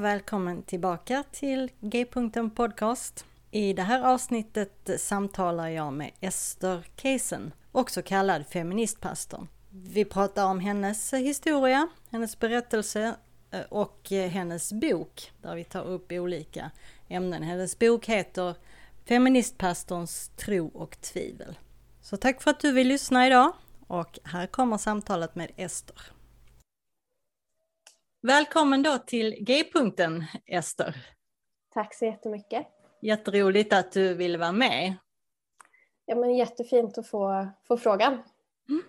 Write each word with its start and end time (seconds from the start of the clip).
Och 0.00 0.04
välkommen 0.04 0.62
tillbaka 0.62 1.24
till 1.32 1.70
G-punkten 1.80 2.50
Podcast. 2.50 3.24
I 3.50 3.72
det 3.72 3.82
här 3.82 4.02
avsnittet 4.02 4.90
samtalar 4.98 5.68
jag 5.68 5.92
med 5.92 6.10
Ester 6.20 6.86
Keisen, 6.96 7.52
också 7.72 8.02
kallad 8.02 8.46
feministpastorn. 8.46 9.48
Vi 9.70 10.04
pratar 10.04 10.46
om 10.46 10.60
hennes 10.60 11.14
historia, 11.14 11.88
hennes 12.10 12.38
berättelse 12.38 13.14
eh, 13.50 13.60
och 13.68 14.10
hennes 14.10 14.72
bok 14.72 15.32
där 15.42 15.54
vi 15.54 15.64
tar 15.64 15.84
upp 15.84 16.12
olika 16.12 16.70
ämnen. 17.08 17.42
Hennes 17.42 17.78
bok 17.78 18.06
heter 18.06 18.54
Feministpastorns 19.04 20.28
tro 20.36 20.68
och 20.68 21.00
tvivel. 21.00 21.58
Så 22.02 22.16
tack 22.16 22.42
för 22.42 22.50
att 22.50 22.60
du 22.60 22.72
vill 22.72 22.88
lyssna 22.88 23.26
idag 23.26 23.52
och 23.86 24.18
här 24.24 24.46
kommer 24.46 24.78
samtalet 24.78 25.34
med 25.34 25.50
Ester. 25.56 25.96
Välkommen 28.22 28.82
då 28.82 28.98
till 28.98 29.36
G-punkten 29.40 30.24
Ester. 30.46 30.96
Tack 31.74 31.94
så 31.94 32.04
jättemycket. 32.04 32.66
Jätteroligt 33.02 33.72
att 33.72 33.92
du 33.92 34.14
ville 34.14 34.38
vara 34.38 34.52
med. 34.52 34.94
Ja, 36.06 36.16
men 36.16 36.36
jättefint 36.36 36.98
att 36.98 37.08
få, 37.08 37.48
få 37.68 37.76
frågan. 37.76 38.12
Mm. 38.68 38.82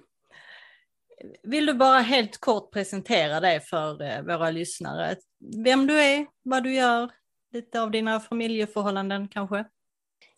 Vill 1.43 1.65
du 1.65 1.73
bara 1.73 1.99
helt 1.99 2.37
kort 2.37 2.71
presentera 2.73 3.39
dig 3.39 3.59
för 3.59 4.01
eh, 4.01 4.21
våra 4.21 4.51
lyssnare? 4.51 5.15
Vem 5.63 5.87
du 5.87 6.01
är, 6.01 6.27
vad 6.43 6.63
du 6.63 6.73
gör, 6.73 7.11
lite 7.51 7.81
av 7.81 7.91
dina 7.91 8.19
familjeförhållanden 8.19 9.27
kanske? 9.27 9.65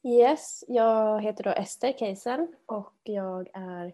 Yes, 0.03 0.63
jag 0.67 1.21
heter 1.21 1.43
då 1.43 1.49
Ester 1.49 1.93
Keisen 1.93 2.47
och 2.65 2.95
jag 3.03 3.47
är 3.53 3.93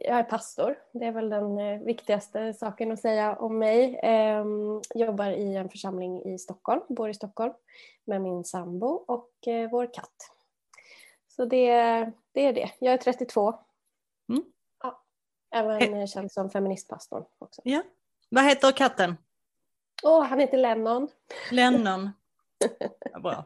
jag 0.00 0.18
är 0.18 0.22
pastor, 0.22 0.78
det 0.92 1.04
är 1.04 1.12
väl 1.12 1.28
den 1.28 1.58
eh, 1.58 1.80
viktigaste 1.80 2.54
saken 2.54 2.92
att 2.92 3.00
säga 3.00 3.36
om 3.36 3.58
mig. 3.58 4.00
Ehm, 4.02 4.80
jobbar 4.94 5.30
i 5.30 5.56
en 5.56 5.68
församling 5.68 6.22
i 6.22 6.38
Stockholm, 6.38 6.80
bor 6.88 7.08
i 7.08 7.14
Stockholm 7.14 7.52
med 8.04 8.20
min 8.20 8.44
sambo 8.44 8.86
och 8.86 9.48
eh, 9.48 9.70
vår 9.70 9.94
katt. 9.94 10.30
Så 11.28 11.44
det, 11.44 11.72
det 12.32 12.46
är 12.46 12.52
det. 12.52 12.70
Jag 12.78 12.94
är 12.94 12.98
32. 12.98 13.58
Mm. 14.28 14.44
Ja, 14.82 15.02
även 15.50 16.06
känd 16.06 16.32
som 16.32 16.50
feministpastorn 16.50 17.24
också. 17.38 17.62
Ja. 17.64 17.82
Vad 18.28 18.44
heter 18.44 18.72
katten? 18.72 19.16
Oh, 20.02 20.22
han 20.22 20.40
heter 20.40 20.58
Lennon. 20.58 21.08
Lennon. 21.50 22.10
Ja, 23.12 23.20
bra. 23.20 23.44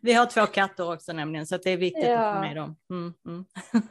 Vi 0.00 0.12
har 0.12 0.26
två 0.26 0.46
katter 0.46 0.92
också 0.92 1.12
nämligen 1.12 1.46
så 1.46 1.56
det 1.56 1.70
är 1.70 1.76
viktigt 1.76 2.04
ja. 2.04 2.18
att 2.18 2.36
få 2.36 2.40
med 2.40 2.56
dem. 2.56 2.76
Mm, 2.90 3.14
mm. 3.26 3.44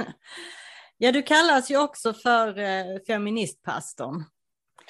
Ja, 1.04 1.12
du 1.12 1.22
kallas 1.22 1.72
ju 1.72 1.78
också 1.78 2.14
för 2.14 2.60
eh, 2.60 2.86
feministpastorn. 3.08 4.24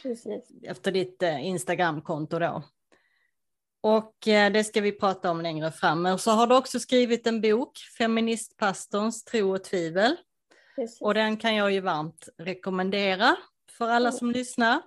Precis. 0.02 0.52
Efter 0.64 0.92
ditt 0.92 1.24
eh, 1.24 1.46
Instagramkonto 1.46 2.40
då. 2.40 2.64
Och 3.82 4.28
eh, 4.28 4.52
det 4.52 4.64
ska 4.64 4.82
vi 4.82 4.92
prata 4.92 5.32
om 5.32 5.42
längre 5.42 5.72
fram. 5.72 6.02
Men 6.02 6.20
så 6.20 6.32
har 6.32 6.48
du 6.48 6.56
också 6.56 6.80
skrivit 6.80 7.28
en 7.28 7.42
bok, 7.42 7.78
Feministpastorns 7.98 9.24
tro 9.24 9.56
och 9.56 9.64
tvivel. 9.64 10.16
Precis. 10.76 11.02
Och 11.02 11.14
den 11.14 11.38
kan 11.38 11.56
jag 11.56 11.72
ju 11.72 11.80
varmt 11.80 12.30
rekommendera 12.38 13.38
för 13.78 13.90
alla 13.90 14.10
mm. 14.10 14.20
som 14.20 14.32
lyssnar. 14.32 14.82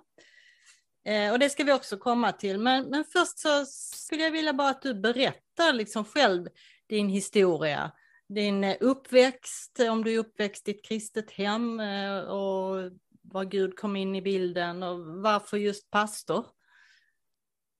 Eh, 1.05 1.31
och 1.31 1.39
det 1.39 1.49
ska 1.49 1.63
vi 1.63 1.73
också 1.73 1.97
komma 1.97 2.31
till. 2.31 2.59
Men, 2.59 2.83
men 2.89 3.03
först 3.03 3.39
så 3.39 3.65
skulle 3.95 4.23
jag 4.23 4.31
vilja 4.31 4.53
bara 4.53 4.69
att 4.69 4.81
du 4.81 4.93
berättar 4.93 5.73
liksom 5.73 6.05
själv 6.05 6.47
din 6.87 7.09
historia 7.09 7.91
din 8.27 8.63
eh, 8.63 8.77
uppväxt, 8.79 9.79
om 9.91 10.03
du 10.03 10.13
är 10.13 10.19
uppväxt 10.19 10.67
i 10.67 10.71
ett 10.71 10.85
kristet 10.85 11.31
hem 11.31 11.79
eh, 11.79 12.19
och 12.19 12.91
var 13.21 13.43
Gud 13.43 13.79
kom 13.79 13.95
in 13.95 14.15
i 14.15 14.21
bilden 14.21 14.83
och 14.83 14.99
varför 15.05 15.57
just 15.57 15.91
pastor 15.91 16.45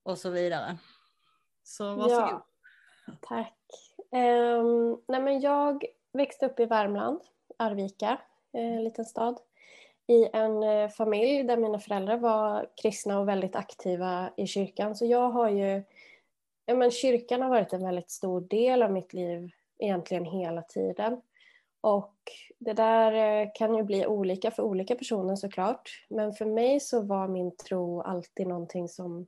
och 0.02 0.18
så 0.18 0.30
vidare. 0.30 0.78
Så 1.62 1.94
varsågod. 1.94 2.42
Ja, 3.06 3.12
tack. 3.20 3.58
Um, 4.12 5.02
nej 5.08 5.20
men 5.20 5.40
jag 5.40 5.84
växte 6.12 6.46
upp 6.46 6.60
i 6.60 6.66
Värmland, 6.66 7.20
Arvika, 7.56 8.20
eh, 8.52 8.76
en 8.76 8.84
liten 8.84 9.04
stad, 9.04 9.40
i 10.06 10.28
en 10.32 10.90
familj 10.90 11.42
där 11.42 11.56
mina 11.56 11.78
föräldrar 11.78 12.16
var 12.16 12.70
kristna 12.82 13.18
och 13.18 13.28
väldigt 13.28 13.56
aktiva 13.56 14.30
i 14.36 14.46
kyrkan. 14.46 14.96
Så 14.96 15.06
jag 15.06 15.30
har 15.30 15.50
ju, 15.50 15.82
ja 16.66 16.74
men 16.74 16.90
kyrkan 16.90 17.42
har 17.42 17.48
varit 17.48 17.72
en 17.72 17.84
väldigt 17.84 18.10
stor 18.10 18.40
del 18.40 18.82
av 18.82 18.92
mitt 18.92 19.12
liv 19.12 19.50
egentligen 19.78 20.24
hela 20.24 20.62
tiden. 20.62 21.20
Och 21.80 22.14
det 22.58 22.72
där 22.72 23.12
eh, 23.12 23.48
kan 23.54 23.74
ju 23.74 23.82
bli 23.82 24.06
olika 24.06 24.50
för 24.50 24.62
olika 24.62 24.94
personer 24.94 25.36
såklart. 25.36 26.04
Men 26.08 26.32
för 26.32 26.44
mig 26.44 26.80
så 26.80 27.02
var 27.02 27.28
min 27.28 27.56
tro 27.56 28.00
alltid 28.00 28.46
någonting 28.46 28.88
som, 28.88 29.26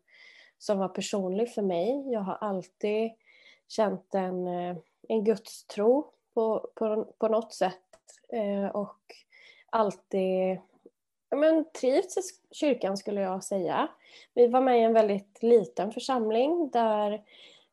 som 0.58 0.78
var 0.78 0.88
personlig 0.88 1.54
för 1.54 1.62
mig. 1.62 2.12
Jag 2.12 2.20
har 2.20 2.34
alltid 2.34 3.10
känt 3.68 4.14
en, 4.14 4.46
eh, 4.46 4.76
en 5.08 5.24
gudstro 5.24 6.12
på, 6.34 6.70
på, 6.74 7.04
på 7.18 7.28
något 7.28 7.54
sätt. 7.54 7.74
Eh, 8.32 8.66
och 8.66 8.98
alltid 9.70 10.58
men, 11.36 11.64
trivts 11.80 12.16
i 12.16 12.20
kyrkan 12.54 12.96
skulle 12.96 13.20
jag 13.20 13.44
säga. 13.44 13.88
Vi 14.34 14.46
var 14.46 14.60
med 14.60 14.80
i 14.80 14.82
en 14.82 14.92
väldigt 14.92 15.42
liten 15.42 15.92
församling 15.92 16.70
där 16.70 17.22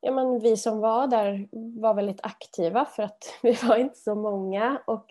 ja, 0.05 0.11
men 0.11 0.39
vi 0.39 0.57
som 0.57 0.79
var 0.79 1.07
där 1.07 1.47
var 1.81 1.93
väldigt 1.93 2.25
aktiva 2.25 2.85
för 2.85 3.03
att 3.03 3.37
vi 3.41 3.51
var 3.51 3.75
inte 3.75 3.99
så 3.99 4.15
många. 4.15 4.81
Och 4.87 5.05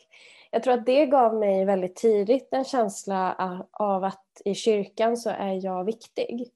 jag 0.50 0.62
tror 0.62 0.74
att 0.74 0.86
det 0.86 1.06
gav 1.06 1.34
mig 1.34 1.64
väldigt 1.64 1.96
tidigt 1.96 2.48
en 2.52 2.64
känsla 2.64 3.36
av 3.72 4.04
att 4.04 4.42
i 4.44 4.54
kyrkan 4.54 5.16
så 5.16 5.30
är 5.30 5.64
jag 5.64 5.84
viktig. 5.84 6.50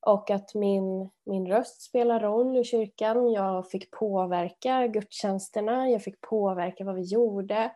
Och 0.00 0.30
att 0.30 0.54
min, 0.54 1.10
min 1.26 1.46
röst 1.46 1.82
spelar 1.82 2.20
roll 2.20 2.56
i 2.56 2.64
kyrkan. 2.64 3.32
Jag 3.32 3.70
fick 3.70 3.90
påverka 3.90 4.86
gudstjänsterna, 4.86 5.90
jag 5.90 6.02
fick 6.02 6.20
påverka 6.20 6.84
vad 6.84 6.94
vi 6.94 7.02
gjorde. 7.02 7.72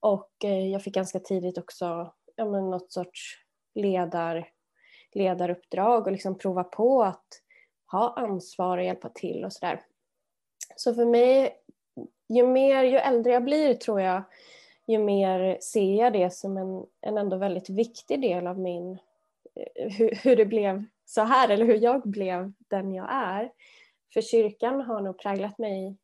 Och 0.00 0.32
eh, 0.44 0.68
jag 0.68 0.82
fick 0.82 0.94
ganska 0.94 1.18
tidigt 1.20 1.58
också 1.58 2.12
ja, 2.36 2.44
men 2.44 2.70
något 2.70 2.92
sorts 2.92 3.38
ledar, 3.74 4.48
ledaruppdrag 5.12 6.06
och 6.06 6.12
liksom 6.12 6.38
prova 6.38 6.64
på 6.64 7.02
att 7.02 7.41
ha 7.92 8.12
ansvar 8.16 8.78
och 8.78 8.84
hjälpa 8.84 9.08
till 9.08 9.44
och 9.44 9.52
sådär. 9.52 9.80
Så 10.76 10.94
för 10.94 11.04
mig, 11.04 11.56
ju, 12.28 12.46
mer, 12.46 12.82
ju 12.82 12.96
äldre 12.96 13.32
jag 13.32 13.44
blir 13.44 13.74
tror 13.74 14.00
jag, 14.00 14.22
ju 14.86 14.98
mer 14.98 15.58
ser 15.60 15.94
jag 15.94 16.12
det 16.12 16.30
som 16.30 16.56
en, 16.56 16.86
en 17.00 17.18
ändå 17.18 17.36
väldigt 17.36 17.70
viktig 17.70 18.20
del 18.20 18.46
av 18.46 18.58
min, 18.58 18.98
eh, 19.54 19.92
hur, 19.92 20.18
hur 20.22 20.36
det 20.36 20.46
blev 20.46 20.84
så 21.04 21.20
här 21.20 21.48
eller 21.48 21.64
hur 21.64 21.78
jag 21.78 22.02
blev 22.02 22.52
den 22.58 22.94
jag 22.94 23.06
är. 23.10 23.52
För 24.12 24.20
kyrkan 24.20 24.80
har 24.80 25.00
nog 25.00 25.18
präglat 25.18 25.58
mig 25.58 25.96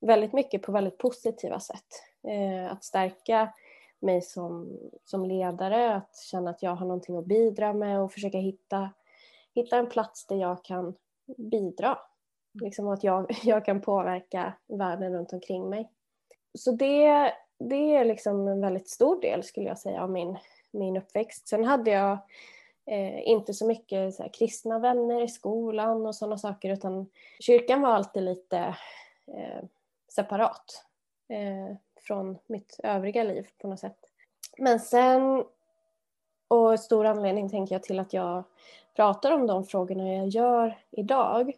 väldigt 0.00 0.32
mycket 0.32 0.62
på 0.62 0.72
väldigt 0.72 0.98
positiva 0.98 1.60
sätt. 1.60 2.02
Eh, 2.28 2.72
att 2.72 2.84
stärka 2.84 3.52
mig 4.00 4.22
som, 4.22 4.78
som 5.04 5.24
ledare, 5.24 5.94
att 5.94 6.16
känna 6.16 6.50
att 6.50 6.62
jag 6.62 6.74
har 6.74 6.86
någonting 6.86 7.16
att 7.16 7.26
bidra 7.26 7.72
med 7.72 8.00
och 8.00 8.12
försöka 8.12 8.38
hitta, 8.38 8.90
hitta 9.54 9.76
en 9.76 9.90
plats 9.90 10.26
där 10.26 10.36
jag 10.36 10.64
kan 10.64 10.94
bidra. 11.36 11.98
Liksom 12.60 12.88
att 12.88 13.04
jag, 13.04 13.30
jag 13.44 13.64
kan 13.64 13.80
påverka 13.80 14.52
världen 14.66 15.12
runt 15.12 15.32
omkring 15.32 15.70
mig. 15.70 15.90
Så 16.58 16.72
det, 16.72 17.32
det 17.58 17.96
är 17.96 18.04
liksom 18.04 18.48
en 18.48 18.60
väldigt 18.60 18.88
stor 18.88 19.20
del 19.20 19.44
skulle 19.44 19.66
jag 19.66 19.78
säga 19.78 20.02
av 20.02 20.10
min, 20.10 20.38
min 20.70 20.96
uppväxt. 20.96 21.48
Sen 21.48 21.64
hade 21.64 21.90
jag 21.90 22.18
eh, 22.86 23.28
inte 23.28 23.54
så 23.54 23.66
mycket 23.66 24.14
så 24.14 24.22
här, 24.22 24.30
kristna 24.30 24.78
vänner 24.78 25.22
i 25.22 25.28
skolan 25.28 26.06
och 26.06 26.14
sådana 26.14 26.38
saker 26.38 26.70
utan 26.70 27.06
kyrkan 27.40 27.80
var 27.80 27.90
alltid 27.90 28.22
lite 28.22 28.58
eh, 29.26 29.64
separat 30.08 30.84
eh, 31.28 31.76
från 32.00 32.38
mitt 32.46 32.80
övriga 32.82 33.24
liv 33.24 33.48
på 33.58 33.68
något 33.68 33.80
sätt. 33.80 33.98
Men 34.58 34.80
sen, 34.80 35.44
och 36.48 36.80
stor 36.80 37.06
anledning 37.06 37.50
tänker 37.50 37.74
jag 37.74 37.82
till 37.82 37.98
att 37.98 38.12
jag 38.12 38.44
pratar 39.00 39.32
om 39.32 39.46
de 39.46 39.64
frågorna 39.64 40.14
jag 40.14 40.28
gör 40.28 40.78
idag, 40.90 41.52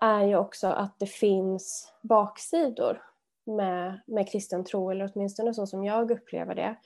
är 0.00 0.24
ju 0.24 0.36
också 0.36 0.68
att 0.68 0.98
det 0.98 1.06
finns 1.06 1.92
baksidor 2.02 3.02
med, 3.46 4.00
med 4.06 4.30
kristen 4.30 4.64
tro, 4.64 4.90
eller 4.90 5.10
åtminstone 5.14 5.54
så 5.54 5.66
som 5.66 5.84
jag 5.84 6.10
upplever 6.10 6.54
det. 6.54 6.76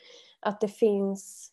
Att 0.40 0.60
det 0.60 0.68
finns, 0.68 1.52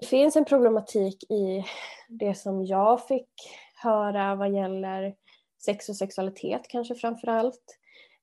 det 0.00 0.06
finns 0.06 0.36
en 0.36 0.44
problematik 0.44 1.30
i 1.30 1.64
det 2.08 2.34
som 2.34 2.64
jag 2.64 3.06
fick 3.06 3.30
höra 3.82 4.34
vad 4.34 4.52
gäller 4.52 5.14
sex 5.64 5.88
och 5.88 5.96
sexualitet 5.96 6.68
kanske 6.68 6.94
framför 6.94 7.28
allt. 7.28 7.78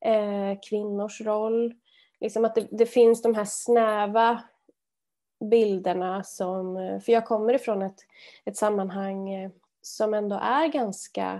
Eh, 0.06 0.60
kvinnors 0.69 1.22
roll. 1.22 1.74
Liksom 2.19 2.45
att 2.45 2.56
det, 2.56 2.68
det, 2.72 2.86
finns 2.86 3.22
de 3.22 3.36
här 3.36 3.45
snäva 3.45 4.44
bilderna 5.39 6.24
som, 6.24 6.75
för 7.06 7.12
jag 7.12 7.25
kommer 7.25 7.54
ifrån 7.54 7.81
ett, 7.81 8.00
ett 8.45 8.57
sammanhang 8.57 9.30
eh, 9.30 9.51
som 9.81 10.13
ändå 10.13 10.36
är 10.36 10.68
ganska 10.68 11.39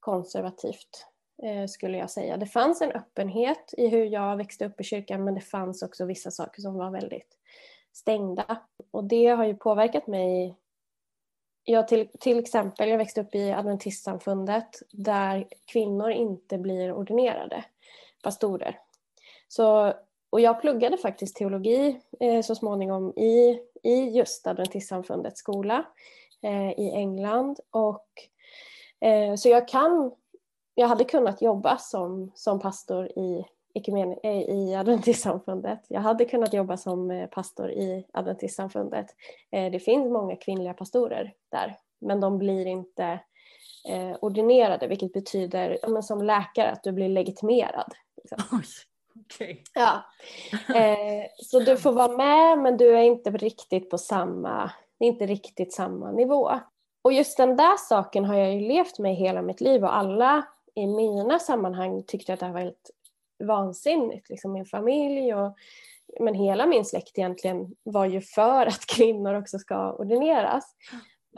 konservativt 0.00 1.06
eh, 1.42 1.66
skulle 1.66 1.98
jag 1.98 2.10
säga. 2.10 2.36
Det 2.36 2.46
fanns 2.46 2.82
en 2.82 2.92
öppenhet 2.92 3.74
i 3.76 3.88
hur 3.88 4.04
jag 4.04 4.36
växte 4.36 4.66
upp 4.66 4.80
i 4.80 4.84
kyrkan 4.84 5.24
men 5.24 5.34
det 5.34 5.40
fanns 5.40 5.82
också 5.82 6.04
vissa 6.04 6.30
saker 6.30 6.62
som 6.62 6.74
var 6.74 6.90
väldigt 6.90 7.36
stängda. 7.92 8.62
Och 8.90 9.04
det 9.04 9.26
har 9.26 9.44
ju 9.44 9.54
påverkat 9.54 10.06
mig. 10.06 10.56
Jag 11.64 11.88
till, 11.88 12.08
till 12.20 12.38
exempel, 12.38 12.88
jag 12.88 12.98
växte 12.98 13.20
upp 13.20 13.34
i 13.34 13.52
adventistsamfundet 13.52 14.82
där 14.90 15.48
kvinnor 15.64 16.10
inte 16.10 16.58
blir 16.58 16.92
ordinerade 16.92 17.64
pastorer. 18.22 18.78
Så, 19.48 19.94
och 20.30 20.40
jag 20.40 20.60
pluggade 20.60 20.96
faktiskt 20.96 21.36
teologi 21.36 22.00
eh, 22.20 22.42
så 22.42 22.54
småningom 22.54 23.12
i, 23.16 23.60
i 23.82 24.08
just 24.10 24.46
adventistsamfundets 24.46 25.40
skola 25.40 25.84
eh, 26.42 26.70
i 26.70 26.90
England. 26.94 27.60
Och, 27.70 28.06
eh, 29.00 29.34
så 29.34 29.48
jag 29.48 29.68
kan 29.68 30.12
jag 30.78 30.88
hade 30.88 31.04
kunnat 31.04 31.42
jobba 31.42 31.78
som, 31.78 32.32
som 32.34 32.60
pastor 32.60 33.06
i, 33.18 33.44
eh, 34.22 34.40
i 34.40 34.74
Adventistsamfundet. 34.74 35.80
Jag 35.88 36.00
hade 36.00 36.24
kunnat 36.24 36.52
jobba 36.52 36.76
som 36.76 37.10
eh, 37.10 37.26
pastor 37.26 37.70
i 37.70 38.06
Adventistsamfundet. 38.12 39.06
Eh, 39.50 39.72
det 39.72 39.80
finns 39.80 40.10
många 40.10 40.36
kvinnliga 40.36 40.74
pastorer 40.74 41.34
där, 41.48 41.78
men 42.00 42.20
de 42.20 42.38
blir 42.38 42.66
inte 42.66 43.20
ordinerade, 44.20 44.86
vilket 44.86 45.12
betyder 45.12 46.00
som 46.02 46.22
läkare 46.22 46.70
att 46.70 46.82
du 46.82 46.92
blir 46.92 47.08
legitimerad. 47.08 47.94
Liksom. 48.16 48.38
Okay. 49.20 49.56
Ja. 49.74 50.04
så 51.42 51.60
du 51.60 51.76
får 51.76 51.92
vara 51.92 52.16
med, 52.16 52.58
men 52.58 52.76
du 52.76 52.96
är 52.96 53.02
inte 53.02 53.30
riktigt 53.30 53.90
på 53.90 53.98
samma, 53.98 54.70
det 54.98 55.04
är 55.04 55.08
inte 55.08 55.26
riktigt 55.26 55.72
samma 55.72 56.12
nivå. 56.12 56.50
Och 57.02 57.12
just 57.12 57.36
den 57.36 57.56
där 57.56 57.76
saken 57.76 58.24
har 58.24 58.34
jag 58.34 58.54
ju 58.54 58.60
levt 58.60 58.98
med 58.98 59.16
hela 59.16 59.42
mitt 59.42 59.60
liv 59.60 59.84
och 59.84 59.96
alla 59.96 60.46
i 60.74 60.86
mina 60.86 61.38
sammanhang 61.38 62.02
tyckte 62.06 62.32
att 62.32 62.40
det 62.40 62.46
här 62.46 62.52
var 62.52 62.60
helt 62.60 62.90
vansinnigt. 63.44 64.30
Liksom 64.30 64.52
min 64.52 64.66
familj 64.66 65.34
och 65.34 65.56
men 66.20 66.34
hela 66.34 66.66
min 66.66 66.84
släkt 66.84 67.18
egentligen 67.18 67.74
var 67.82 68.06
ju 68.06 68.20
för 68.20 68.66
att 68.66 68.86
kvinnor 68.86 69.34
också 69.34 69.58
ska 69.58 69.92
ordineras. 69.92 70.76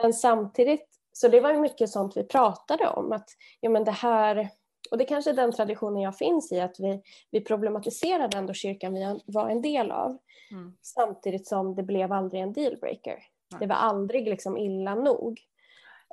Men 0.03 0.13
samtidigt, 0.13 0.87
så 1.13 1.29
det 1.29 1.41
var 1.41 1.53
ju 1.53 1.59
mycket 1.59 1.91
sånt 1.91 2.17
vi 2.17 2.25
pratade 2.25 2.89
om 2.89 3.13
att 3.13 3.29
ja 3.61 3.71
men 3.71 3.85
det 3.85 3.91
här, 3.91 4.49
och 4.90 4.99
det 4.99 5.05
kanske 5.05 5.31
är 5.31 5.35
den 5.35 5.52
traditionen 5.52 6.02
jag 6.02 6.17
finns 6.17 6.52
i, 6.52 6.61
att 6.61 6.81
vi, 6.81 7.02
vi 7.31 7.40
problematiserade 7.40 8.38
ändå 8.38 8.52
kyrkan 8.52 8.94
vi 8.94 9.20
var 9.26 9.49
en 9.49 9.62
del 9.62 9.90
av. 9.90 10.19
Mm. 10.50 10.76
Samtidigt 10.82 11.46
som 11.46 11.75
det 11.75 11.82
blev 11.82 12.12
aldrig 12.12 12.43
en 12.43 12.52
dealbreaker. 12.52 13.19
Det 13.61 13.67
var 13.67 13.76
aldrig 13.76 14.29
liksom 14.29 14.56
illa 14.56 14.94
nog. 14.94 15.40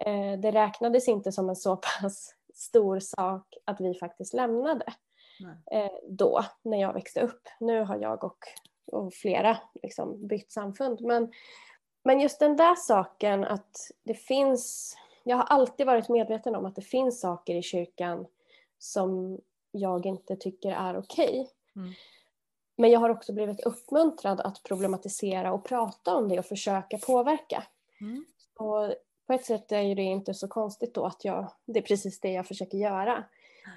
Eh, 0.06 0.40
det 0.40 0.52
räknades 0.52 1.08
inte 1.08 1.32
som 1.32 1.50
en 1.50 1.56
så 1.56 1.76
pass 1.76 2.36
stor 2.54 3.00
sak 3.00 3.58
att 3.66 3.82
vi 3.82 3.94
faktiskt 3.94 4.34
lämnade 4.34 4.86
eh, 5.72 5.92
då 6.10 6.46
när 6.62 6.82
jag 6.82 6.94
växte 6.94 7.22
upp. 7.22 7.42
Nu 7.60 7.84
har 7.84 7.98
jag 7.98 8.24
och, 8.24 8.38
och 8.92 9.14
flera 9.14 9.58
liksom 9.84 10.28
bytt 10.28 10.52
samfund. 10.52 11.02
Men, 11.02 11.32
men 12.04 12.20
just 12.20 12.40
den 12.40 12.56
där 12.56 12.76
saken 12.76 13.44
att 13.44 13.78
det 14.04 14.14
finns, 14.14 14.96
jag 15.24 15.38
har 15.38 15.44
alltid 15.44 15.86
varit 15.86 16.10
medveten 16.10 16.56
om 16.56 16.66
att 16.66 16.76
det 16.76 16.82
finns 16.82 17.22
saker 17.22 17.56
i 17.56 17.62
kyrkan 17.62 18.28
som 18.78 19.40
jag 19.72 20.06
inte 20.06 20.36
tycker 20.36 20.72
är 20.72 20.98
okej. 20.98 21.30
Okay. 21.30 21.48
Mm. 21.76 21.94
Men 22.78 22.92
jag 22.92 23.00
har 23.00 23.10
också 23.10 23.34
blivit 23.34 23.62
uppmuntrad 23.62 24.42
att 24.42 24.64
problematisera 24.64 25.54
och 25.54 25.66
prata 25.66 26.16
om 26.16 26.30
det 26.30 26.40
och 26.40 26.46
försöka 26.46 26.98
påverka. 26.98 27.64
Mm. 28.02 28.26
Och 28.56 28.94
på 29.28 29.34
ett 29.34 29.46
sätt 29.46 29.72
är 29.72 29.96
det 29.96 30.02
inte 30.02 30.34
så 30.34 30.48
konstigt 30.48 30.94
då 30.94 31.06
att 31.06 31.26
jag, 31.26 31.52
det 31.66 31.80
är 31.80 31.84
precis 31.84 32.20
det 32.20 32.32
jag 32.32 32.48
försöker 32.48 32.78
göra. 32.78 33.24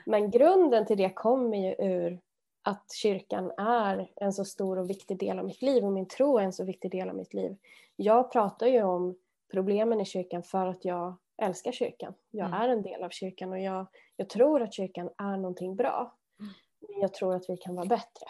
Men 0.07 0.31
grunden 0.31 0.87
till 0.87 0.97
det 0.97 1.11
kommer 1.11 1.57
ju 1.57 1.75
ur 1.79 2.21
att 2.63 2.93
kyrkan 2.93 3.53
är 3.59 4.11
en 4.17 4.33
så 4.33 4.45
stor 4.45 4.79
och 4.79 4.91
viktig 4.91 5.19
del 5.19 5.39
av 5.39 5.45
mitt 5.45 5.63
liv 5.63 5.85
och 5.85 5.93
min 5.93 6.09
tro 6.09 6.39
är 6.39 6.43
en 6.43 6.53
så 6.53 6.65
viktig 6.65 6.91
del 6.91 7.09
av 7.09 7.17
mitt 7.17 7.35
liv. 7.35 7.57
Jag 7.97 8.33
pratar 8.33 8.67
ju 8.67 8.83
om 8.83 9.17
problemen 9.53 10.01
i 10.01 10.05
kyrkan 10.05 10.43
för 10.43 10.67
att 10.67 10.85
jag 10.85 11.15
älskar 11.43 11.73
kyrkan. 11.73 12.15
Jag 12.31 12.47
mm. 12.47 12.61
är 12.61 12.69
en 12.69 12.83
del 12.83 13.03
av 13.03 13.11
kyrkan 13.11 13.53
och 13.53 13.61
jag, 13.61 13.87
jag 14.17 14.29
tror 14.29 14.63
att 14.63 14.75
kyrkan 14.75 15.11
är 15.19 15.37
någonting 15.37 15.77
bra. 15.77 16.19
Mm. 16.41 16.53
Men 16.89 17.01
jag 17.01 17.15
tror 17.15 17.35
att 17.35 17.45
vi 17.49 17.57
kan 17.57 17.75
vara 17.75 17.87
bättre. 17.87 18.27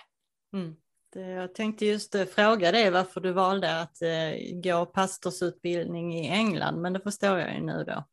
Mm. 0.53 0.77
Jag 1.15 1.55
tänkte 1.55 1.87
just 1.87 2.15
eh, 2.15 2.25
fråga 2.25 2.73
dig 2.73 2.91
varför 2.91 3.21
du 3.21 3.33
valde 3.33 3.81
att 3.81 4.03
eh, 4.03 4.61
gå 4.63 4.87
pastorsutbildning 4.87 6.15
i 6.15 6.29
England, 6.29 6.81
men 6.81 6.93
det 6.93 7.01
förstår 7.01 7.39
jag 7.39 7.55
ju 7.55 7.61
nu 7.61 7.85
då. 7.85 8.05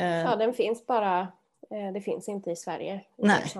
Eh, 0.00 0.20
ja, 0.20 0.36
den 0.36 0.54
finns 0.54 0.86
bara, 0.86 1.32
det 1.94 2.00
finns 2.00 2.28
inte 2.28 2.50
i 2.50 2.56
Sverige. 2.56 3.04
Nej. 3.18 3.52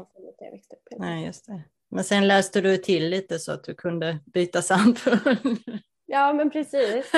Nej, 0.98 1.26
just 1.26 1.46
det. 1.46 1.62
Men 1.88 2.04
sen 2.04 2.28
läste 2.28 2.60
du 2.60 2.76
till 2.76 3.08
lite 3.08 3.38
så 3.38 3.52
att 3.52 3.64
du 3.64 3.74
kunde 3.74 4.18
byta 4.24 4.62
samfund. 4.62 5.58
Ja, 6.12 6.32
men 6.32 6.50
precis. 6.50 7.12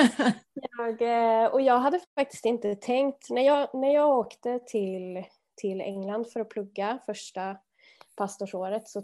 Jag, 0.99 1.53
och 1.53 1.61
jag 1.61 1.79
hade 1.79 1.99
faktiskt 2.15 2.45
inte 2.45 2.75
tänkt, 2.75 3.29
när 3.29 3.41
jag, 3.41 3.69
när 3.73 3.93
jag 3.93 4.17
åkte 4.17 4.59
till, 4.59 5.23
till 5.55 5.81
England 5.81 6.27
för 6.27 6.39
att 6.39 6.49
plugga 6.49 6.99
första 7.05 7.57
pastorsåret 8.17 8.89
så 8.89 9.03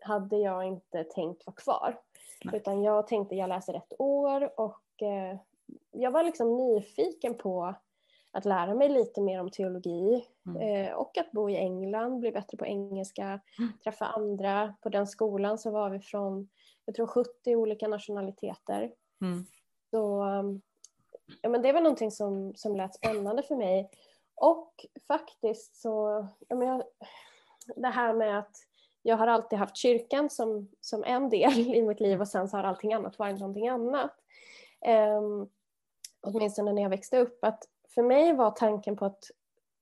hade 0.00 0.36
jag 0.36 0.64
inte 0.64 1.04
tänkt 1.04 1.46
vara 1.46 1.54
kvar. 1.56 1.98
Nej. 2.44 2.56
Utan 2.56 2.82
jag 2.82 3.06
tänkte 3.06 3.34
jag 3.34 3.48
läser 3.48 3.74
ett 3.74 3.92
år 3.98 4.60
och 4.60 5.02
eh, 5.02 5.38
jag 5.90 6.10
var 6.10 6.24
liksom 6.24 6.56
nyfiken 6.56 7.34
på 7.34 7.74
att 8.32 8.44
lära 8.44 8.74
mig 8.74 8.88
lite 8.88 9.20
mer 9.20 9.40
om 9.40 9.50
teologi 9.50 10.24
mm. 10.46 10.62
eh, 10.62 10.92
och 10.92 11.18
att 11.18 11.32
bo 11.32 11.50
i 11.50 11.56
England, 11.56 12.20
bli 12.20 12.32
bättre 12.32 12.56
på 12.58 12.66
engelska, 12.66 13.40
mm. 13.58 13.72
träffa 13.84 14.06
andra. 14.06 14.74
På 14.80 14.88
den 14.88 15.06
skolan 15.06 15.58
så 15.58 15.70
var 15.70 15.90
vi 15.90 16.00
från, 16.00 16.48
jag 16.84 16.94
tror 16.94 17.06
70 17.06 17.56
olika 17.56 17.88
nationaliteter. 17.88 18.90
Mm. 19.20 19.46
Så 19.90 20.24
ja, 21.42 21.48
men 21.48 21.62
det 21.62 21.72
var 21.72 21.80
någonting 21.80 22.10
som, 22.10 22.54
som 22.54 22.76
lät 22.76 22.94
spännande 22.94 23.42
för 23.42 23.56
mig. 23.56 23.90
Och 24.34 24.86
faktiskt 25.08 25.80
så, 25.80 26.26
ja, 26.48 26.56
men 26.56 26.68
jag, 26.68 26.82
det 27.76 27.88
här 27.88 28.14
med 28.14 28.38
att 28.38 28.56
jag 29.02 29.16
har 29.16 29.26
alltid 29.26 29.58
haft 29.58 29.76
kyrkan 29.76 30.30
som, 30.30 30.68
som 30.80 31.04
en 31.04 31.28
del 31.30 31.58
i 31.76 31.82
mitt 31.82 32.00
liv 32.00 32.20
och 32.20 32.28
sen 32.28 32.48
så 32.48 32.56
har 32.56 32.64
allting 32.64 32.92
annat 32.92 33.18
varit 33.18 33.38
någonting 33.38 33.68
annat. 33.68 34.12
Um, 35.18 35.48
åtminstone 36.20 36.72
när 36.72 36.82
jag 36.82 36.90
växte 36.90 37.18
upp. 37.18 37.44
Att 37.44 37.64
för 37.94 38.02
mig 38.02 38.32
var 38.32 38.50
tanken 38.50 38.96
på 38.96 39.04
att 39.04 39.24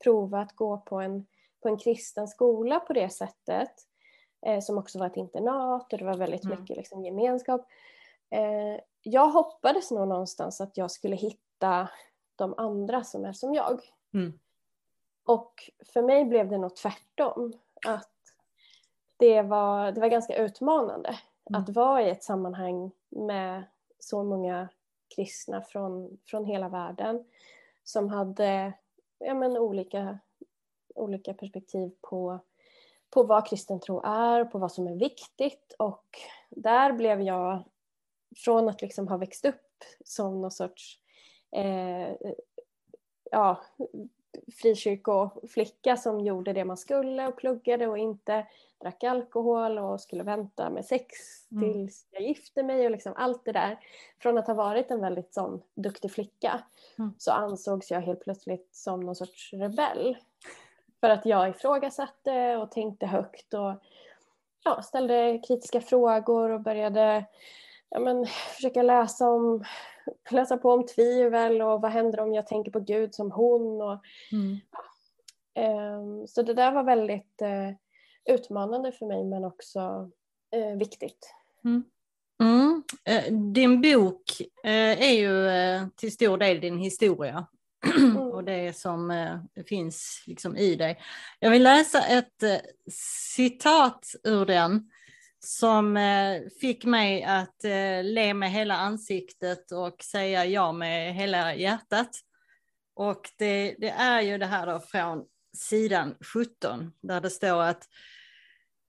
prova 0.05 0.41
att 0.41 0.57
gå 0.57 0.79
på 0.79 1.01
en, 1.01 1.27
på 1.63 1.69
en 1.69 1.77
kristen 1.77 2.29
skola 2.29 2.81
på 2.81 2.93
det 2.93 3.09
sättet, 3.09 3.73
eh, 4.47 4.61
som 4.61 4.79
också 4.79 4.99
var 4.99 5.07
ett 5.07 5.17
internat 5.17 5.93
och 5.93 5.99
det 5.99 6.05
var 6.05 6.17
väldigt 6.17 6.45
mm. 6.45 6.61
mycket 6.61 6.77
liksom, 6.77 7.05
gemenskap. 7.05 7.67
Eh, 8.35 8.81
jag 9.03 9.29
hoppades 9.29 9.91
nog 9.91 10.09
någonstans 10.09 10.61
att 10.61 10.77
jag 10.77 10.91
skulle 10.91 11.17
hitta 11.17 11.89
de 12.37 12.55
andra 12.57 13.05
som 13.05 13.25
är 13.25 13.33
som 13.33 13.55
jag. 13.55 13.81
Mm. 14.15 14.39
Och 15.25 15.71
för 15.93 16.03
mig 16.03 16.25
blev 16.25 16.49
det 16.49 16.59
nog 16.59 16.77
tvärtom. 16.77 17.53
Att 17.87 18.11
det 19.17 19.43
var, 19.43 19.93
det 19.93 20.01
var 20.01 20.09
ganska 20.09 20.37
utmanande 20.37 21.19
mm. 21.51 21.61
att 21.61 21.69
vara 21.69 22.03
i 22.03 22.11
ett 22.11 22.25
sammanhang 22.25 22.91
med 23.09 23.65
så 23.99 24.25
många 24.25 24.69
kristna 25.17 25.63
från, 25.63 26.19
från 26.25 26.45
hela 26.45 26.69
världen 26.69 27.25
som 27.85 28.09
hade 28.09 28.73
ja, 29.19 29.35
men 29.35 29.57
olika, 29.57 30.19
olika 30.95 31.35
perspektiv 31.35 31.91
på, 32.01 32.39
på 33.11 33.23
vad 33.23 33.47
kristen 33.47 33.81
tro 33.81 34.01
är, 34.05 34.45
på 34.45 34.59
vad 34.59 34.73
som 34.73 34.87
är 34.87 34.95
viktigt 34.95 35.75
och 35.79 36.19
där 36.51 36.93
blev 36.93 37.23
jag, 37.23 37.65
från 38.37 38.69
att 38.69 38.83
liksom 38.83 39.09
ha 39.09 39.17
växt 39.17 39.45
upp 39.45 39.85
som 40.05 40.41
någon 40.41 40.51
sorts 40.51 40.99
eh, 41.57 42.17
ja, 43.31 43.61
frikyrkoflicka 44.61 45.97
som 45.97 46.21
gjorde 46.21 46.53
det 46.53 46.65
man 46.65 46.77
skulle 46.77 47.27
och 47.27 47.37
pluggade 47.37 47.87
och 47.87 47.99
inte 47.99 48.47
drack 48.81 49.05
alkohol 49.05 49.79
och 49.79 50.01
skulle 50.01 50.23
vänta 50.23 50.71
med 50.71 50.85
sex 50.85 51.17
mm. 51.53 51.73
tills 51.73 52.07
jag 52.11 52.23
gifte 52.23 52.63
mig 52.63 52.85
och 52.85 52.91
liksom 52.91 53.13
allt 53.17 53.45
det 53.45 53.53
där. 53.53 53.79
Från 54.19 54.39
att 54.39 54.47
ha 54.47 54.55
varit 54.55 54.91
en 54.91 55.01
väldigt 55.01 55.35
sån 55.35 55.63
duktig 55.75 56.11
flicka 56.11 56.65
mm. 56.99 57.15
så 57.19 57.33
ansågs 57.33 57.91
jag 57.91 58.01
helt 58.01 58.21
plötsligt 58.21 58.69
som 58.73 59.01
någon 59.01 59.17
sorts 59.17 59.53
rebell. 59.53 60.17
För 61.01 61.11
att 61.11 61.27
jag 61.27 61.49
ifrågasatte 61.49 62.57
och 62.57 62.71
tänkte 62.71 63.07
högt 63.07 63.55
och 63.55 63.73
ja, 64.65 64.83
ställde 64.83 65.43
kritiska 65.47 65.81
frågor 65.81 66.51
och 66.51 66.61
började 66.61 67.25
ja, 67.95 68.01
men, 68.01 68.27
försöka 68.27 68.83
läsa, 68.83 69.29
om, 69.29 69.65
läsa 70.31 70.57
på 70.57 70.71
om 70.71 70.87
tvivel 70.87 71.63
och 71.63 71.81
vad 71.81 71.91
händer 71.91 72.21
om 72.21 72.35
jag 72.35 72.47
tänker 72.47 72.71
på 72.71 72.81
Gud 72.81 73.15
som 73.15 73.31
hon. 73.31 73.83
Och, 73.83 74.01
mm. 74.33 74.61
um, 75.99 76.27
så 76.27 76.43
det 76.43 76.55
där 76.55 76.73
var 76.73 76.85
väldigt 76.85 77.43
uh, 77.43 77.77
utmanande 78.35 78.93
för 78.93 79.07
mig 79.07 79.25
men 79.25 79.45
också 79.45 80.11
uh, 80.57 80.79
viktigt. 80.79 81.35
Mm. 81.65 81.85
Mm. 82.43 82.83
Uh, 83.11 83.53
din 83.53 83.83
bok 83.83 84.23
är 84.65 85.13
ju 85.13 85.49
till 85.97 86.13
stor 86.13 86.39
del 86.39 86.61
din 86.61 86.79
historia 86.79 87.47
mm. 87.99 88.17
och 88.17 88.45
det 88.45 88.77
som 88.77 89.13
finns 89.67 90.25
liksom 90.27 90.57
i 90.57 90.75
dig. 90.75 91.01
Jag 91.39 91.51
vill 91.51 91.63
läsa 91.63 92.07
ett 92.07 92.65
citat 92.91 94.15
ur 94.25 94.47
den 94.47 94.91
som 95.45 95.97
eh, 95.97 96.43
fick 96.61 96.85
mig 96.85 97.25
att 97.25 97.65
eh, 97.65 98.05
le 98.05 98.35
med 98.35 98.51
hela 98.51 98.77
ansiktet 98.77 99.73
och 99.73 100.03
säga 100.03 100.45
ja 100.45 100.73
med 100.73 101.15
hela 101.15 101.55
hjärtat. 101.55 102.11
Och 102.95 103.31
det, 103.39 103.75
det 103.79 103.91
är 103.91 104.21
ju 104.21 104.39
det 104.39 104.47
här 104.47 104.67
då 104.67 104.81
från 104.81 105.25
sidan 105.57 106.15
17 106.35 106.93
där 107.03 107.21
det 107.21 107.31
står 107.31 107.63
att 107.63 107.89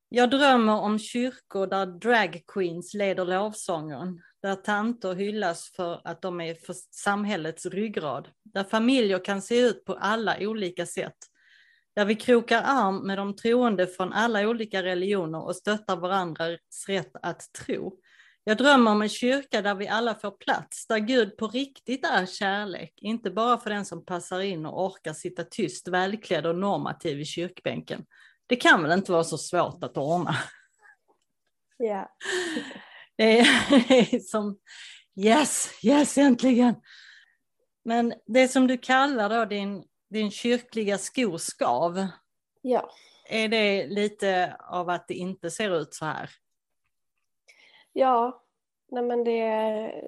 jag 0.09 0.29
drömmer 0.29 0.73
om 0.73 0.99
kyrkor 0.99 1.67
där 1.67 1.85
drag 1.85 2.43
queens 2.47 2.93
leder 2.93 3.25
lovsången, 3.25 4.21
där 4.41 4.55
tanter 4.55 5.15
hyllas 5.15 5.71
för 5.75 6.01
att 6.03 6.21
de 6.21 6.41
är 6.41 6.55
för 6.55 6.75
samhällets 6.91 7.65
ryggrad, 7.65 8.29
där 8.43 8.63
familjer 8.63 9.25
kan 9.25 9.41
se 9.41 9.59
ut 9.59 9.85
på 9.85 9.93
alla 9.93 10.37
olika 10.39 10.85
sätt, 10.85 11.17
där 11.95 12.05
vi 12.05 12.15
krokar 12.15 12.61
arm 12.65 13.07
med 13.07 13.17
de 13.17 13.35
troende 13.35 13.87
från 13.87 14.13
alla 14.13 14.47
olika 14.47 14.83
religioner 14.83 15.45
och 15.45 15.55
stöttar 15.55 15.95
varandras 15.95 16.59
rätt 16.87 17.11
att 17.21 17.53
tro. 17.53 17.99
Jag 18.43 18.57
drömmer 18.57 18.91
om 18.91 19.01
en 19.01 19.09
kyrka 19.09 19.61
där 19.61 19.75
vi 19.75 19.87
alla 19.87 20.15
får 20.15 20.31
plats, 20.31 20.87
där 20.87 20.97
Gud 20.97 21.37
på 21.37 21.47
riktigt 21.47 22.05
är 22.05 22.25
kärlek, 22.25 22.93
inte 22.95 23.31
bara 23.31 23.57
för 23.57 23.69
den 23.69 23.85
som 23.85 24.05
passar 24.05 24.39
in 24.39 24.65
och 24.65 24.85
orkar 24.85 25.13
sitta 25.13 25.43
tyst, 25.43 25.87
välklädd 25.87 26.45
och 26.45 26.55
normativ 26.55 27.19
i 27.19 27.25
kyrkbänken. 27.25 28.05
Det 28.47 28.55
kan 28.55 28.83
väl 28.83 28.91
inte 28.91 29.11
vara 29.11 29.23
så 29.23 29.37
svårt 29.37 29.83
att 29.83 29.97
ordna? 29.97 30.35
Ja. 31.77 31.85
Yeah. 31.85 32.07
Det 33.17 33.39
är 33.39 34.19
som 34.19 34.57
yes, 35.19 35.69
yes 35.83 36.17
äntligen. 36.17 36.75
Men 37.85 38.13
det 38.25 38.47
som 38.47 38.67
du 38.67 38.77
kallar 38.77 39.29
då 39.29 39.45
din 39.45 39.83
din 40.09 40.31
kyrkliga 40.31 40.97
skoskav. 40.97 42.07
Ja. 42.61 42.89
Är 43.29 43.47
det 43.47 43.87
lite 43.87 44.55
av 44.59 44.89
att 44.89 45.07
det 45.07 45.13
inte 45.13 45.51
ser 45.51 45.81
ut 45.81 45.93
så 45.93 46.05
här? 46.05 46.29
Ja, 47.93 48.43
nej 48.91 49.03
men 49.03 49.23
det, 49.23 49.39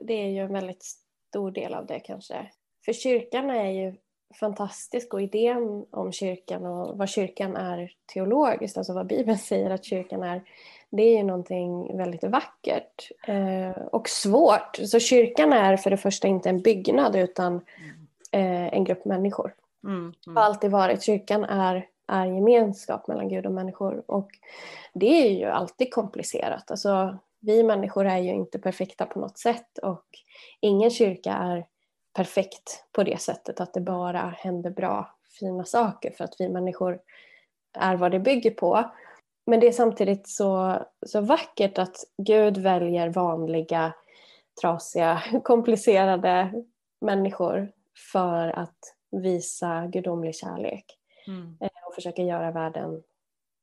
det 0.01 0.13
är 0.13 0.27
ju 0.27 0.39
en 0.39 0.53
väldigt 0.53 0.83
stor 1.29 1.51
del 1.51 1.73
av 1.73 1.85
det 1.85 1.99
kanske. 1.99 2.51
För 2.85 2.93
kyrkan 2.93 3.49
är 3.49 3.71
ju 3.71 3.95
fantastisk 4.39 5.13
och 5.13 5.21
idén 5.21 5.85
om 5.91 6.11
kyrkan 6.11 6.65
och 6.65 6.97
vad 6.97 7.09
kyrkan 7.09 7.55
är 7.55 7.91
teologiskt, 8.13 8.77
alltså 8.77 8.93
vad 8.93 9.07
Bibeln 9.07 9.37
säger 9.37 9.69
att 9.69 9.85
kyrkan 9.85 10.23
är, 10.23 10.43
det 10.89 11.03
är 11.03 11.17
ju 11.17 11.23
någonting 11.23 11.97
väldigt 11.97 12.23
vackert 12.23 13.11
eh, 13.27 13.83
och 13.91 14.09
svårt. 14.09 14.75
Så 14.75 14.99
kyrkan 14.99 15.53
är 15.53 15.77
för 15.77 15.89
det 15.89 15.97
första 15.97 16.27
inte 16.27 16.49
en 16.49 16.61
byggnad 16.61 17.15
utan 17.15 17.55
eh, 18.31 18.73
en 18.73 18.83
grupp 18.83 19.05
människor. 19.05 19.53
Mm, 19.83 20.13
mm. 20.27 20.37
har 20.37 20.43
alltid 20.43 20.71
varit. 20.71 21.03
Kyrkan 21.03 21.43
är, 21.43 21.87
är 22.07 22.25
gemenskap 22.25 23.07
mellan 23.07 23.29
Gud 23.29 23.45
och 23.45 23.51
människor 23.51 24.03
och 24.07 24.29
det 24.93 25.27
är 25.27 25.31
ju 25.31 25.45
alltid 25.45 25.93
komplicerat. 25.93 26.71
Alltså, 26.71 27.17
vi 27.39 27.63
människor 27.63 28.05
är 28.05 28.17
ju 28.17 28.29
inte 28.29 28.59
perfekta 28.59 29.05
på 29.05 29.19
något 29.19 29.37
sätt 29.37 29.77
och 29.77 30.05
ingen 30.61 30.89
kyrka 30.89 31.33
är 31.33 31.65
perfekt 32.13 32.83
på 32.91 33.03
det 33.03 33.21
sättet 33.21 33.59
att 33.61 33.73
det 33.73 33.81
bara 33.81 34.35
händer 34.37 34.69
bra, 34.69 35.15
fina 35.39 35.65
saker 35.65 36.11
för 36.11 36.23
att 36.23 36.35
vi 36.39 36.49
människor 36.49 36.99
är 37.73 37.95
vad 37.95 38.11
det 38.11 38.19
bygger 38.19 38.51
på. 38.51 38.91
Men 39.45 39.59
det 39.59 39.67
är 39.67 39.71
samtidigt 39.71 40.27
så, 40.27 40.81
så 41.05 41.21
vackert 41.21 41.77
att 41.77 41.95
Gud 42.17 42.57
väljer 42.57 43.09
vanliga, 43.09 43.93
trasiga, 44.61 45.23
komplicerade 45.43 46.63
människor 47.01 47.71
för 48.11 48.59
att 48.59 48.77
visa 49.11 49.87
gudomlig 49.87 50.35
kärlek 50.35 50.85
mm. 51.27 51.57
Eh, 51.61 51.87
och 51.87 51.95
försöka 51.95 52.21
göra 52.21 52.51
världen 52.51 53.03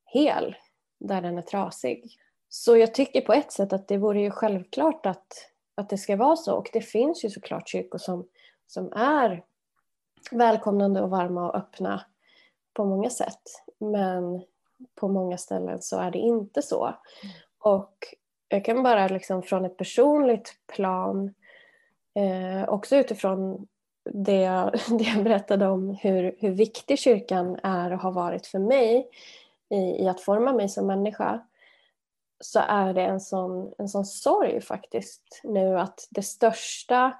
hel 0.04 0.56
där 1.00 1.22
den 1.22 1.38
är 1.38 1.42
trasig. 1.42 2.16
Så 2.48 2.76
jag 2.76 2.94
tycker 2.94 3.20
på 3.20 3.32
ett 3.32 3.52
sätt 3.52 3.72
att 3.72 3.88
det 3.88 3.98
vore 3.98 4.20
ju 4.20 4.30
självklart 4.30 5.06
att, 5.06 5.26
att 5.74 5.88
det 5.88 5.98
ska 5.98 6.16
vara 6.16 6.36
så 6.36 6.54
och 6.54 6.70
det 6.72 6.80
finns 6.80 7.24
ju 7.24 7.30
såklart 7.30 7.68
kyrkor 7.68 7.98
som, 7.98 8.28
som 8.66 8.92
är 8.92 9.44
välkomnande 10.30 11.02
och 11.02 11.10
varma 11.10 11.48
och 11.48 11.56
öppna 11.56 12.04
på 12.72 12.84
många 12.84 13.10
sätt. 13.10 13.42
Men 13.78 14.44
på 14.94 15.08
många 15.08 15.38
ställen 15.38 15.82
så 15.82 15.98
är 15.98 16.10
det 16.10 16.18
inte 16.18 16.62
så. 16.62 16.84
Mm. 16.84 16.96
Och 17.58 17.94
jag 18.48 18.64
kan 18.64 18.82
bara 18.82 19.08
liksom 19.08 19.42
från 19.42 19.64
ett 19.64 19.76
personligt 19.76 20.56
plan, 20.66 21.34
eh, 22.14 22.68
också 22.68 22.96
utifrån 22.96 23.66
det 24.04 24.40
jag, 24.40 24.72
det 24.98 25.04
jag 25.04 25.24
berättade 25.24 25.66
om 25.66 25.90
hur, 25.90 26.36
hur 26.38 26.50
viktig 26.50 26.98
kyrkan 26.98 27.58
är 27.62 27.92
och 27.92 27.98
har 27.98 28.12
varit 28.12 28.46
för 28.46 28.58
mig 28.58 29.08
i, 29.68 30.02
i 30.02 30.08
att 30.08 30.20
forma 30.20 30.52
mig 30.52 30.68
som 30.68 30.86
människa 30.86 31.40
så 32.40 32.60
är 32.68 32.94
det 32.94 33.02
en 33.02 33.20
sån, 33.20 33.74
en 33.78 33.88
sån 33.88 34.04
sorg 34.04 34.60
faktiskt 34.60 35.40
nu 35.44 35.78
att 35.78 36.08
det 36.10 36.22
största, 36.22 37.18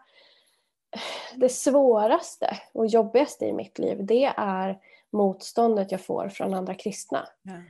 det 1.35 1.49
svåraste 1.49 2.59
och 2.73 2.87
jobbigaste 2.87 3.47
i 3.47 3.53
mitt 3.53 3.79
liv 3.79 3.99
det 4.01 4.33
är 4.37 4.79
motståndet 5.11 5.93
jag 5.93 6.01
får 6.01 6.29
från 6.29 6.55
andra 6.55 6.75
kristna. 6.75 7.29
Mm. 7.47 7.63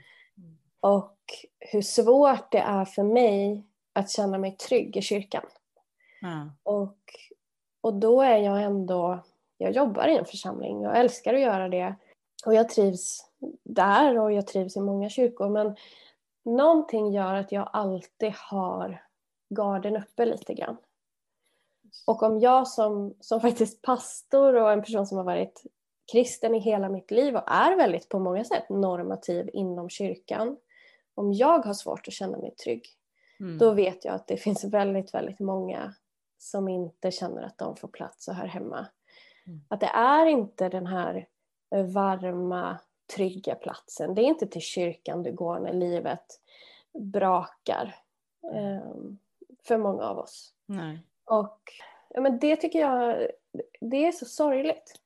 Och 0.80 1.16
hur 1.58 1.82
svårt 1.82 2.52
det 2.52 2.58
är 2.58 2.84
för 2.84 3.02
mig 3.02 3.64
att 3.92 4.10
känna 4.10 4.38
mig 4.38 4.56
trygg 4.56 4.96
i 4.96 5.02
kyrkan. 5.02 5.44
Mm. 6.22 6.50
Och 6.62 6.98
och 7.84 7.94
då 7.94 8.22
är 8.22 8.36
jag 8.36 8.62
ändå, 8.62 9.18
jag 9.58 9.72
jobbar 9.72 10.08
i 10.08 10.16
en 10.16 10.24
församling, 10.24 10.82
jag 10.82 10.98
älskar 10.98 11.34
att 11.34 11.40
göra 11.40 11.68
det. 11.68 11.94
Och 12.46 12.54
jag 12.54 12.68
trivs 12.68 13.30
där 13.62 14.18
och 14.18 14.32
jag 14.32 14.46
trivs 14.46 14.76
i 14.76 14.80
många 14.80 15.08
kyrkor. 15.08 15.48
Men 15.48 15.76
någonting 16.44 17.12
gör 17.12 17.34
att 17.34 17.52
jag 17.52 17.70
alltid 17.72 18.32
har 18.32 19.04
garden 19.48 19.96
uppe 19.96 20.24
lite 20.24 20.54
grann. 20.54 20.76
Och 22.06 22.22
om 22.22 22.40
jag 22.40 22.68
som, 22.68 23.14
som 23.20 23.40
faktiskt 23.40 23.82
pastor 23.82 24.54
och 24.54 24.72
en 24.72 24.82
person 24.82 25.06
som 25.06 25.18
har 25.18 25.24
varit 25.24 25.62
kristen 26.12 26.54
i 26.54 26.58
hela 26.58 26.88
mitt 26.88 27.10
liv 27.10 27.36
och 27.36 27.44
är 27.46 27.76
väldigt 27.76 28.08
på 28.08 28.18
många 28.18 28.44
sätt 28.44 28.68
normativ 28.68 29.50
inom 29.52 29.88
kyrkan. 29.88 30.56
Om 31.14 31.32
jag 31.32 31.58
har 31.58 31.74
svårt 31.74 32.08
att 32.08 32.14
känna 32.14 32.38
mig 32.38 32.54
trygg, 32.54 32.86
mm. 33.40 33.58
då 33.58 33.70
vet 33.70 34.04
jag 34.04 34.14
att 34.14 34.26
det 34.26 34.36
finns 34.36 34.64
väldigt, 34.64 35.14
väldigt 35.14 35.40
många 35.40 35.94
som 36.44 36.68
inte 36.68 37.10
känner 37.10 37.42
att 37.42 37.58
de 37.58 37.76
får 37.76 37.88
plats 37.88 38.28
och 38.28 38.34
hör 38.34 38.46
hemma. 38.46 38.86
Mm. 39.46 39.60
Att 39.68 39.80
det 39.80 39.90
är 39.94 40.26
inte 40.26 40.68
den 40.68 40.86
här 40.86 41.28
varma, 41.92 42.78
trygga 43.14 43.54
platsen. 43.54 44.14
Det 44.14 44.22
är 44.22 44.26
inte 44.26 44.46
till 44.46 44.62
kyrkan 44.62 45.22
du 45.22 45.32
går 45.32 45.58
när 45.58 45.72
livet 45.72 46.40
brakar 46.92 47.94
um, 48.42 49.18
för 49.62 49.78
många 49.78 50.02
av 50.02 50.18
oss. 50.18 50.54
Nej. 50.66 50.98
Och 51.24 51.60
ja, 52.08 52.20
men 52.20 52.38
det 52.38 52.56
tycker 52.56 52.80
jag 52.80 53.28
det 53.80 54.06
är 54.06 54.12
så 54.12 54.24
sorgligt. 54.24 55.00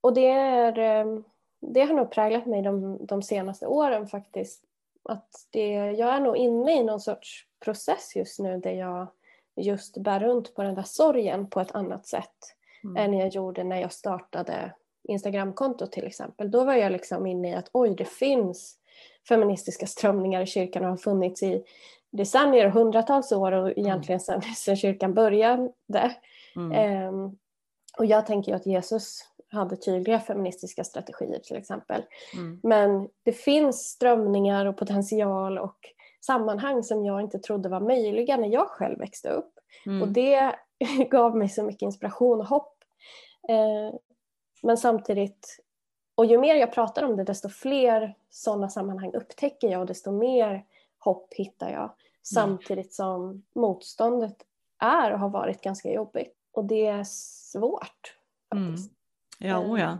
Och 0.00 0.14
det, 0.14 0.28
är, 0.28 0.78
ehm, 0.78 1.24
det 1.60 1.80
har 1.80 1.94
nog 1.94 2.10
präglat 2.10 2.46
mig 2.46 2.62
de, 2.62 3.06
de 3.06 3.22
senaste 3.22 3.66
åren 3.66 4.08
faktiskt. 4.08 4.64
Att 5.02 5.46
det, 5.50 5.72
jag 5.74 6.14
är 6.14 6.20
nog 6.20 6.36
inne 6.36 6.80
i 6.80 6.84
någon 6.84 7.00
sorts 7.00 7.46
process 7.60 8.16
just 8.16 8.38
nu 8.38 8.58
där 8.58 8.72
jag 8.72 9.06
just 9.56 9.96
bär 9.96 10.20
runt 10.20 10.54
på 10.54 10.62
den 10.62 10.74
där 10.74 10.82
sorgen 10.82 11.50
på 11.50 11.60
ett 11.60 11.74
annat 11.74 12.06
sätt 12.06 12.54
mm. 12.84 12.96
än 12.96 13.18
jag 13.18 13.28
gjorde 13.28 13.64
när 13.64 13.80
jag 13.80 13.92
startade 13.92 14.72
Instagramkontot 15.08 15.92
till 15.92 16.06
exempel. 16.06 16.50
Då 16.50 16.64
var 16.64 16.74
jag 16.74 16.92
liksom 16.92 17.26
inne 17.26 17.50
i 17.50 17.54
att 17.54 17.70
oj, 17.72 17.94
det 17.94 18.08
finns 18.08 18.76
feministiska 19.28 19.86
strömningar 19.86 20.42
i 20.42 20.46
kyrkan 20.46 20.84
och 20.84 20.90
har 20.90 20.96
funnits 20.96 21.42
i 21.42 21.64
decennier, 22.12 22.68
hundratals 22.68 23.32
år 23.32 23.52
och 23.52 23.70
egentligen 23.70 24.20
sedan, 24.20 24.42
sedan 24.56 24.76
kyrkan 24.76 25.14
började. 25.14 25.70
Mm. 26.56 27.08
Um, 27.08 27.38
och 27.98 28.06
jag 28.06 28.26
tänker 28.26 28.54
att 28.54 28.66
Jesus 28.66 29.20
hade 29.50 29.76
tydliga 29.76 30.20
feministiska 30.20 30.84
strategier 30.84 31.38
till 31.38 31.56
exempel. 31.56 32.02
Mm. 32.34 32.60
Men 32.62 33.08
det 33.22 33.32
finns 33.32 33.88
strömningar 33.88 34.66
och 34.66 34.76
potential 34.76 35.58
och 35.58 35.78
sammanhang 36.24 36.82
som 36.82 37.04
jag 37.04 37.20
inte 37.20 37.38
trodde 37.38 37.68
var 37.68 37.80
möjliga 37.80 38.36
när 38.36 38.48
jag 38.48 38.68
själv 38.68 38.98
växte 38.98 39.28
upp. 39.28 39.52
Mm. 39.86 40.02
Och 40.02 40.08
det 40.08 40.54
gav 41.10 41.36
mig 41.36 41.48
så 41.48 41.62
mycket 41.62 41.82
inspiration 41.82 42.40
och 42.40 42.46
hopp. 42.46 42.84
Eh, 43.48 43.98
men 44.62 44.76
samtidigt, 44.76 45.58
och 46.14 46.26
ju 46.26 46.38
mer 46.38 46.54
jag 46.54 46.72
pratar 46.72 47.02
om 47.02 47.16
det 47.16 47.24
desto 47.24 47.48
fler 47.48 48.14
sådana 48.30 48.68
sammanhang 48.68 49.14
upptäcker 49.14 49.68
jag 49.68 49.80
och 49.80 49.86
desto 49.86 50.12
mer 50.12 50.64
hopp 50.98 51.34
hittar 51.34 51.70
jag. 51.70 51.90
Samtidigt 52.22 52.94
som 52.94 53.44
motståndet 53.54 54.36
är 54.78 55.12
och 55.12 55.18
har 55.18 55.28
varit 55.28 55.60
ganska 55.60 55.92
jobbigt. 55.92 56.34
Och 56.52 56.64
det 56.64 56.86
är 56.86 57.04
svårt 57.04 58.16
faktiskt. 58.50 58.92
Ja, 59.38 59.58
oh 59.58 59.80
ja. 59.80 59.98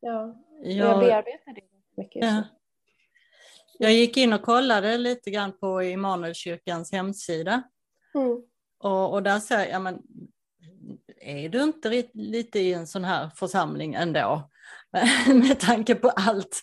Jag 0.00 0.36
Jag, 0.62 1.00
bearbetar 1.00 1.54
det 1.54 1.62
mycket 1.96 2.24
ja. 2.24 2.42
Jag 3.82 3.92
gick 3.92 4.16
in 4.16 4.32
och 4.32 4.42
kollade 4.42 4.98
lite 4.98 5.30
grann 5.30 5.52
på 5.58 5.82
Immanuelskyrkans 5.82 6.92
hemsida 6.92 7.62
Mm. 8.14 8.42
och, 8.78 9.12
och 9.12 9.22
där 9.22 9.40
säger 9.40 9.72
jag, 9.72 9.82
men 9.82 10.02
är 11.20 11.48
du 11.48 11.62
inte 11.62 12.04
lite 12.14 12.58
i 12.58 12.72
en 12.72 12.86
sån 12.86 13.04
här 13.04 13.30
församling 13.36 13.94
ändå? 13.94 14.50
Med 15.26 15.60
tanke 15.60 15.94
på 15.94 16.08
allt. 16.08 16.62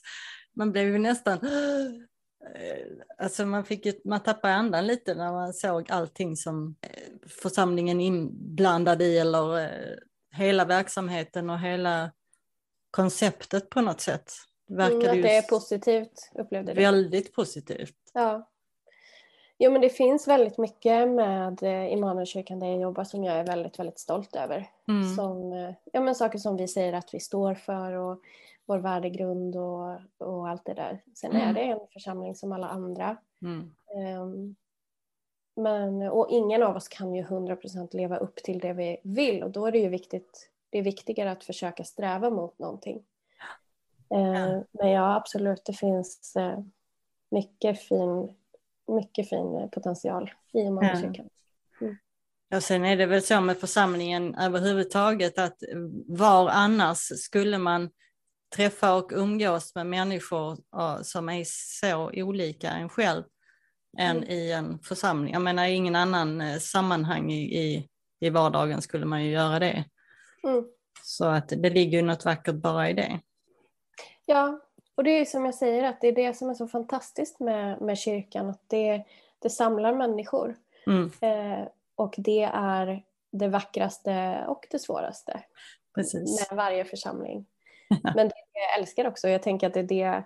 Man 0.55 0.71
blev 0.71 0.87
ju 0.87 0.97
nästan, 0.97 1.39
alltså 3.17 3.45
man, 3.45 3.65
fick 3.65 3.85
ju, 3.85 3.93
man 4.05 4.19
tappade 4.19 4.53
andan 4.53 4.87
lite 4.87 5.15
när 5.15 5.31
man 5.31 5.53
såg 5.53 5.91
allting 5.91 6.35
som 6.35 6.75
eh, 6.81 7.29
församlingen 7.41 8.01
inblandad 8.01 9.01
i 9.01 9.17
eller 9.17 9.59
eh, 9.59 9.97
hela 10.31 10.65
verksamheten 10.65 11.49
och 11.49 11.59
hela 11.59 12.11
konceptet 12.91 13.69
på 13.69 13.81
något 13.81 14.01
sätt. 14.01 14.33
Det 14.69 14.83
Mm, 14.83 14.97
att 14.97 15.01
det 15.23 15.35
är 15.37 15.41
positivt 15.49 16.31
upplevde 16.35 16.73
du? 16.73 16.81
väldigt 16.81 17.33
positivt. 17.33 17.95
Ja. 18.13 18.49
Jo 19.57 19.71
men 19.71 19.81
det 19.81 19.89
finns 19.89 20.27
väldigt 20.27 20.57
mycket 20.57 21.09
med 21.09 21.63
eh, 21.63 21.93
Immanuelskyrkan 21.93 22.59
där 22.59 22.67
jag 22.67 22.79
jobbar 22.81 23.03
som 23.03 23.23
jag 23.23 23.35
är 23.35 23.45
väldigt, 23.45 23.79
väldigt 23.79 23.99
stolt 23.99 24.35
över. 24.35 24.69
Mm. 24.87 25.15
Som, 25.15 25.53
eh, 25.53 25.73
ja, 25.93 26.01
men 26.01 26.15
saker 26.15 26.39
som 26.39 26.57
vi 26.57 26.67
säger 26.67 26.93
att 26.93 27.13
vi 27.13 27.19
står 27.19 27.53
för 27.53 27.91
och 27.93 28.21
vår 28.65 28.77
värdegrund 28.77 29.55
och, 29.55 29.99
och 30.17 30.49
allt 30.49 30.65
det 30.65 30.73
där. 30.73 31.01
Sen 31.15 31.31
är 31.35 31.41
Mm. 31.41 31.53
det 31.53 31.61
en 31.61 31.87
församling 31.93 32.35
som 32.35 32.51
alla 32.51 32.67
andra. 32.67 33.17
Mm. 33.41 33.71
Ehm, 33.97 34.55
men, 35.55 36.01
och 36.01 36.27
ingen 36.29 36.63
av 36.63 36.75
oss 36.75 36.87
kan 36.87 37.15
ju 37.15 37.23
100% 37.23 37.95
leva 37.95 38.17
upp 38.17 38.35
till 38.35 38.59
det 38.59 38.73
vi 38.73 38.97
vill 39.03 39.43
och 39.43 39.51
då 39.51 39.65
är 39.65 39.71
det 39.71 39.79
ju 39.79 39.89
viktigt, 39.89 40.49
det 40.69 40.77
är 40.77 40.83
viktigare 40.83 41.31
att 41.31 41.43
försöka 41.43 41.83
sträva 41.83 42.29
mot 42.29 42.59
någonting. 42.59 43.03
Eh, 44.13 44.61
Men 44.71 44.89
ja, 44.89 45.15
absolut, 45.15 45.61
det 45.65 45.73
finns 45.73 46.35
eh, 46.35 46.59
mycket 47.31 47.81
fin, 47.87 48.35
mycket 48.87 49.29
fin 49.29 49.55
eh, 49.55 49.67
potential 49.69 50.31
i 50.53 50.59
Immanuelskyrkan. 50.59 51.29
Och 52.55 52.63
sen 52.63 52.85
är 52.85 52.97
det 52.97 53.05
väl 53.05 53.21
så 53.21 53.41
med 53.41 53.57
församlingen 53.57 54.35
överhuvudtaget 54.35 55.37
att 55.37 55.57
var 56.07 56.49
annars 56.49 56.97
skulle 56.97 57.57
man 57.57 57.89
träffa 58.55 58.95
och 58.95 59.11
umgås 59.13 59.75
med 59.75 59.87
människor 59.87 60.57
ja, 60.71 60.99
som 61.03 61.29
är 61.29 61.43
så 61.79 62.11
olika 62.13 62.71
en 62.71 62.89
själv 62.89 63.23
än 63.97 64.17
Mm. 64.17 64.29
i 64.29 64.51
en 64.51 64.79
församling. 64.79 65.33
Jag 65.33 65.41
menar 65.41 65.65
i 65.65 65.73
ingen 65.73 65.95
annan 65.95 66.59
sammanhang 66.59 67.31
i, 67.31 67.59
i, 67.59 67.89
i 68.19 68.29
vardagen 68.29 68.81
skulle 68.81 69.05
man 69.05 69.23
ju 69.25 69.31
göra 69.31 69.59
det. 69.59 69.85
Mm. 70.43 70.65
Så 71.03 71.25
att 71.25 71.49
det 71.49 71.69
ligger 71.69 71.97
ju 71.97 72.05
något 72.05 72.25
vackert 72.25 72.55
bara 72.55 72.89
i 72.89 72.93
det. 72.93 73.19
Ja, 74.29 74.59
och 74.95 75.03
det 75.03 75.11
är 75.11 75.25
som 75.25 75.45
jag 75.45 75.55
säger 75.55 75.83
att 75.83 76.01
det 76.01 76.07
är 76.07 76.11
det 76.11 76.33
som 76.33 76.49
är 76.49 76.53
så 76.53 76.67
fantastiskt 76.67 77.39
med, 77.39 77.81
med 77.81 77.97
kyrkan, 77.97 78.49
att 78.49 78.63
det, 78.67 79.03
det 79.39 79.49
samlar 79.49 79.93
människor. 79.93 80.55
Mm, 80.87 81.11
Eh, 81.21 81.67
och 81.95 82.15
det 82.17 82.49
är 82.53 83.03
det 83.31 83.47
vackraste 83.47 84.45
och 84.47 84.67
det 84.71 84.79
svåraste 84.79 85.43
precis. 85.95 86.49
med 86.49 86.57
varje 86.57 86.85
församling. 86.85 87.45
Men 88.15 88.27
det 88.27 88.33
jag 88.53 88.79
älskar 88.79 89.07
också, 89.07 89.29
jag 89.29 89.43
tänker 89.43 89.67
att 89.67 89.73
det 89.73 89.79
är 89.79 89.83
det, 89.83 90.23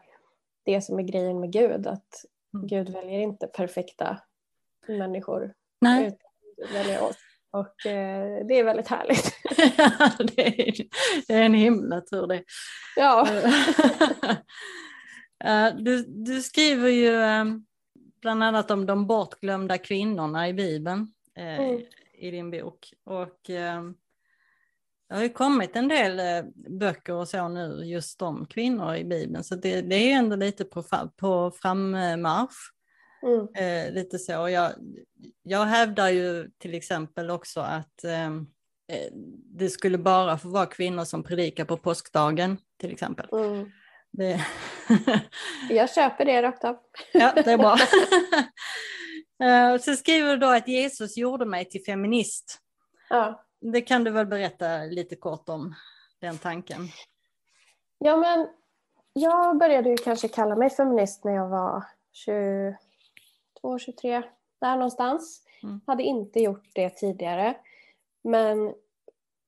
det 0.64 0.82
som 0.82 1.00
är 1.00 1.04
grejen 1.04 1.40
med 1.40 1.52
Gud, 1.52 1.88
att 1.88 2.26
Mm. 2.54 2.68
Gud 2.68 2.90
väljer 2.90 3.20
inte 3.20 3.48
perfekta 3.48 4.22
människor, 4.88 5.54
Nej, 5.82 6.08
utan 6.08 6.74
väljer 6.74 7.04
oss. 7.04 7.16
Och 7.54 7.86
eh, 7.86 8.46
det 8.48 8.60
är 8.60 8.64
väldigt 8.64 8.88
härligt. 8.88 9.36
det, 10.36 10.48
är, 10.48 10.74
det 11.28 11.34
är 11.34 11.42
en 11.42 11.54
himla 11.54 12.02
tur 12.02 12.28
det. 12.28 12.44
Ja. 12.96 13.28
Eh, 15.46 15.76
du, 15.76 16.06
du 16.08 16.42
skriver 16.42 16.90
ju 16.90 17.22
eh, 17.22 17.46
bland 18.22 18.44
annat 18.44 18.72
om 18.72 18.86
de 18.86 19.08
bortglömda 19.08 19.78
kvinnorna 19.78 20.50
i 20.50 20.54
Bibeln 20.54 21.14
eh, 21.38 21.60
Mm. 21.60 21.82
i 22.14 22.32
din 22.32 22.52
bok. 22.52 22.94
Och 23.06 23.50
eh, 23.50 23.84
det 25.10 25.16
har 25.16 25.24
ju 25.24 25.30
kommit 25.30 25.76
en 25.76 25.88
del 25.88 26.20
eh, 26.20 26.52
böcker 26.80 27.14
och 27.14 27.28
så 27.28 27.48
nu 27.48 27.82
just 27.86 28.22
om 28.22 28.46
kvinnor 28.46 28.96
i 28.96 29.04
Bibeln, 29.04 29.44
så 29.44 29.56
det, 29.56 29.82
det 29.82 29.96
är 29.96 30.06
ju 30.06 30.12
ändå 30.12 30.36
lite 30.36 30.66
på, 30.66 30.84
på 31.18 31.52
frammarsch. 31.62 32.74
Mm. 33.24 33.48
Eh, 33.56 33.94
lite 33.94 34.20
så. 34.20 34.32
Jag, 34.32 34.72
jag 35.44 35.66
hävdar 35.66 36.10
ju 36.10 36.50
till 36.58 36.74
exempel 36.74 37.30
också 37.30 37.60
att 37.60 38.04
eh, 38.04 38.26
eh, 38.88 39.12
det 39.60 39.70
skulle 39.70 39.98
bara 39.98 40.38
få 40.38 40.48
vara 40.50 40.66
kvinnor 40.66 41.04
som 41.04 41.24
predikar 41.24 41.66
på 41.66 41.78
påskdagen 41.78 42.58
till 42.80 42.92
exempel. 42.92 43.28
Mm. 43.32 43.72
Det, 44.12 44.46
Jag 45.70 45.94
köper 45.94 46.26
det 46.26 46.42
rakt 46.42 46.64
av. 46.64 46.78
ja, 47.14 47.32
det 47.36 47.52
är 47.52 47.58
bra. 47.58 47.78
Eh, 49.44 49.78
Så 49.78 49.96
skriver 49.96 50.30
du 50.30 50.38
då 50.38 50.48
att 50.48 50.68
Jesus 50.68 51.18
gjorde 51.18 51.46
mig 51.46 51.66
till 51.66 51.84
feminist. 51.84 52.60
Ja. 53.10 53.46
Det 53.62 53.82
kan 53.82 54.04
du 54.04 54.12
väl 54.12 54.26
berätta 54.26 54.78
lite 54.78 55.16
kort 55.16 55.50
om 55.50 55.76
den 56.22 56.38
tanken? 56.38 56.88
Ja, 57.98 58.18
men 58.18 58.48
jag 59.14 59.58
började 59.58 59.90
ju 59.90 59.98
kanske 59.98 60.28
kalla 60.28 60.56
mig 60.56 60.70
feminist 60.70 61.24
när 61.24 61.32
jag 61.34 61.50
var 61.50 61.84
22, 63.64 63.80
23, 63.80 64.24
där 64.62 64.76
någonstans. 64.76 65.42
Mm. 65.64 65.82
Hade 65.88 66.04
inte 66.04 66.40
gjort 66.40 66.70
det 66.74 66.90
tidigare. 66.90 67.56
Men 68.24 68.74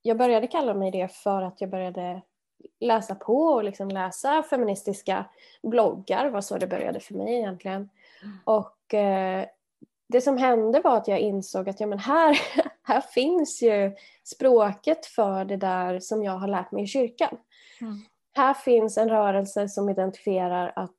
jag 0.02 0.18
började 0.18 0.48
kalla 0.48 0.74
mig 0.74 0.92
det 0.92 1.08
för 1.08 1.42
att 1.42 1.62
jag 1.62 1.70
började 1.70 2.22
läsa 2.80 3.16
på 3.16 3.38
och 3.38 3.64
liksom 3.64 3.90
läsa 3.90 4.44
feministiska 4.44 5.26
bloggar. 5.64 6.30
var 6.30 6.42
så 6.42 6.58
det 6.58 6.68
började 6.68 7.00
för 7.00 7.14
mig 7.14 7.36
egentligen. 7.36 7.90
Mm. 8.24 8.38
Och 8.44 8.94
eh, 8.94 9.46
det 10.08 10.22
som 10.22 10.38
hände 10.38 10.80
var 10.80 10.98
att 10.98 11.08
jag 11.08 11.20
insåg 11.20 11.70
att 11.70 11.80
ja, 11.80 11.88
men 11.88 12.00
här, 12.00 12.40
här 12.84 13.02
finns 13.02 13.62
ju 13.62 13.96
språket 14.24 15.06
för 15.06 15.46
det 15.46 15.58
där 15.58 16.00
som 16.00 16.24
jag 16.24 16.38
har 16.38 16.48
lärt 16.48 16.72
mig 16.72 16.84
i 16.84 16.88
kyrkan. 16.88 17.38
Mm. 17.82 18.06
Här 18.34 18.54
finns 18.54 18.98
en 18.98 19.10
rörelse 19.10 19.70
som 19.70 19.90
identifierar 19.90 20.74
att 20.76 20.96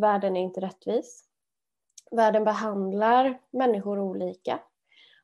världen 0.00 0.36
är 0.36 0.40
inte 0.40 0.60
rättvis. 0.60 1.27
Världen 2.10 2.44
behandlar 2.44 3.38
människor 3.50 3.98
olika 3.98 4.60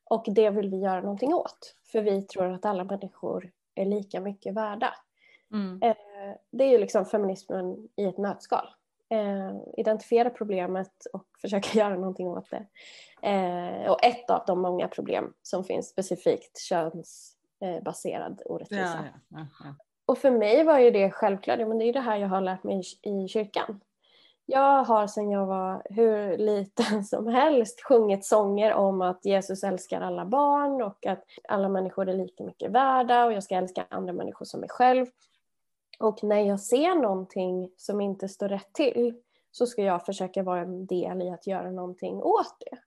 och 0.04 0.24
det 0.26 0.50
vill 0.50 0.70
vi 0.70 0.76
göra 0.76 1.00
någonting 1.00 1.34
åt. 1.34 1.76
För 1.92 2.02
vi 2.02 2.22
tror 2.22 2.52
att 2.52 2.64
alla 2.64 2.84
människor 2.84 3.50
är 3.74 3.84
lika 3.84 4.20
mycket 4.20 4.54
värda. 4.54 4.94
Mm. 5.52 5.82
Eh, 5.82 5.96
Det 6.50 6.64
är 6.64 6.68
ju 6.68 6.78
liksom 6.78 7.04
feminismen 7.04 7.88
i 7.96 8.04
ett 8.04 8.18
nötskal. 8.18 8.66
Eh, 9.08 9.52
identifiera 9.76 10.30
problemet 10.30 11.06
och 11.12 11.26
försöka 11.40 11.78
göra 11.78 11.94
någonting 11.94 12.28
åt 12.28 12.50
det. 12.50 12.66
Eh, 13.28 13.90
och 13.90 14.04
ett 14.04 14.30
av 14.30 14.44
de 14.46 14.60
många 14.60 14.88
problem 14.88 15.32
som 15.42 15.64
finns 15.64 15.88
specifikt 15.88 16.58
könsbaserad 16.58 18.42
orättvisa. 18.46 18.82
Ja, 18.82 19.20
ja, 19.28 19.46
ja. 19.64 19.74
Och 20.06 20.18
för 20.18 20.30
mig 20.30 20.64
var 20.64 20.78
ju 20.78 20.90
det 20.90 21.10
självklart, 21.10 21.58
men 21.58 21.78
det 21.78 21.84
är 21.84 21.92
det 21.92 22.00
här 22.00 22.16
jag 22.16 22.28
har 22.28 22.40
lärt 22.40 22.64
mig 22.64 22.82
i 23.02 23.28
kyrkan. 23.28 23.80
Jag 24.46 24.84
har 24.84 25.06
sedan 25.06 25.30
jag 25.30 25.46
var 25.46 25.82
hur 25.90 26.38
liten 26.38 27.04
som 27.10 27.26
helst 27.26 27.80
sjungit 27.84 28.24
sånger 28.24 28.74
om 28.74 29.02
att 29.02 29.24
Jesus 29.24 29.64
älskar 29.64 30.00
alla 30.00 30.24
barn 30.24 30.82
och 30.82 31.06
att 31.06 31.24
alla 31.48 31.68
människor 31.68 32.08
är 32.08 32.14
lika 32.14 32.44
mycket 32.44 32.70
värda 32.70 33.24
och 33.24 33.32
jag 33.32 33.42
ska 33.42 33.54
älska 33.54 33.86
andra 33.90 34.12
människor 34.12 34.44
som 34.44 34.60
mig 34.60 34.68
själv. 34.68 35.06
Och 35.98 36.24
när 36.24 36.40
jag 36.40 36.60
ser 36.60 36.94
någonting 36.94 37.70
som 37.76 38.00
inte 38.00 38.28
står 38.28 38.48
rätt 38.48 38.72
till 38.72 39.20
så 39.50 39.66
ska 39.66 39.82
jag 39.82 40.06
försöka 40.06 40.42
vara 40.42 40.60
en 40.60 40.86
del 40.86 41.22
i 41.22 41.30
att 41.30 41.46
göra 41.46 41.70
någonting 41.70 42.22
åt 42.22 42.56
det. 42.58 42.78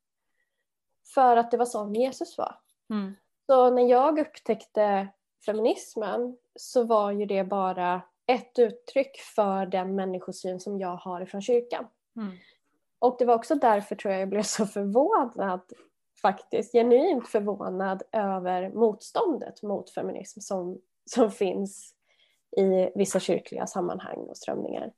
För 1.14 1.38
att 1.38 1.52
det 1.52 1.58
var 1.58 1.66
sån 1.66 1.94
Jesus 1.94 2.38
var. 2.38 2.56
Mm. 2.90 3.16
Så 3.46 3.70
när 3.70 3.90
jag 3.90 4.20
upptäckte 4.20 5.08
feminismen 5.46 6.38
så 6.56 6.84
var 6.84 7.12
ju 7.12 7.26
det 7.26 7.44
bara 7.44 8.02
ett 8.28 8.60
uttryck 8.60 9.20
för 9.36 9.66
den 9.66 9.96
människosyn 9.96 10.60
som 10.60 10.80
jag 10.80 10.96
har 10.96 11.22
ifrån 11.22 11.42
kyrkan. 11.42 11.88
Mm. 12.16 12.38
Och 13.00 13.16
det 13.20 13.26
var 13.26 13.36
också 13.36 13.56
därför 13.56 13.96
tror 13.96 14.12
jag 14.12 14.22
jag 14.22 14.30
blev 14.30 14.44
så 14.44 14.66
förvånad, 14.66 15.62
faktiskt 16.22 16.72
genuint 16.72 17.28
förvånad 17.28 18.04
över 18.12 18.70
motståndet 18.70 19.64
mot 19.64 19.94
feminism 19.94 20.40
som, 20.40 20.82
som 21.06 21.32
finns 21.32 21.94
i 22.58 22.92
vissa 22.96 23.20
kyrkliga 23.20 23.68
sammanhang 23.68 24.18
och 24.18 24.38
strömningar. 24.38 24.92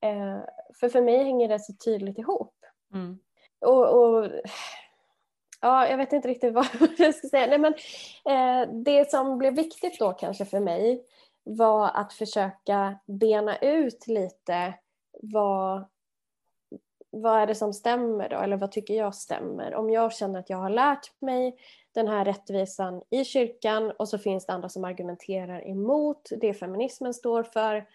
Eh, 0.00 0.40
för 0.80 0.88
för 0.88 1.02
mig 1.02 1.24
hänger 1.24 1.48
det 1.48 1.58
så 1.58 1.72
tydligt 1.84 2.18
ihop. 2.18 2.54
Mm. 2.94 3.18
Och, 3.60 3.98
och, 3.98 4.30
ja, 5.60 5.88
jag 5.88 5.96
vet 5.96 6.12
inte 6.12 6.28
riktigt 6.28 6.54
vad 6.54 6.66
jag 6.98 7.14
ska 7.14 7.28
säga. 7.28 7.46
Nej, 7.46 7.58
men, 7.58 7.74
eh, 8.24 8.68
det 8.72 9.10
som 9.10 9.38
blev 9.38 9.54
viktigt 9.54 9.98
då 9.98 10.12
kanske 10.12 10.44
för 10.44 10.60
mig 10.60 11.04
var 11.48 11.90
att 11.94 12.12
försöka 12.12 12.98
bena 13.06 13.58
ut 13.58 14.06
lite 14.06 14.74
vad, 15.22 15.84
vad 17.10 17.40
är 17.40 17.46
det 17.46 17.54
som 17.54 17.72
stämmer 17.72 18.28
då, 18.28 18.36
eller 18.36 18.56
vad 18.56 18.72
tycker 18.72 18.94
jag 18.94 19.14
stämmer? 19.14 19.74
Om 19.74 19.90
jag 19.90 20.12
känner 20.12 20.38
att 20.38 20.50
jag 20.50 20.56
har 20.56 20.70
lärt 20.70 21.20
mig 21.20 21.56
den 21.92 22.08
här 22.08 22.24
rättvisan 22.24 23.02
i 23.10 23.24
kyrkan 23.24 23.90
och 23.90 24.08
så 24.08 24.18
finns 24.18 24.46
det 24.46 24.52
andra 24.52 24.68
som 24.68 24.84
argumenterar 24.84 25.68
emot 25.68 26.28
det 26.40 26.54
feminismen 26.54 27.14
står 27.14 27.42
för 27.42 27.86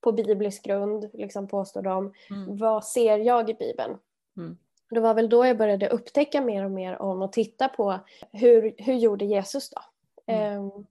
på 0.00 0.12
biblisk 0.12 0.64
grund, 0.64 1.10
liksom 1.12 1.48
påstår 1.48 1.82
de. 1.82 2.12
Mm. 2.30 2.56
Vad 2.56 2.84
ser 2.84 3.18
jag 3.18 3.50
i 3.50 3.54
Bibeln? 3.54 3.98
Mm. 4.36 4.58
Det 4.90 5.00
var 5.00 5.14
väl 5.14 5.28
då 5.28 5.46
jag 5.46 5.58
började 5.58 5.88
upptäcka 5.88 6.40
mer 6.40 6.64
och 6.64 6.70
mer 6.70 7.02
om 7.02 7.22
och 7.22 7.32
titta 7.32 7.68
på 7.68 7.98
hur, 8.32 8.74
hur 8.78 8.94
gjorde 8.94 9.24
Jesus 9.24 9.70
då? 9.70 9.80
Mm. 10.26 10.58
Um, 10.58 10.86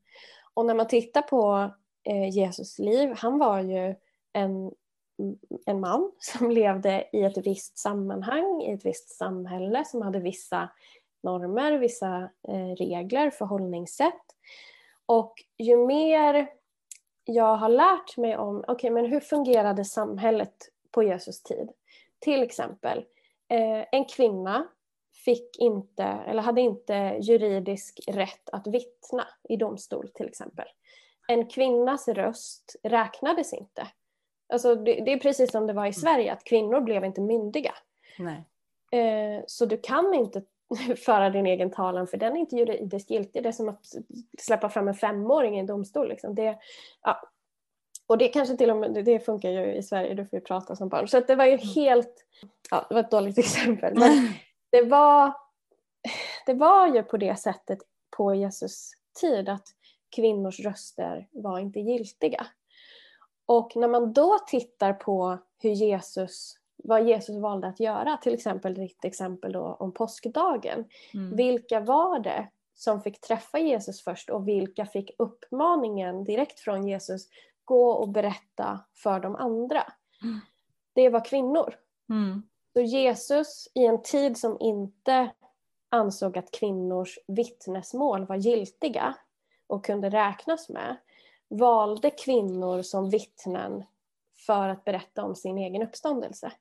och 0.54 0.66
när 0.66 0.74
man 0.74 0.88
tittar 0.88 1.22
på 1.22 1.72
eh, 2.08 2.30
Jesus 2.30 2.80
liv, 2.80 3.14
han 3.16 3.38
var 3.38 3.60
ju 3.60 3.96
en, 4.34 4.72
en 5.66 5.80
man 5.80 6.12
som 6.20 6.52
levde 6.52 7.08
i 7.14 7.24
ett 7.24 7.38
visst 7.38 7.78
sammanhang, 7.78 8.62
i 8.62 8.72
ett 8.72 8.86
visst 8.86 9.10
samhälle 9.10 9.86
som 9.86 10.02
hade 10.02 10.20
vissa 10.20 10.70
normer, 11.24 11.78
vissa 11.78 12.30
eh, 12.48 12.76
regler, 12.78 13.30
förhållningssätt. 13.30 14.24
Och 15.06 15.34
ju 15.58 15.78
mer 15.78 16.48
jag 17.24 17.56
har 17.56 17.70
lärt 17.70 18.18
mig 18.18 18.38
om, 18.38 18.58
okej 18.58 18.74
okay, 18.74 18.92
men 18.92 19.06
hur 19.06 19.20
fungerade 19.20 19.86
samhället 19.86 20.56
på 20.92 21.04
Jesus 21.04 21.44
tid? 21.44 21.70
Till 22.20 22.44
exempel, 22.44 22.98
eh, 23.50 23.86
en 23.92 24.06
kvinna 24.06 24.68
fick 25.26 25.60
inte, 25.60 26.04
eller 26.04 26.42
hade 26.42 26.62
inte 26.62 27.18
juridisk 27.22 28.00
rätt 28.08 28.50
att 28.50 28.68
vittna 28.68 29.28
i 29.50 29.58
domstol 29.58 30.10
till 30.14 30.28
exempel. 30.28 30.68
En 31.28 31.46
kvinnas 31.46 32.08
röst 32.08 32.76
räknades 32.84 33.54
inte. 33.54 33.88
Alltså 34.54 34.76
det, 34.76 34.94
det 34.94 35.14
är 35.14 35.20
precis 35.20 35.52
som 35.52 35.68
det 35.68 35.74
var 35.74 35.84
i 35.84 35.88
mm. 35.88 35.94
Sverige, 35.94 36.34
att 36.34 36.44
kvinnor 36.44 36.82
blev 36.82 37.06
inte 37.06 37.22
myndiga. 37.22 37.74
Nej. 38.20 38.44
Eh, 38.92 39.44
så 39.48 39.66
du 39.66 39.78
kan 39.78 40.14
inte 40.14 40.42
föra 41.06 41.30
din 41.30 41.46
egen 41.46 41.72
talan 41.72 42.08
för 42.08 42.18
den 42.18 42.36
är 42.36 42.40
inte 42.40 42.56
juridiskt 42.56 43.10
giltig. 43.10 43.44
Det 43.44 43.50
är 43.50 43.54
som 43.54 43.70
att 43.70 43.86
släppa 44.40 44.70
fram 44.70 44.88
en 44.88 44.96
femåring 44.96 45.56
i 45.56 45.60
en 45.60 45.66
domstol. 45.66 46.10
Liksom. 46.10 46.36
Det, 46.36 46.58
ja. 47.02 47.30
Och 48.08 48.18
det 48.18 48.28
kanske 48.28 48.58
till 48.58 48.72
och 48.72 48.78
med, 48.78 49.06
det 49.06 49.20
funkar 49.20 49.50
ju 49.50 49.74
i 49.74 49.84
Sverige, 49.84 50.14
du 50.14 50.26
får 50.26 50.40
ju 50.40 50.46
prata 50.46 50.76
som 50.76 50.90
barn. 50.90 51.08
Så 51.08 51.20
det 51.20 51.36
var 51.36 51.46
ju 51.46 51.54
mm. 51.54 51.68
helt, 51.76 52.26
ja 52.72 52.86
det 52.90 52.96
var 52.96 53.02
ett 53.02 53.12
dåligt 53.12 53.38
exempel. 53.38 54.00
Men 54.00 54.34
det 54.72 54.82
var, 54.82 55.34
det 56.46 56.54
var 56.54 56.96
ju 56.96 57.04
på 57.04 57.18
det 57.18 57.36
sättet 57.36 57.80
på 58.18 58.36
Jesus 58.36 58.92
tid 59.22 59.50
att 59.50 59.68
kvinnors 60.10 60.60
röster 60.60 61.28
var 61.32 61.60
inte 61.60 61.80
giltiga. 61.80 62.48
Och 63.46 63.76
när 63.76 63.88
man 63.88 64.14
då 64.14 64.40
tittar 64.48 64.94
på 64.94 65.38
hur 65.60 65.72
Jesus 65.72 66.60
vad 66.84 67.08
Jesus 67.08 67.36
valde 67.38 67.68
att 67.68 67.80
göra, 67.80 68.18
till 68.18 68.34
exempel 68.34 68.74
ditt 68.74 69.06
exempel 69.06 69.52
då 69.52 69.78
om 69.80 69.92
påskdagen. 69.92 70.86
Mm. 71.14 71.36
Vilka 71.36 71.80
var 71.80 72.20
det 72.20 72.48
som 72.76 73.02
fick 73.02 73.22
träffa 73.22 73.60
Jesus 73.60 74.04
först 74.04 74.30
och 74.30 74.48
vilka 74.48 74.86
fick 74.86 75.12
uppmaningen 75.18 76.24
direkt 76.24 76.60
från 76.60 76.88
Jesus 76.88 77.28
gå 77.66 77.92
och 77.92 78.10
berätta 78.10 78.80
för 78.94 79.20
de 79.20 79.36
andra? 79.36 79.84
Mm. 80.24 80.40
Det 80.94 81.10
var 81.10 81.26
kvinnor. 81.26 81.76
Mm. 82.10 82.44
Så 82.74 82.82
Jesus 82.82 83.68
i 83.74 83.86
en 83.86 84.02
tid 84.02 84.38
som 84.38 84.58
inte 84.60 85.30
ansåg 85.90 86.38
att 86.38 86.52
kvinnors 86.52 87.20
vittnesmål 87.28 88.26
var 88.26 88.36
giltiga 88.36 89.16
och 89.68 89.86
kunde 89.86 90.10
räknas 90.10 90.70
med 90.70 90.98
valde 91.50 92.10
kvinnor 92.10 92.82
som 92.82 93.10
vittnen 93.10 93.84
för 94.46 94.70
att 94.70 94.86
berätta 94.86 95.24
om 95.24 95.36
sin 95.36 95.58
egen 95.58 95.82
uppståndelse. 95.82 96.52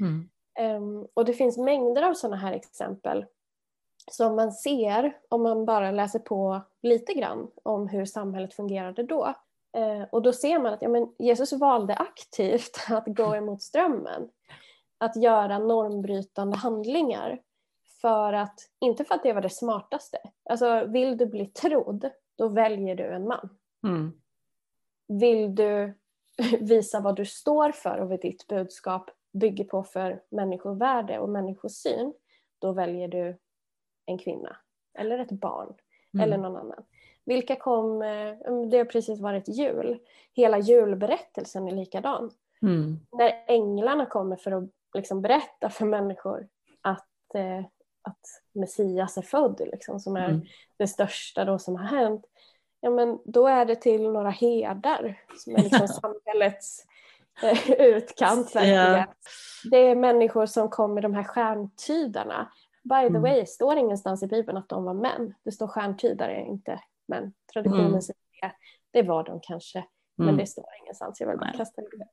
Mm. 0.00 0.28
Um, 0.60 1.08
och 1.14 1.24
det 1.24 1.32
finns 1.32 1.58
mängder 1.58 2.02
av 2.02 2.14
sådana 2.14 2.36
här 2.36 2.52
exempel 2.52 3.26
som 4.10 4.36
man 4.36 4.52
ser 4.52 5.18
om 5.28 5.42
man 5.42 5.64
bara 5.64 5.90
läser 5.90 6.18
på 6.18 6.60
lite 6.82 7.12
grann 7.12 7.50
om 7.62 7.88
hur 7.88 8.04
samhället 8.04 8.54
fungerade 8.54 9.02
då. 9.02 9.34
Uh, 9.76 10.04
och 10.12 10.22
då 10.22 10.32
ser 10.32 10.58
man 10.58 10.72
att 10.72 10.82
ja, 10.82 10.88
men 10.88 11.14
Jesus 11.18 11.52
valde 11.52 11.94
aktivt 11.94 12.76
att 12.90 13.06
gå 13.06 13.36
emot 13.36 13.62
strömmen. 13.62 14.28
Att 14.98 15.16
göra 15.16 15.58
normbrytande 15.58 16.56
handlingar. 16.56 17.40
För 18.00 18.32
att, 18.32 18.60
inte 18.80 19.04
för 19.04 19.14
att 19.14 19.22
det 19.22 19.32
var 19.32 19.42
det 19.42 19.50
smartaste. 19.50 20.18
Alltså 20.50 20.84
vill 20.84 21.16
du 21.16 21.26
bli 21.26 21.46
trodd, 21.46 22.10
då 22.36 22.48
väljer 22.48 22.94
du 22.94 23.04
en 23.04 23.26
man. 23.26 23.48
Mm. 23.84 24.12
Vill 25.08 25.54
du 25.54 25.94
visa 26.60 27.00
vad 27.00 27.16
du 27.16 27.24
står 27.24 27.72
för 27.72 27.98
och 27.98 28.08
vad 28.08 28.20
ditt 28.20 28.46
budskap 28.46 29.10
bygger 29.32 29.64
på 29.64 29.82
för 29.82 30.22
människovärde 30.28 31.18
och 31.18 31.28
människosyn, 31.28 32.14
då 32.58 32.72
väljer 32.72 33.08
du 33.08 33.38
en 34.06 34.18
kvinna 34.18 34.56
eller 34.98 35.18
ett 35.18 35.30
barn 35.30 35.74
mm. 36.14 36.24
eller 36.24 36.38
någon 36.38 36.56
annan. 36.56 36.84
Vilka 37.24 37.56
kom, 37.56 38.02
eh, 38.02 38.36
det 38.70 38.78
har 38.78 38.84
precis 38.84 39.20
varit 39.20 39.48
jul, 39.48 39.98
hela 40.32 40.58
julberättelsen 40.58 41.68
är 41.68 41.72
likadan. 41.72 42.30
Mm. 42.62 43.00
När 43.12 43.44
änglarna 43.46 44.06
kommer 44.06 44.36
för 44.36 44.52
att 44.52 44.64
liksom 44.94 45.22
berätta 45.22 45.70
för 45.70 45.86
människor 45.86 46.48
att, 46.80 47.34
eh, 47.34 47.64
att 48.04 48.42
Messias 48.52 49.18
är 49.18 49.22
född, 49.22 49.60
liksom, 49.72 50.00
som 50.00 50.16
är 50.16 50.28
mm. 50.28 50.46
det 50.76 50.86
största 50.86 51.44
då 51.44 51.58
som 51.58 51.76
har 51.76 51.84
hänt, 51.84 52.24
ja, 52.80 52.90
men 52.90 53.18
då 53.24 53.46
är 53.46 53.64
det 53.64 53.76
till 53.76 54.10
några 54.10 54.30
herdar 54.30 55.20
som 55.38 55.56
är 55.56 55.62
liksom 55.62 55.88
samhällets 56.02 56.86
utkant 57.78 58.56
verkligen. 58.56 58.92
Ja. 58.92 59.06
Det 59.70 59.76
är 59.76 59.94
människor 59.94 60.46
som 60.46 60.68
kom 60.68 60.94
med 60.94 61.02
de 61.02 61.14
här 61.14 61.24
stjärntydarna. 61.24 62.52
By 62.82 63.00
the 63.00 63.06
mm. 63.06 63.22
way, 63.22 63.46
står 63.46 63.76
ingenstans 63.76 64.22
i 64.22 64.26
Bibeln 64.26 64.58
att 64.58 64.68
de 64.68 64.84
var 64.84 64.94
män. 64.94 65.34
Det 65.44 65.52
står 65.52 65.66
stjärntydare, 65.66 66.40
inte 66.40 66.80
män. 67.08 67.32
Traditionen 67.52 67.86
mm. 67.86 68.02
säger 68.02 68.18
det. 68.42 68.52
Det 68.90 69.02
var 69.02 69.24
de 69.24 69.40
kanske, 69.42 69.78
mm. 69.78 69.86
men 70.16 70.36
det 70.36 70.46
står 70.46 70.66
ingenstans. 70.82 71.20
Jag 71.20 71.28
vill 71.28 71.38
bara 71.38 71.52
kasta 71.52 71.82
det. 71.82 72.06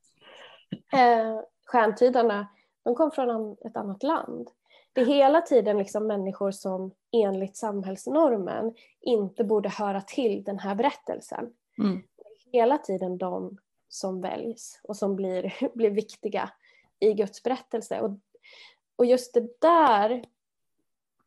Eh, 0.97 1.39
stjärntydarna, 1.65 2.47
de 2.83 2.95
kom 2.95 3.11
från 3.11 3.57
ett 3.65 3.77
annat 3.77 4.03
land. 4.03 4.49
Det 4.93 5.01
är 5.01 5.05
hela 5.05 5.41
tiden 5.41 5.77
liksom 5.77 6.07
människor 6.07 6.51
som 6.51 6.91
enligt 7.11 7.57
samhällsnormen 7.57 8.73
inte 9.01 9.43
borde 9.43 9.69
höra 9.69 10.01
till 10.01 10.43
den 10.43 10.59
här 10.59 10.75
berättelsen. 10.75 11.53
Mm. 11.77 12.03
Hela 12.51 12.77
tiden 12.77 13.17
de 13.17 13.57
som 13.89 14.21
väljs 14.21 14.79
och 14.83 14.97
som 14.97 15.15
blir, 15.15 15.69
blir 15.73 15.89
viktiga 15.89 16.51
i 16.99 17.13
Guds 17.13 17.43
berättelse. 17.43 18.01
Och, 18.01 18.11
och 18.95 19.05
just 19.05 19.33
det 19.33 19.61
där, 19.61 20.11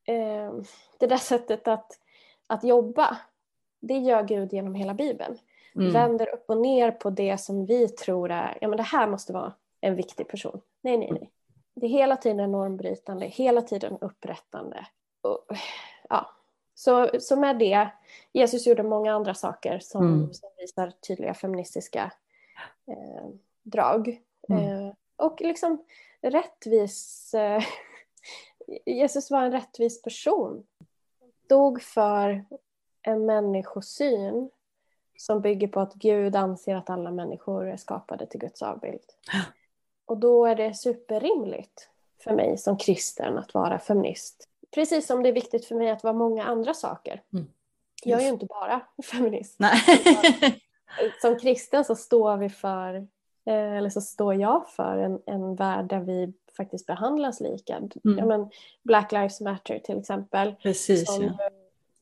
eh, 0.05 0.53
det 0.98 1.07
där 1.07 1.16
sättet 1.16 1.68
att, 1.68 1.98
att 2.46 2.64
jobba, 2.64 3.18
det 3.81 3.98
gör 3.98 4.22
Gud 4.22 4.53
genom 4.53 4.74
hela 4.74 4.94
Bibeln. 4.94 5.38
Mm. 5.74 5.92
Vänder 5.92 6.35
upp 6.35 6.44
och 6.50 6.59
ner 6.59 6.90
på 6.90 7.11
det 7.11 7.38
som 7.38 7.66
vi 7.66 7.88
tror 7.88 8.31
är, 8.31 8.59
ja 8.61 8.68
men 8.68 8.77
det 8.77 8.83
här 8.83 9.07
måste 9.07 9.33
vara 9.33 9.53
en 9.81 9.96
viktig 9.96 10.29
person. 10.29 10.61
Nej, 10.81 10.98
nej, 10.98 11.11
nej. 11.12 11.31
Det 11.74 11.87
är 11.87 11.90
hela 11.90 12.16
tiden 12.16 12.52
normbrytande, 12.52 13.26
hela 13.26 13.62
tiden 13.62 13.98
upprättande. 14.00 14.87
Och, 15.20 15.46
ja. 16.08 16.30
så, 16.74 17.10
så 17.20 17.37
med 17.37 17.58
det, 17.58 17.88
Jesus 18.32 18.66
gjorde 18.66 18.82
många 18.82 19.14
andra 19.14 19.34
saker 19.34 19.78
som, 19.78 20.06
mm. 20.06 20.32
som 20.32 20.48
visar 20.58 20.90
tydliga 20.90 21.34
feministiska 21.34 22.12
eh, 22.87 23.28
drag. 23.62 24.20
Mm. 24.48 24.64
Eh, 24.64 24.92
och 25.16 25.40
liksom 25.40 25.84
rättvis... 26.20 27.34
Eh, 27.34 27.62
Jesus 28.87 29.30
var 29.30 29.42
en 29.42 29.52
rättvis 29.52 30.02
person. 30.02 30.66
Dog 31.48 31.82
för 31.82 32.44
en 33.02 33.26
människosyn 33.26 34.50
som 35.16 35.40
bygger 35.40 35.68
på 35.68 35.80
att 35.80 35.94
Gud 35.94 36.37
anser 36.37 36.76
att 36.76 36.90
alla 36.90 37.10
människor 37.10 37.68
är 37.68 37.76
skapade 37.76 38.26
till 38.26 38.40
Guds 38.40 38.62
avbild. 38.62 39.02
Och 40.07 40.19
då 40.19 40.47
är 40.47 40.55
det 40.55 40.75
superrimligt 40.75 41.88
för 42.25 42.33
mig 42.33 42.59
som 42.59 42.79
kristen 42.79 43.38
att 43.38 43.55
vara 43.55 43.79
feminist. 43.79 44.49
Precis 44.71 45.07
som 45.07 45.23
det 45.23 45.29
är 45.29 45.33
viktigt 45.33 45.64
för 45.64 45.75
mig 45.75 45.90
att 45.90 46.05
vara 46.05 46.14
många 46.14 46.45
andra 46.45 46.75
saker. 46.75 47.23
Mm. 47.33 47.47
Jag 48.05 48.21
är 48.21 48.25
ju 48.25 48.31
inte 48.31 48.47
bara 48.47 48.81
feminist. 49.05 49.57
Nej. 49.59 49.81
som 51.23 51.38
kristen 51.38 51.85
så 51.85 51.95
står 51.95 52.37
vi 52.37 52.49
för 52.49 53.07
Eh, 53.47 53.77
eller 53.77 53.90
så 53.90 54.01
står 54.01 54.35
jag 54.35 54.69
för 54.69 54.99
en, 54.99 55.21
en 55.27 55.55
värld 55.55 55.88
där 55.88 56.01
vi 56.01 56.33
faktiskt 56.57 56.87
behandlas 56.87 57.40
lika. 57.40 57.77
Mm. 57.77 58.19
Ja, 58.19 58.27
men 58.27 58.51
Black 58.83 59.12
Lives 59.12 59.40
Matter 59.40 59.79
till 59.79 59.99
exempel. 59.99 60.55
Precis, 60.62 61.14
som 61.14 61.25
ja. 61.25 61.51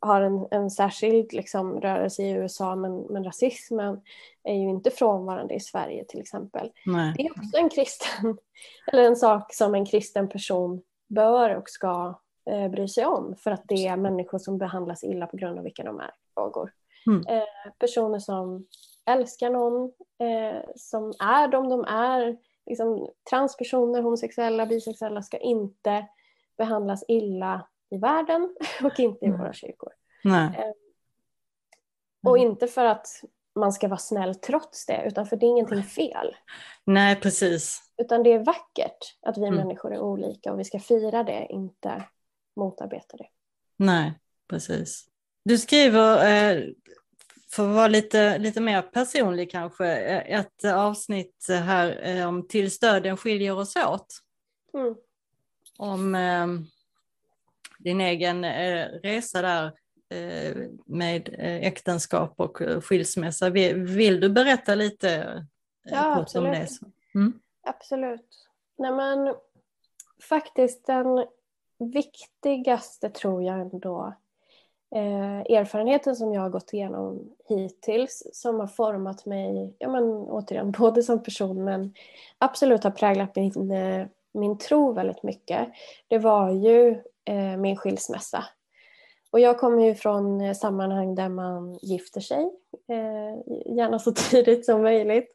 Har 0.02 0.20
en, 0.20 0.46
en 0.50 0.70
särskild 0.70 1.32
liksom, 1.32 1.80
rörelse 1.80 2.22
i 2.22 2.30
USA 2.30 2.76
men, 2.76 3.00
men 3.00 3.24
rasismen 3.24 4.00
är 4.44 4.54
ju 4.54 4.70
inte 4.70 4.90
frånvarande 4.90 5.54
i 5.54 5.60
Sverige 5.60 6.04
till 6.04 6.20
exempel. 6.20 6.70
Nej. 6.86 7.14
Det 7.16 7.26
är 7.26 7.30
också 7.30 7.56
en 7.56 7.68
kristen, 7.68 8.38
eller 8.86 9.02
en 9.02 9.16
sak 9.16 9.54
som 9.54 9.74
en 9.74 9.86
kristen 9.86 10.28
person 10.28 10.82
bör 11.08 11.56
och 11.56 11.68
ska 11.68 12.20
eh, 12.50 12.68
bry 12.68 12.88
sig 12.88 13.06
om 13.06 13.36
för 13.36 13.50
att 13.50 13.62
det 13.68 13.86
är 13.86 13.96
människor 13.96 14.38
som 14.38 14.58
behandlas 14.58 15.04
illa 15.04 15.26
på 15.26 15.36
grund 15.36 15.58
av 15.58 15.64
vilka 15.64 15.84
de 15.84 16.00
är. 16.00 16.10
Frågor. 16.34 16.72
Mm. 17.06 17.26
Eh, 17.26 17.72
personer 17.78 18.18
som 18.18 18.66
älskar 19.06 19.50
någon, 19.50 19.92
eh, 20.18 20.62
som 20.76 21.12
är 21.18 21.48
de 21.48 21.68
de 21.68 21.84
är. 21.84 22.36
Liksom, 22.66 23.08
transpersoner, 23.30 24.02
homosexuella, 24.02 24.66
bisexuella 24.66 25.22
ska 25.22 25.38
inte 25.38 26.06
behandlas 26.56 27.04
illa 27.08 27.66
i 27.92 27.98
världen 27.98 28.56
och 28.84 29.00
inte 29.00 29.24
i 29.24 29.28
mm. 29.28 29.40
våra 29.40 29.52
kyrkor. 29.52 29.92
Eh, 30.24 30.72
och 32.26 32.38
inte 32.38 32.66
för 32.66 32.84
att 32.84 33.06
man 33.54 33.72
ska 33.72 33.88
vara 33.88 33.98
snäll 33.98 34.34
trots 34.34 34.86
det, 34.86 35.04
utan 35.06 35.26
för 35.26 35.36
det 35.36 35.46
är 35.46 35.48
ingenting 35.48 35.82
fel. 35.82 36.36
Nej, 36.84 37.16
precis. 37.20 37.80
Utan 38.02 38.22
det 38.22 38.32
är 38.32 38.38
vackert 38.38 39.16
att 39.22 39.38
vi 39.38 39.46
mm. 39.46 39.54
människor 39.54 39.94
är 39.94 39.98
olika 39.98 40.52
och 40.52 40.60
vi 40.60 40.64
ska 40.64 40.78
fira 40.78 41.24
det, 41.24 41.46
inte 41.50 42.04
motarbeta 42.56 43.16
det. 43.16 43.28
Nej, 43.76 44.12
precis. 44.48 45.06
Du 45.44 45.58
skriver, 45.58 46.16
eh, 46.16 46.64
för 47.52 47.68
att 47.68 47.74
vara 47.74 47.88
lite, 47.88 48.38
lite 48.38 48.60
mer 48.60 48.82
personlig 48.82 49.50
kanske, 49.50 49.96
eh, 49.96 50.38
ett 50.40 50.64
avsnitt 50.64 51.46
här 51.48 52.00
eh, 52.02 52.28
om 52.28 52.48
till 52.48 52.70
stöden 52.70 53.16
skiljer 53.16 53.58
oss 53.58 53.76
åt. 53.76 54.06
Mm. 54.74 54.94
Om 55.78 56.14
eh, 56.14 56.46
din 57.84 58.00
egen 58.00 58.44
eh, 58.44 58.86
resa 58.86 59.42
där 59.42 59.64
eh, 60.14 60.56
med 60.86 61.34
äktenskap 61.38 62.34
och 62.36 62.62
skilsmässa. 62.80 63.50
Vill, 63.50 64.20
du 64.20 64.28
berätta 64.28 64.74
lite 64.74 65.44
ja, 65.84 66.14
kort 66.16 66.36
om 66.36 66.44
det? 66.44 66.68
Mm. 67.14 67.32
Absolut. 67.62 68.48
Nej, 68.78 68.92
men, 68.92 69.34
faktiskt 70.28 70.86
den 70.86 71.26
viktigaste 71.78 73.10
tror 73.10 73.42
jag 73.42 73.60
ändå 73.60 74.14
eh, 74.94 75.40
erfarenheten 75.58 76.16
som 76.16 76.34
jag 76.34 76.40
har 76.40 76.50
gått 76.50 76.72
igenom 76.72 77.34
hittills 77.48 78.22
som 78.32 78.60
har 78.60 78.66
format 78.66 79.26
mig, 79.26 79.76
ja 79.78 79.88
men 79.88 80.04
återigen, 80.04 80.72
både 80.78 81.02
som 81.02 81.22
person 81.22 81.64
men 81.64 81.94
absolut 82.38 82.84
har 82.84 82.90
präglat 82.90 83.36
min, 83.36 83.70
eh, 83.70 84.06
min 84.34 84.58
tro 84.58 84.92
väldigt 84.92 85.22
mycket. 85.22 85.68
Det 86.08 86.18
var 86.18 86.50
ju 86.50 86.90
eh, 87.24 87.56
min 87.56 87.76
skilsmässa. 87.76 88.44
Och 89.30 89.40
jag 89.40 89.58
kommer 89.58 89.84
ju 89.84 89.94
från 89.94 90.40
eh, 90.40 90.54
sammanhang 90.54 91.14
där 91.14 91.28
man 91.28 91.78
gifter 91.82 92.20
sig, 92.20 92.50
eh, 92.88 93.76
gärna 93.76 93.98
så 93.98 94.12
tidigt 94.30 94.66
som 94.66 94.82
möjligt. 94.82 95.30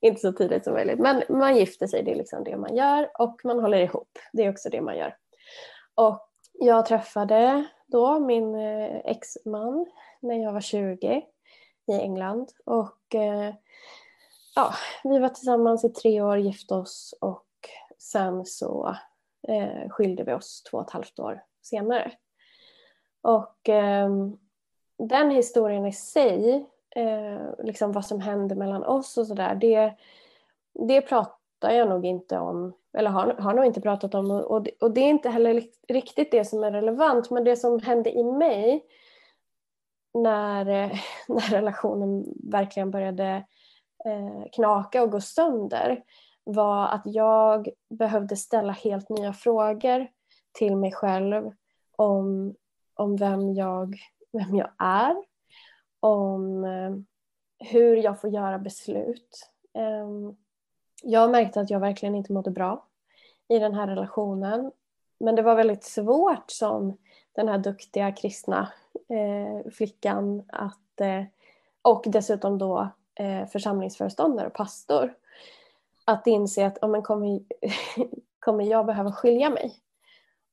Inte 0.00 0.20
så 0.20 0.32
tidigt 0.32 0.64
som 0.64 0.72
möjligt, 0.72 0.98
men 0.98 1.22
man 1.28 1.56
gifter 1.56 1.86
sig, 1.86 2.02
det 2.02 2.10
är 2.10 2.16
liksom 2.16 2.44
det 2.44 2.56
man 2.56 2.76
gör 2.76 3.10
och 3.18 3.40
man 3.44 3.60
håller 3.60 3.78
ihop, 3.78 4.18
det 4.32 4.44
är 4.44 4.50
också 4.50 4.68
det 4.68 4.80
man 4.80 4.98
gör. 4.98 5.16
Och 5.94 6.28
jag 6.52 6.86
träffade 6.86 7.64
då 7.86 8.18
min 8.18 8.54
eh, 8.54 8.96
exman 9.04 9.86
när 10.20 10.42
jag 10.42 10.52
var 10.52 10.60
20 10.60 11.22
i 11.86 11.92
England 11.92 12.48
och 12.64 13.14
eh, 13.14 13.54
ja, 14.56 14.74
vi 15.04 15.18
var 15.18 15.28
tillsammans 15.28 15.84
i 15.84 15.88
tre 15.88 16.20
år, 16.20 16.38
gifte 16.38 16.74
oss 16.74 17.14
och 17.20 17.44
sen 18.00 18.46
så 18.46 18.96
eh, 19.48 19.88
skilde 19.88 20.24
vi 20.24 20.32
oss 20.32 20.62
två 20.62 20.78
och 20.78 20.84
ett 20.84 20.90
halvt 20.90 21.18
år 21.18 21.42
senare. 21.62 22.12
Och 23.22 23.68
eh, 23.68 24.10
den 24.98 25.30
historien 25.30 25.86
i 25.86 25.92
sig, 25.92 26.66
eh, 26.90 27.64
liksom 27.64 27.92
vad 27.92 28.04
som 28.04 28.20
hände 28.20 28.54
mellan 28.54 28.84
oss 28.84 29.18
och 29.18 29.26
sådär, 29.26 29.54
det, 29.54 29.94
det 30.88 31.00
pratar 31.00 31.70
jag 31.70 31.88
nog 31.88 32.06
inte 32.06 32.38
om 32.38 32.72
eller 32.92 33.10
har, 33.10 33.34
har 33.34 33.54
nog 33.54 33.64
inte 33.64 33.80
pratat 33.80 34.14
om 34.14 34.30
och, 34.30 34.62
det, 34.62 34.70
och 34.80 34.90
det 34.90 35.00
är 35.00 35.08
inte 35.08 35.28
heller 35.28 35.62
riktigt 35.88 36.30
det 36.30 36.44
som 36.44 36.64
är 36.64 36.72
relevant 36.72 37.30
men 37.30 37.44
det 37.44 37.56
som 37.56 37.80
hände 37.80 38.10
i 38.10 38.24
mig 38.24 38.84
när, 40.14 40.64
när 41.28 41.50
relationen 41.50 42.34
verkligen 42.50 42.90
började 42.90 43.44
eh, 44.04 44.50
knaka 44.52 45.02
och 45.02 45.10
gå 45.10 45.20
sönder 45.20 46.02
var 46.44 46.88
att 46.88 47.02
jag 47.04 47.68
behövde 47.88 48.36
ställa 48.36 48.72
helt 48.72 49.08
nya 49.08 49.32
frågor 49.32 50.06
till 50.52 50.76
mig 50.76 50.92
själv 50.92 51.52
om, 51.96 52.54
om 52.94 53.16
vem, 53.16 53.54
jag, 53.54 53.96
vem 54.32 54.54
jag 54.54 54.70
är, 54.78 55.16
om 56.00 56.64
eh, 56.64 56.90
hur 57.68 57.96
jag 57.96 58.20
får 58.20 58.30
göra 58.30 58.58
beslut. 58.58 59.50
Ehm, 59.74 60.36
jag 61.02 61.30
märkte 61.30 61.60
att 61.60 61.70
jag 61.70 61.80
verkligen 61.80 62.14
inte 62.14 62.32
mådde 62.32 62.50
bra 62.50 62.86
i 63.48 63.58
den 63.58 63.74
här 63.74 63.86
relationen. 63.86 64.72
Men 65.18 65.36
det 65.36 65.42
var 65.42 65.54
väldigt 65.54 65.84
svårt 65.84 66.50
som 66.50 66.96
den 67.32 67.48
här 67.48 67.58
duktiga 67.58 68.12
kristna 68.12 68.72
eh, 69.08 69.70
flickan 69.70 70.42
att, 70.48 71.00
eh, 71.00 71.22
och 71.82 72.04
dessutom 72.06 72.58
då 72.58 72.88
församlingsföreståndare 73.52 74.46
och 74.46 74.52
pastor 74.52 75.14
att 76.04 76.26
inse 76.26 76.66
att 76.66 76.78
oh, 76.82 76.90
men 76.90 77.02
kommer, 77.02 77.40
kommer 78.38 78.64
jag 78.64 78.86
behöva 78.86 79.12
skilja 79.12 79.50
mig? 79.50 79.74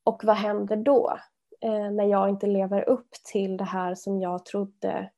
Och 0.03 0.23
vad 0.23 0.35
händer 0.35 0.75
då 0.75 1.17
eh, 1.61 1.91
när 1.91 2.05
jag 2.05 2.29
inte 2.29 2.47
lever 2.47 2.89
upp 2.89 3.11
till 3.11 3.57
det 3.57 3.63
här 3.63 3.95
som 3.95 4.19
jag 4.19 4.45
trodde 4.45 5.11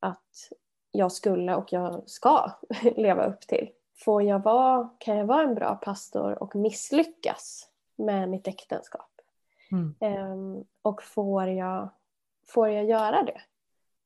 att 0.00 0.50
jag 0.90 1.12
skulle 1.12 1.54
och 1.54 1.72
jag 1.72 2.10
ska 2.10 2.50
leva 2.96 3.24
upp 3.24 3.40
till? 3.40 3.70
får 4.04 4.22
jag 4.22 4.42
vara, 4.42 4.90
kan 4.98 5.16
jag 5.16 5.26
vara 5.26 5.42
en 5.42 5.54
bra 5.54 5.74
pastor 5.74 6.42
och 6.42 6.56
misslyckas 6.56 7.68
med 7.96 8.28
mitt 8.28 8.48
äktenskap? 8.48 9.10
Mm. 9.72 9.94
Um, 10.32 10.64
och 10.82 11.02
får 11.02 11.48
jag, 11.48 11.88
får 12.48 12.68
jag 12.68 12.84
göra 12.84 13.22
det? 13.22 13.40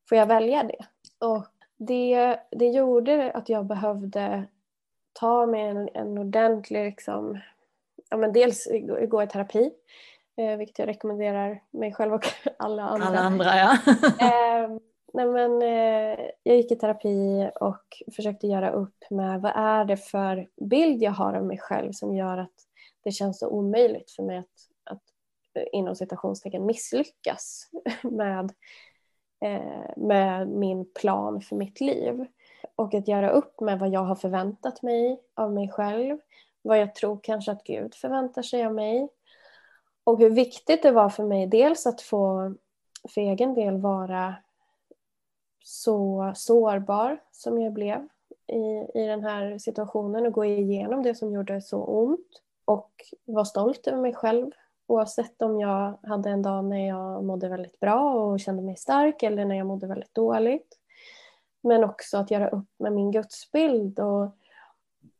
Får 0.09 0.19
jag 0.19 0.27
välja 0.27 0.63
det? 0.63 0.87
Och 1.27 1.47
det, 1.77 2.41
det 2.51 2.69
gjorde 2.69 3.33
att 3.33 3.49
jag 3.49 3.67
behövde 3.67 4.45
ta 5.13 5.47
mig 5.47 5.61
en, 5.61 5.89
en 5.95 6.19
ordentlig, 6.19 6.85
liksom, 6.85 7.39
ja, 8.11 8.17
men 8.17 8.33
dels 8.33 8.69
gå 9.09 9.23
i 9.23 9.27
terapi, 9.27 9.71
eh, 10.37 10.57
vilket 10.57 10.79
jag 10.79 10.89
rekommenderar 10.89 11.63
mig 11.71 11.93
själv 11.93 12.15
och 12.15 12.27
alla 12.59 12.83
andra. 12.83 13.07
Alla 13.07 13.19
andra 13.19 13.57
ja. 13.57 13.73
eh, 14.21 14.71
nej 15.13 15.27
men, 15.27 15.63
eh, 15.63 16.19
jag 16.43 16.57
gick 16.57 16.73
i 16.73 16.77
terapi 16.77 17.51
och 17.61 18.03
försökte 18.17 18.47
göra 18.47 18.71
upp 18.71 19.05
med 19.11 19.41
vad 19.41 19.53
är 19.55 19.85
det 19.85 19.97
för 19.97 20.49
bild 20.57 21.03
jag 21.03 21.13
har 21.13 21.35
av 21.35 21.45
mig 21.45 21.59
själv 21.59 21.93
som 21.93 22.17
gör 22.17 22.39
att 22.39 22.67
det 23.05 23.13
känns 23.13 23.39
så 23.39 23.49
omöjligt 23.49 24.11
för 24.11 24.23
mig 24.23 24.39
att, 24.39 24.47
att 24.85 25.03
eh, 25.55 25.65
inom 25.73 25.97
citationstecken 25.97 26.67
misslyckas 26.67 27.71
med, 28.03 28.53
eh, 29.45 29.97
med 29.97 30.49
min 30.49 30.93
plan 30.93 31.41
för 31.41 31.57
mitt 31.57 31.81
liv. 31.81 32.27
Och 32.81 32.95
att 32.95 33.09
göra 33.09 33.31
upp 33.31 33.61
med 33.61 33.79
vad 33.79 33.89
jag 33.89 34.01
har 34.01 34.15
förväntat 34.15 34.83
mig 34.83 35.21
av 35.35 35.53
mig 35.53 35.69
själv, 35.69 36.19
vad 36.63 36.79
jag 36.79 36.95
tror 36.95 37.19
kanske 37.23 37.53
att 37.53 37.65
Gud 37.65 37.95
förväntar 37.95 38.43
sig 38.43 38.65
av 38.65 38.75
mig. 38.75 39.09
Och 40.05 40.19
hur 40.19 40.31
viktigt 40.31 40.83
det 40.83 40.91
var 40.91 41.09
för 41.09 41.25
mig 41.25 41.47
dels 41.47 41.87
att 41.87 42.01
få 42.01 42.55
för 43.09 43.21
egen 43.21 43.55
del 43.55 43.77
vara 43.77 44.35
så 45.63 46.33
sårbar 46.37 47.21
som 47.33 47.61
jag 47.61 47.73
blev 47.73 48.09
i, 48.47 49.01
i 49.01 49.07
den 49.07 49.25
här 49.25 49.59
situationen 49.59 50.27
och 50.27 50.33
gå 50.33 50.45
igenom 50.45 51.03
det 51.03 51.15
som 51.15 51.33
gjorde 51.33 51.61
så 51.61 51.85
ont 51.85 52.43
och 52.65 52.91
vara 53.25 53.45
stolt 53.45 53.87
över 53.87 54.01
mig 54.01 54.15
själv. 54.15 54.51
Oavsett 54.87 55.43
om 55.43 55.61
jag 55.61 55.99
hade 56.03 56.31
en 56.31 56.43
dag 56.43 56.65
när 56.65 56.89
jag 56.89 57.25
mådde 57.25 57.49
väldigt 57.49 57.81
bra 57.81 58.15
och 58.15 58.41
kände 58.41 58.63
mig 58.63 58.77
stark 58.77 59.23
eller 59.23 59.45
när 59.45 59.57
jag 59.57 59.67
mådde 59.67 59.87
väldigt 59.87 60.15
dåligt. 60.15 60.80
Men 61.61 61.85
också 61.85 62.19
att 62.19 62.31
göra 62.31 62.49
upp 62.49 62.69
med 62.79 62.93
min 62.93 63.11
gudsbild 63.11 64.01
och 64.01 64.37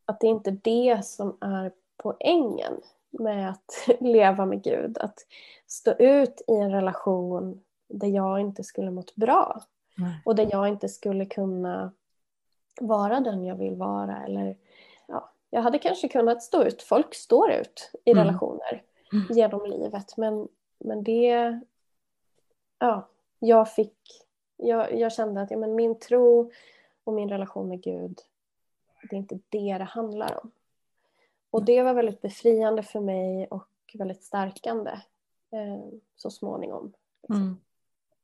att 0.05 0.19
det 0.19 0.27
inte 0.27 0.49
är 0.49 0.59
det 0.63 1.05
som 1.05 1.37
är 1.41 1.71
poängen 1.97 2.81
med 3.09 3.49
att 3.49 3.87
leva 3.99 4.45
med 4.45 4.63
Gud. 4.63 4.97
Att 4.97 5.19
stå 5.67 5.91
ut 5.91 6.41
i 6.47 6.55
en 6.55 6.71
relation 6.71 7.63
där 7.87 8.07
jag 8.07 8.39
inte 8.39 8.63
skulle 8.63 8.91
mått 8.91 9.15
bra. 9.15 9.61
Nej. 9.95 10.21
Och 10.25 10.35
där 10.35 10.47
jag 10.51 10.67
inte 10.67 10.89
skulle 10.89 11.25
kunna 11.25 11.91
vara 12.81 13.19
den 13.19 13.45
jag 13.45 13.55
vill 13.55 13.75
vara. 13.75 14.23
Eller, 14.25 14.57
ja, 15.07 15.31
jag 15.49 15.61
hade 15.61 15.79
kanske 15.79 16.07
kunnat 16.07 16.43
stå 16.43 16.63
ut. 16.63 16.81
Folk 16.81 17.15
står 17.15 17.51
ut 17.51 17.91
i 18.05 18.11
mm. 18.11 18.23
relationer 18.23 18.83
mm. 19.13 19.25
genom 19.29 19.65
livet. 19.65 20.17
Men, 20.17 20.47
men 20.79 21.03
det... 21.03 21.59
Ja, 22.79 23.07
jag 23.39 23.73
fick... 23.73 23.97
Jag, 24.61 24.99
jag 24.99 25.13
kände 25.13 25.41
att 25.41 25.51
ja, 25.51 25.57
men 25.57 25.75
min 25.75 25.99
tro 25.99 26.51
och 27.03 27.13
min 27.13 27.29
relation 27.29 27.67
med 27.67 27.83
Gud 27.83 28.19
det 29.09 29.15
är 29.15 29.17
inte 29.17 29.39
det 29.49 29.77
det 29.77 29.83
handlar 29.83 30.39
om. 30.43 30.51
Och 31.51 31.65
det 31.65 31.83
var 31.83 31.93
väldigt 31.93 32.21
befriande 32.21 32.83
för 32.83 32.99
mig 32.99 33.47
och 33.47 33.67
väldigt 33.93 34.23
stärkande 34.23 34.91
eh, 35.51 35.99
så 36.15 36.29
småningom. 36.29 36.93
Mm. 37.29 37.57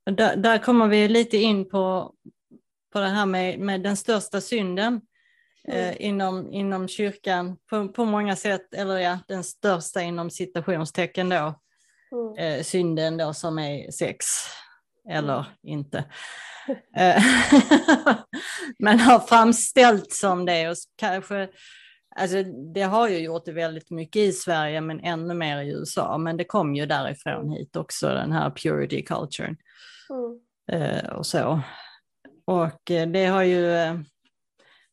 Där, 0.04 0.36
där, 0.36 0.58
kommer 0.58 0.88
vi 0.88 1.08
lite 1.08 1.38
in 1.38 1.70
på, 1.70 2.14
på 2.94 3.00
det 3.00 3.08
här 3.08 3.26
med, 3.26 3.60
med 3.60 3.82
den 3.82 3.98
största 3.98 4.42
synden 4.42 5.02
mm. 5.68 5.80
eh, 5.80 6.06
inom, 6.06 6.54
inom 6.54 6.88
kyrkan 6.88 7.58
på, 7.70 7.88
på 7.88 8.06
många 8.06 8.36
sätt, 8.36 8.74
eller 8.74 8.98
ja, 8.98 9.20
den 9.28 9.44
största 9.44 10.02
inom 10.02 10.30
citationstecken 10.30 11.30
då, 11.30 11.60
mm. 12.12 12.38
eh, 12.38 12.64
synden 12.64 13.18
då 13.18 13.34
som 13.34 13.60
är 13.60 13.92
sex, 13.92 14.26
eller 15.10 15.38
mm. 15.40 15.48
inte. 15.64 15.98
Eh, 16.98 17.24
men 18.80 19.00
har 19.00 19.20
framställts 19.20 20.20
som 20.20 20.46
det 20.46 20.70
och 20.70 20.76
kanske 20.96 21.50
Alltså, 22.20 22.44
det 22.74 22.82
har 22.82 23.10
ju 23.10 23.18
gjort 23.18 23.46
det 23.46 23.52
väldigt 23.52 23.90
mycket 23.92 24.20
i 24.20 24.32
Sverige 24.32 24.82
men 24.82 25.00
ännu 25.00 25.34
mer 25.34 25.62
i 25.62 25.70
USA. 25.70 26.18
Men 26.18 26.38
det 26.38 26.44
kom 26.44 26.76
ju 26.76 26.86
därifrån 26.86 27.50
hit 27.50 27.76
också, 27.76 28.08
den 28.08 28.32
här 28.32 28.50
purity 28.50 29.04
culturen. 29.04 29.58
Mm. 30.10 30.40
Eh, 30.82 31.10
och 31.10 31.26
så. 31.26 31.62
Och 32.46 32.92
eh, 32.92 33.08
det 33.08 33.26
har 33.26 33.44
ju, 33.44 33.74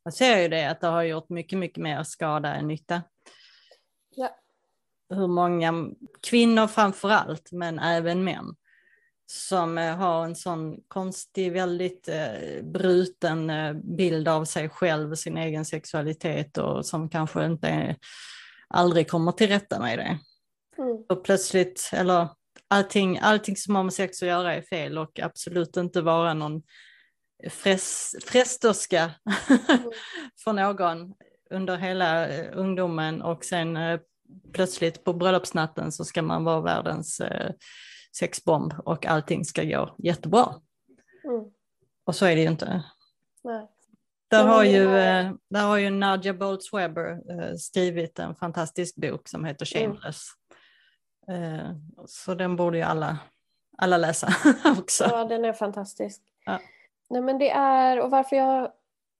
man 0.04 0.12
ser 0.12 0.38
ju 0.38 0.48
det 0.48 0.70
att 0.70 0.80
det 0.80 0.86
har 0.86 1.02
gjort 1.02 1.28
mycket, 1.28 1.58
mycket 1.58 1.82
mer 1.82 2.02
skada 2.02 2.54
än 2.54 2.68
nytta. 2.68 3.02
Ja. 4.16 4.36
Hur 5.14 5.26
många 5.26 5.90
kvinnor 6.22 6.66
framför 6.66 7.10
allt, 7.10 7.52
men 7.52 7.78
även 7.78 8.24
män, 8.24 8.54
som 9.26 9.78
eh, 9.78 9.96
har 9.96 10.24
en 10.24 10.36
sån 10.36 10.80
konstig, 10.88 11.52
väldigt 11.52 12.08
eh, 12.08 12.62
bruten 12.62 13.50
eh, 13.50 13.72
bild 13.72 14.28
av 14.28 14.44
sig 14.44 14.68
själv 14.68 15.10
och 15.10 15.18
sin 15.18 15.36
egen 15.36 15.64
sexualitet 15.64 16.58
och 16.58 16.86
som 16.86 17.08
kanske 17.08 17.46
inte 17.46 17.68
är, 17.68 17.96
aldrig 18.68 19.10
kommer 19.10 19.32
till 19.32 19.48
rätta 19.48 19.80
med 19.80 19.98
det. 19.98 20.18
Mm. 20.78 21.04
Och 21.08 21.24
plötsligt, 21.24 21.90
eller 21.92 22.28
allting, 22.68 23.18
allting 23.18 23.56
som 23.56 23.76
har 23.76 23.82
med 23.82 23.92
sex 23.92 24.22
att 24.22 24.28
göra 24.28 24.54
är 24.54 24.62
fel 24.62 24.98
och 24.98 25.20
absolut 25.20 25.76
inte 25.76 26.00
vara 26.00 26.34
någon 26.34 26.62
fräs, 27.50 28.16
frästerska 28.24 29.10
mm. 29.48 29.60
för 30.44 30.52
någon 30.52 31.14
under 31.50 31.76
hela 31.76 32.28
eh, 32.28 32.46
ungdomen 32.52 33.22
och 33.22 33.44
sen 33.44 33.76
eh, 33.76 34.00
plötsligt 34.52 35.04
på 35.04 35.12
bröllopsnatten 35.12 35.92
så 35.92 36.04
ska 36.04 36.22
man 36.22 36.44
vara 36.44 36.60
världens 36.60 37.20
eh, 37.20 37.50
sexbomb 38.16 38.74
och 38.84 39.06
allting 39.06 39.44
ska 39.44 39.64
gå 39.64 39.94
jättebra. 39.98 40.54
Mm. 41.24 41.44
Och 42.04 42.14
så 42.14 42.26
är 42.26 42.36
det 42.36 42.42
ju 42.42 42.48
inte. 42.48 42.84
Nej. 43.44 43.68
Där 44.28 44.46
har, 44.46 44.64
ju, 44.64 44.96
eh, 44.96 45.32
där 45.50 45.66
har 45.66 45.76
ju 45.76 45.90
Nadja 45.90 46.32
Boltz-Weber 46.32 47.30
eh, 47.30 47.54
skrivit 47.56 48.18
en 48.18 48.34
fantastisk 48.34 48.96
bok 48.96 49.28
som 49.28 49.44
heter 49.44 49.76
mm. 49.76 49.96
Shameless. 49.96 50.26
Mm. 51.28 51.80
Så 52.06 52.34
den 52.34 52.56
borde 52.56 52.78
ju 52.78 52.84
alla, 52.84 53.18
alla 53.78 53.96
läsa 53.96 54.28
också. 54.78 55.04
Ja, 55.04 55.24
den 55.24 55.44
är 55.44 55.52
fantastisk. 55.52 56.22
Ja. 56.46 56.60
Nej, 57.10 57.22
men 57.22 57.38
det 57.38 57.50
är, 57.50 58.00
och 58.00 58.10
varför 58.10 58.36
jag 58.36 58.72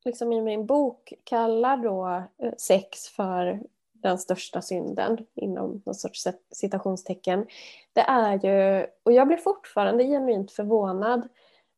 liksom 0.05 0.33
i 0.33 0.41
min 0.41 0.67
bok 0.67 1.13
kallar 1.25 1.77
då 1.77 2.25
sex 2.59 3.09
för 3.09 3.61
den 4.05 4.19
största 4.19 4.63
synden 4.63 5.27
inom 5.35 5.83
någon 5.87 5.95
sorts 5.95 6.29
citationstecken. 6.53 7.47
Det 7.93 8.01
är 8.01 8.39
ju, 8.45 8.87
och 9.03 9.13
jag 9.13 9.27
blir 9.27 9.37
fortfarande 9.37 10.05
genuint 10.05 10.53
förvånad 10.53 11.29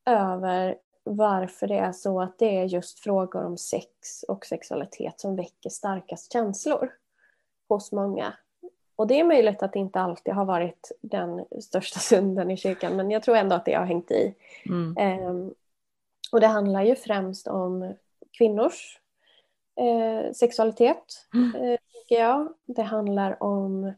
över 0.07 0.77
varför 1.05 1.67
det 1.67 1.79
är 1.79 1.93
så 1.93 2.21
att 2.21 2.39
det 2.39 2.59
är 2.59 2.65
just 2.65 2.99
frågor 2.99 3.45
om 3.45 3.59
sex 3.59 4.23
och 4.29 4.47
sexualitet 4.47 5.21
som 5.21 5.37
väcker 5.37 5.71
starkast 5.71 6.33
känslor 6.33 6.93
hos 7.69 7.93
många. 7.93 8.33
Och 8.97 9.07
det 9.07 9.21
är 9.21 9.25
möjligt 9.25 9.63
att 9.63 9.73
det 9.73 9.79
inte 9.79 10.01
alltid 10.01 10.35
har 10.35 10.45
varit 10.45 10.93
den 11.01 11.45
största 11.61 12.01
synden 12.01 12.51
i 12.51 12.57
kyrkan 12.57 12.97
men 12.97 13.11
jag 13.11 13.23
tror 13.23 13.37
ändå 13.37 13.57
att 13.57 13.65
det 13.65 13.75
har 13.75 13.85
hängt 13.85 14.11
i. 14.11 14.35
Mm. 14.67 15.27
Um, 15.27 15.55
och 16.33 16.41
det 16.41 16.47
handlar 16.47 16.83
ju 16.83 16.97
främst 16.97 17.49
om 17.49 17.95
kvinnors 18.39 19.01
eh, 19.77 20.33
sexualitet. 20.33 21.29
Mm. 21.35 21.63
Eh, 21.63 21.79
jag. 22.09 22.55
Det 22.67 22.83
handlar 22.83 23.43
om, 23.43 23.93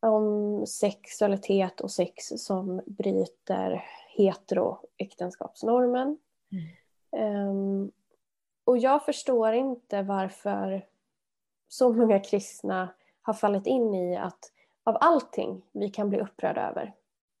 om 0.00 0.66
sexualitet 0.66 1.80
och 1.80 1.90
sex 1.90 2.24
som 2.36 2.82
bryter 2.86 3.84
heteroäktenskapsnormen. 4.16 6.18
Mm. 6.52 6.64
Um, 7.48 7.92
och 8.64 8.78
jag 8.78 9.04
förstår 9.04 9.52
inte 9.52 10.02
varför 10.02 10.86
så 11.68 11.92
många 11.92 12.20
kristna 12.20 12.88
har 13.22 13.34
fallit 13.34 13.66
in 13.66 13.94
i 13.94 14.16
att 14.16 14.52
av 14.84 14.96
allting 15.00 15.62
vi 15.72 15.88
kan 15.88 16.10
bli 16.10 16.20
upprörda 16.20 16.70
över 16.70 16.94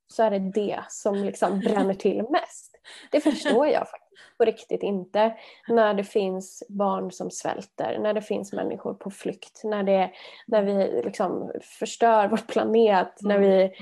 så 0.06 0.22
är 0.22 0.30
det 0.30 0.38
det 0.38 0.84
som 0.88 1.14
liksom 1.14 1.60
bränner 1.60 1.94
till 1.94 2.26
mest. 2.30 2.80
Det 3.10 3.20
förstår 3.20 3.66
jag 3.66 3.88
faktiskt 3.88 4.01
på 4.38 4.44
riktigt 4.44 4.82
inte. 4.82 5.36
När 5.68 5.94
det 5.94 6.04
finns 6.04 6.62
barn 6.68 7.12
som 7.12 7.30
svälter, 7.30 7.98
när 7.98 8.14
det 8.14 8.22
finns 8.22 8.52
människor 8.52 8.94
på 8.94 9.10
flykt, 9.10 9.60
när, 9.64 9.82
det, 9.82 10.10
när 10.46 10.62
vi 10.62 11.02
liksom 11.02 11.52
förstör 11.62 12.28
vår 12.28 12.40
planet, 12.48 13.12
när 13.20 13.38
vi... 13.38 13.62
Mm. 13.62 13.72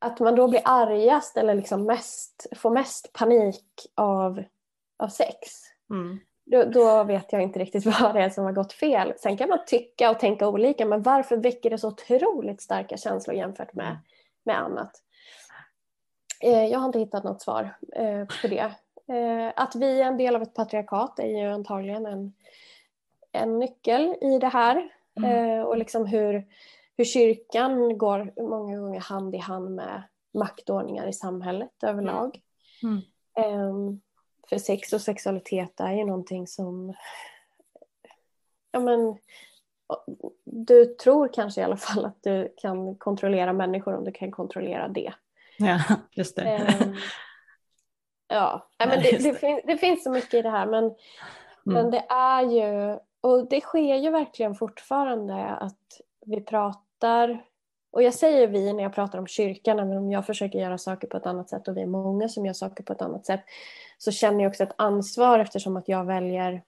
Att 0.00 0.20
man 0.20 0.34
då 0.34 0.48
blir 0.48 0.60
argast 0.64 1.36
eller 1.36 1.54
liksom 1.54 1.84
mest, 1.84 2.46
får 2.56 2.70
mest 2.70 3.12
panik 3.12 3.64
av, 3.94 4.44
av 4.98 5.08
sex. 5.08 5.38
Mm. 5.90 6.18
Då, 6.50 6.64
då, 6.64 7.04
vet 7.04 7.32
jag 7.32 7.42
inte 7.42 7.58
riktigt 7.58 7.86
vad 8.00 8.14
det 8.14 8.22
är 8.22 8.30
som 8.30 8.44
har 8.44 8.52
gått 8.52 8.72
fel. 8.72 9.12
Sen 9.16 9.36
kan 9.36 9.48
man 9.48 9.58
tycka 9.66 10.10
och 10.10 10.18
tänka 10.18 10.48
olika, 10.48 10.86
men 10.86 11.02
varför 11.02 11.36
väcker 11.36 11.70
det 11.70 11.78
så 11.78 11.88
otroligt 11.88 12.62
starka 12.62 12.96
känslor 12.96 13.36
jämfört 13.36 13.74
med, 13.74 13.86
mm. 13.86 13.98
med 14.44 14.58
annat? 14.58 15.02
Eh, 16.40 16.66
jag 16.66 16.78
har 16.78 16.86
inte 16.86 16.98
hittat 16.98 17.24
något 17.24 17.42
svar 17.42 17.76
eh, 17.92 18.24
på 18.42 18.48
det. 18.48 18.72
Eh, 19.14 19.52
att 19.56 19.74
vi 19.74 20.00
är 20.00 20.04
en 20.04 20.16
del 20.16 20.36
av 20.36 20.42
ett 20.42 20.54
patriarkat 20.54 21.18
är 21.18 21.26
ju 21.26 21.52
antagligen 21.52 22.06
en, 22.06 22.32
en 23.32 23.58
nyckel 23.58 24.16
i 24.20 24.38
det 24.38 24.48
här. 24.48 24.88
Mm. 25.16 25.64
Och 25.66 25.78
liksom 25.78 26.06
hur, 26.06 26.46
hur 26.96 27.04
kyrkan 27.04 27.98
går 27.98 28.32
många 28.42 28.78
gånger 28.78 29.00
hand 29.00 29.34
i 29.34 29.38
hand 29.38 29.74
med 29.74 30.02
maktordningar 30.34 31.06
i 31.06 31.12
samhället 31.12 31.82
överlag. 31.82 32.40
Mm. 32.82 33.00
Mm. 33.34 34.00
För 34.48 34.58
sex 34.58 34.92
och 34.92 35.00
sexualitet 35.00 35.80
är 35.80 35.92
ju 35.92 36.04
någonting 36.04 36.46
som 36.46 36.94
ja, 38.72 38.80
men, 38.80 39.18
du 40.44 40.84
tror 40.84 41.28
kanske 41.32 41.60
i 41.60 41.64
alla 41.64 41.76
fall 41.76 42.04
att 42.04 42.22
du 42.22 42.54
kan 42.56 42.94
kontrollera 42.94 43.52
människor 43.52 43.94
om 43.94 44.04
du 44.04 44.12
kan 44.12 44.30
kontrollera 44.30 44.88
det. 44.88 45.12
Ja, 45.58 45.80
just 46.12 46.36
det. 46.36 46.76
Um, 46.80 46.96
ja, 48.28 48.68
men 48.78 48.88
det, 48.88 49.22
det, 49.22 49.34
finns, 49.34 49.62
det, 49.64 49.76
finns 49.76 50.04
så 50.04 50.10
mycket 50.10 50.34
i 50.34 50.42
det 50.42 50.50
här 50.50 50.66
men, 50.66 50.84
mm. 50.84 50.94
men 51.64 51.90
det 51.90 52.04
är 52.08 52.42
ju, 52.42 52.98
och 53.20 53.48
det 53.48 53.60
sker 53.60 53.96
ju 53.96 54.10
verkligen 54.10 54.54
fortfarande 54.54 55.46
att 55.46 56.00
vi 56.26 56.40
pratar 56.40 57.44
och 57.90 58.02
jag 58.02 58.14
säger 58.14 58.48
vi 58.48 58.72
när 58.72 58.82
jag 58.82 58.94
pratar 58.94 59.18
om 59.18 59.26
kyrkan, 59.26 59.78
även 59.78 59.96
om 59.96 60.10
jag 60.10 60.26
försöker 60.26 60.58
göra 60.58 60.78
saker 60.78 61.08
på 61.08 61.16
ett 61.16 61.26
annat 61.26 61.50
sätt 61.50 61.68
och 61.68 61.76
vi 61.76 61.82
är 61.82 61.86
många 61.86 62.28
som 62.28 62.46
gör 62.46 62.52
saker 62.52 62.84
på 62.84 62.92
ett 62.92 63.02
annat 63.02 63.26
sätt, 63.26 63.40
så 63.98 64.12
känner 64.12 64.44
jag 64.44 64.50
också 64.50 64.62
ett 64.62 64.74
ansvar 64.76 65.38
eftersom 65.38 65.76
att 65.76 65.88
jag 65.88 66.04
väljer 66.04 66.62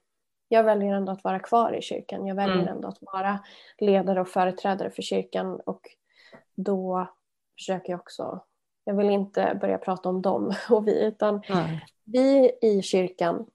jag 0.47 0.63
väljer 0.63 0.93
ändå 0.93 1.11
att 1.11 1.23
vara 1.23 1.39
kvar 1.39 1.73
i 1.73 1.81
kyrkan. 1.81 2.27
Jag 2.27 2.35
väljer 2.35 2.55
mm. 2.55 2.67
ändå 2.67 2.87
att 2.87 2.97
vara 3.01 3.39
ledare 3.77 4.21
och 4.21 4.27
företrädare 4.27 4.89
för 4.89 5.01
kyrkan 5.01 5.59
och 5.65 5.81
då 6.55 7.07
försöker 7.57 7.93
jag 7.93 7.99
också 7.99 8.43
jag 8.83 8.93
vill 8.93 9.09
inte 9.09 9.57
börja 9.61 9.77
prata 9.77 10.09
om 10.09 10.21
dem 10.21 10.53
och 10.69 10.87
vi, 10.87 11.03
utan 11.05 11.41
Nej. 11.49 11.85
vi 12.03 12.51
i 12.61 12.81
kyrkan 12.81 13.45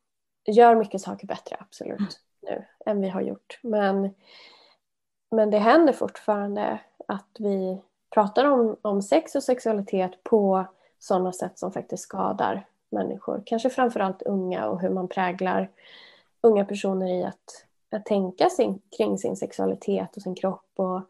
gör 0.44 0.74
mycket 0.74 1.00
saker 1.00 1.26
bättre, 1.26 1.56
absolut, 1.60 1.98
mm. 1.98 2.10
nu 2.42 2.64
än 2.86 3.00
vi 3.00 3.08
har 3.08 3.20
gjort. 3.20 3.58
Men, 3.62 4.14
men 5.30 5.50
det 5.50 5.58
händer 5.58 5.92
fortfarande 5.92 6.78
att 7.08 7.36
vi 7.38 7.82
pratar 8.14 8.44
om, 8.44 8.76
om 8.82 9.02
sex 9.02 9.34
och 9.34 9.42
sexualitet 9.42 10.22
på 10.22 10.66
sådana 10.98 11.32
sätt 11.32 11.58
som 11.58 11.72
faktiskt 11.72 12.02
skadar 12.02 12.66
människor. 12.90 13.42
Kanske 13.46 13.70
framförallt 13.70 14.22
unga 14.22 14.66
och 14.66 14.80
hur 14.80 14.90
man 14.90 15.08
präglar 15.08 15.70
unga 16.40 16.64
personer 16.64 17.06
i 17.06 17.24
att, 17.24 17.66
att 17.90 18.04
tänka 18.04 18.48
sin, 18.48 18.80
kring 18.96 19.18
sin 19.18 19.36
sexualitet 19.36 20.16
och 20.16 20.22
sin 20.22 20.34
kropp. 20.34 20.70
Och, 20.76 21.00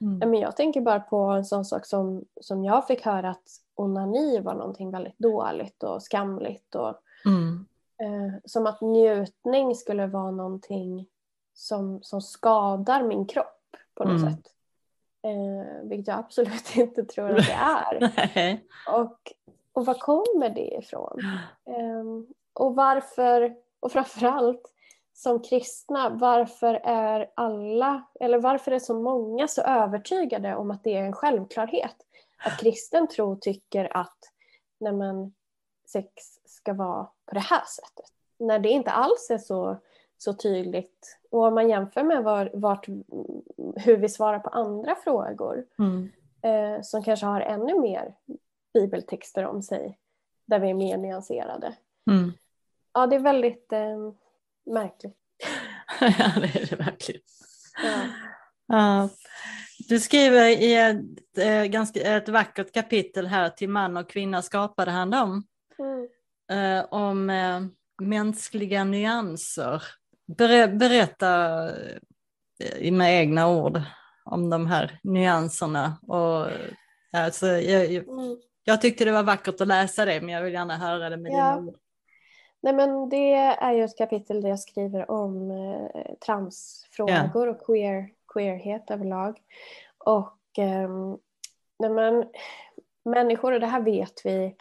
mm. 0.00 0.30
men 0.30 0.40
jag 0.40 0.56
tänker 0.56 0.80
bara 0.80 1.00
på 1.00 1.16
en 1.16 1.44
sån 1.44 1.64
sak 1.64 1.86
som, 1.86 2.24
som 2.40 2.64
jag 2.64 2.86
fick 2.86 3.04
höra 3.04 3.30
att 3.30 3.61
onani 3.74 4.40
var 4.40 4.54
någonting 4.54 4.90
väldigt 4.90 5.18
dåligt 5.18 5.82
och 5.82 6.02
skamligt. 6.02 6.74
Och, 6.74 6.94
mm. 7.24 7.66
eh, 7.98 8.34
som 8.44 8.66
att 8.66 8.80
njutning 8.80 9.74
skulle 9.74 10.06
vara 10.06 10.30
någonting 10.30 11.06
som, 11.54 12.02
som 12.02 12.20
skadar 12.20 13.02
min 13.02 13.26
kropp 13.26 13.76
på 13.94 14.04
något 14.04 14.20
mm. 14.20 14.32
sätt. 14.32 14.46
Eh, 15.22 15.88
vilket 15.88 16.08
jag 16.08 16.18
absolut 16.18 16.76
inte 16.76 17.04
tror 17.04 17.30
att 17.30 17.46
det 17.46 17.52
är. 17.52 18.58
och, 19.00 19.32
och 19.72 19.86
var 19.86 19.94
kommer 19.94 20.50
det 20.50 20.74
ifrån? 20.74 21.20
Eh, 21.64 22.34
och 22.52 22.74
varför, 22.74 23.54
och 23.80 23.92
framförallt, 23.92 24.72
som 25.14 25.40
kristna, 25.40 26.08
varför 26.08 26.74
är 26.84 27.30
alla, 27.34 28.02
eller 28.20 28.38
varför 28.38 28.72
är 28.72 28.78
så 28.78 28.94
många 28.94 29.48
så 29.48 29.62
övertygade 29.62 30.56
om 30.56 30.70
att 30.70 30.84
det 30.84 30.96
är 30.96 31.04
en 31.04 31.12
självklarhet? 31.12 31.96
Att 32.44 32.60
kristen 32.60 33.08
tro 33.08 33.36
tycker 33.36 33.96
att 33.96 34.18
nej 34.82 34.92
men, 34.92 35.32
sex 35.92 36.10
ska 36.44 36.72
vara 36.72 37.04
på 37.04 37.34
det 37.34 37.40
här 37.40 37.62
sättet. 37.66 38.12
När 38.38 38.58
det 38.58 38.68
inte 38.68 38.90
alls 38.90 39.30
är 39.30 39.38
så, 39.38 39.76
så 40.18 40.34
tydligt. 40.34 41.18
Och 41.30 41.44
om 41.44 41.54
man 41.54 41.68
jämför 41.68 42.02
med 42.02 42.24
var, 42.24 42.50
vart, 42.54 42.88
hur 43.76 43.96
vi 43.96 44.08
svarar 44.08 44.38
på 44.38 44.48
andra 44.48 44.94
frågor 44.94 45.64
mm. 45.78 46.10
eh, 46.42 46.82
som 46.82 47.02
kanske 47.02 47.26
har 47.26 47.40
ännu 47.40 47.80
mer 47.80 48.14
bibeltexter 48.74 49.46
om 49.46 49.62
sig, 49.62 49.98
där 50.44 50.58
vi 50.58 50.70
är 50.70 50.74
mer 50.74 50.96
nyanserade. 50.96 51.76
Mm. 52.10 52.32
Ja, 52.92 53.06
det 53.06 53.16
är 53.16 53.20
väldigt 53.20 53.72
eh, 53.72 54.12
märkligt. 54.64 55.18
ja, 56.00 56.32
det 56.40 56.60
är 56.60 56.66
det 56.70 56.76
verkligen. 56.76 57.22
Ja. 57.82 58.06
ja. 58.66 59.08
Du 59.88 60.00
skriver 60.00 60.48
i 60.48 60.74
ett, 60.74 61.38
eh, 61.38 61.64
ganska, 61.64 62.00
ett 62.00 62.28
vackert 62.28 62.72
kapitel 62.72 63.26
här 63.26 63.48
till 63.48 63.68
man 63.68 63.96
och 63.96 64.10
kvinna 64.10 64.42
skapade 64.42 64.90
han 64.90 65.10
dem. 65.10 65.44
Mm. 65.78 66.08
Eh, 66.52 66.86
om 66.90 67.30
eh, 67.30 67.60
mänskliga 68.02 68.84
nyanser. 68.84 69.82
Ber, 70.38 70.76
berätta 70.76 71.64
eh, 72.58 72.92
med 72.92 73.20
egna 73.20 73.48
ord 73.48 73.80
om 74.24 74.50
de 74.50 74.66
här 74.66 74.98
nyanserna. 75.02 75.98
Och, 76.02 76.46
alltså, 77.12 77.46
jag, 77.46 77.94
mm. 77.94 78.36
jag 78.64 78.80
tyckte 78.80 79.04
det 79.04 79.12
var 79.12 79.22
vackert 79.22 79.60
att 79.60 79.68
läsa 79.68 80.04
det 80.04 80.20
men 80.20 80.28
jag 80.28 80.42
vill 80.42 80.52
gärna 80.52 80.76
höra 80.76 81.10
det 81.10 81.16
med 81.16 81.32
ja. 81.32 81.36
dina 81.36 81.68
ord. 81.68 81.76
Nej, 82.62 82.74
men 82.74 83.08
det 83.08 83.32
är 83.34 83.72
ju 83.72 83.84
ett 83.84 83.98
kapitel 83.98 84.40
där 84.40 84.48
jag 84.48 84.60
skriver 84.60 85.10
om 85.10 85.50
eh, 85.50 86.14
transfrågor 86.26 87.46
yeah. 87.46 87.56
och 87.56 87.66
queer, 87.66 88.08
queerhet 88.32 88.90
överlag. 88.90 89.40
Och 89.98 90.58
eh, 90.58 90.90
men, 91.78 92.28
människor, 93.04 93.52
och 93.52 93.60
det 93.60 93.66
här 93.66 93.80
vet 93.80 94.26
vi 94.26 94.56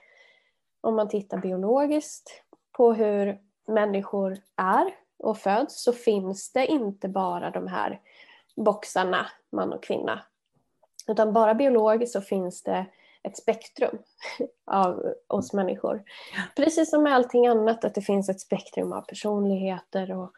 om 0.81 0.95
man 0.95 1.09
tittar 1.09 1.37
biologiskt 1.37 2.43
på 2.71 2.93
hur 2.93 3.39
människor 3.67 4.37
är 4.55 4.93
och 5.17 5.37
föds 5.37 5.83
så 5.83 5.93
finns 5.93 6.51
det 6.51 6.65
inte 6.65 7.07
bara 7.09 7.51
de 7.51 7.67
här 7.67 8.01
boxarna 8.55 9.27
man 9.49 9.73
och 9.73 9.83
kvinna. 9.83 10.21
Utan 11.07 11.33
bara 11.33 11.53
biologiskt 11.53 12.13
så 12.13 12.21
finns 12.21 12.63
det 12.63 12.85
ett 13.23 13.37
spektrum 13.37 13.97
av 14.65 15.13
oss 15.27 15.53
människor. 15.53 16.03
Precis 16.55 16.89
som 16.89 17.03
med 17.03 17.15
allting 17.15 17.47
annat, 17.47 17.85
att 17.85 17.95
det 17.95 18.01
finns 18.01 18.29
ett 18.29 18.41
spektrum 18.41 18.93
av 18.93 19.01
personligheter 19.01 20.11
och 20.11 20.31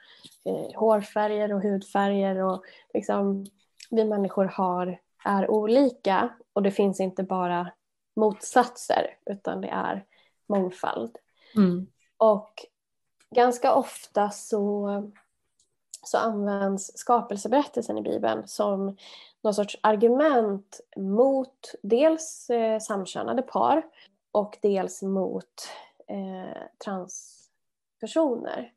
eh, 0.45 0.79
hårfärger 0.79 1.53
och 1.53 1.61
hudfärger 1.61 2.43
och 2.43 2.63
liksom 2.93 3.45
vi 3.89 4.05
människor 4.05 4.45
har, 4.45 4.99
är 5.25 5.51
olika 5.51 6.29
och 6.53 6.63
det 6.63 6.71
finns 6.71 6.99
inte 6.99 7.23
bara 7.23 7.71
motsatser 8.15 9.17
utan 9.25 9.61
det 9.61 9.67
är 9.67 10.05
mångfald. 10.47 11.17
Mm. 11.55 11.87
Och 12.17 12.65
ganska 13.35 13.73
ofta 13.73 14.29
så, 14.29 14.89
så 16.05 16.17
används 16.17 16.97
skapelseberättelsen 16.97 17.97
i 17.97 18.01
Bibeln 18.01 18.47
som 18.47 18.97
någon 19.43 19.53
sorts 19.53 19.77
argument 19.81 20.79
mot 20.97 21.75
dels 21.83 22.49
eh, 22.49 22.79
samkönade 22.79 23.41
par 23.41 23.83
och 24.31 24.57
dels 24.61 25.01
mot 25.01 25.69
eh, 26.07 26.61
transpersoner. 26.85 28.73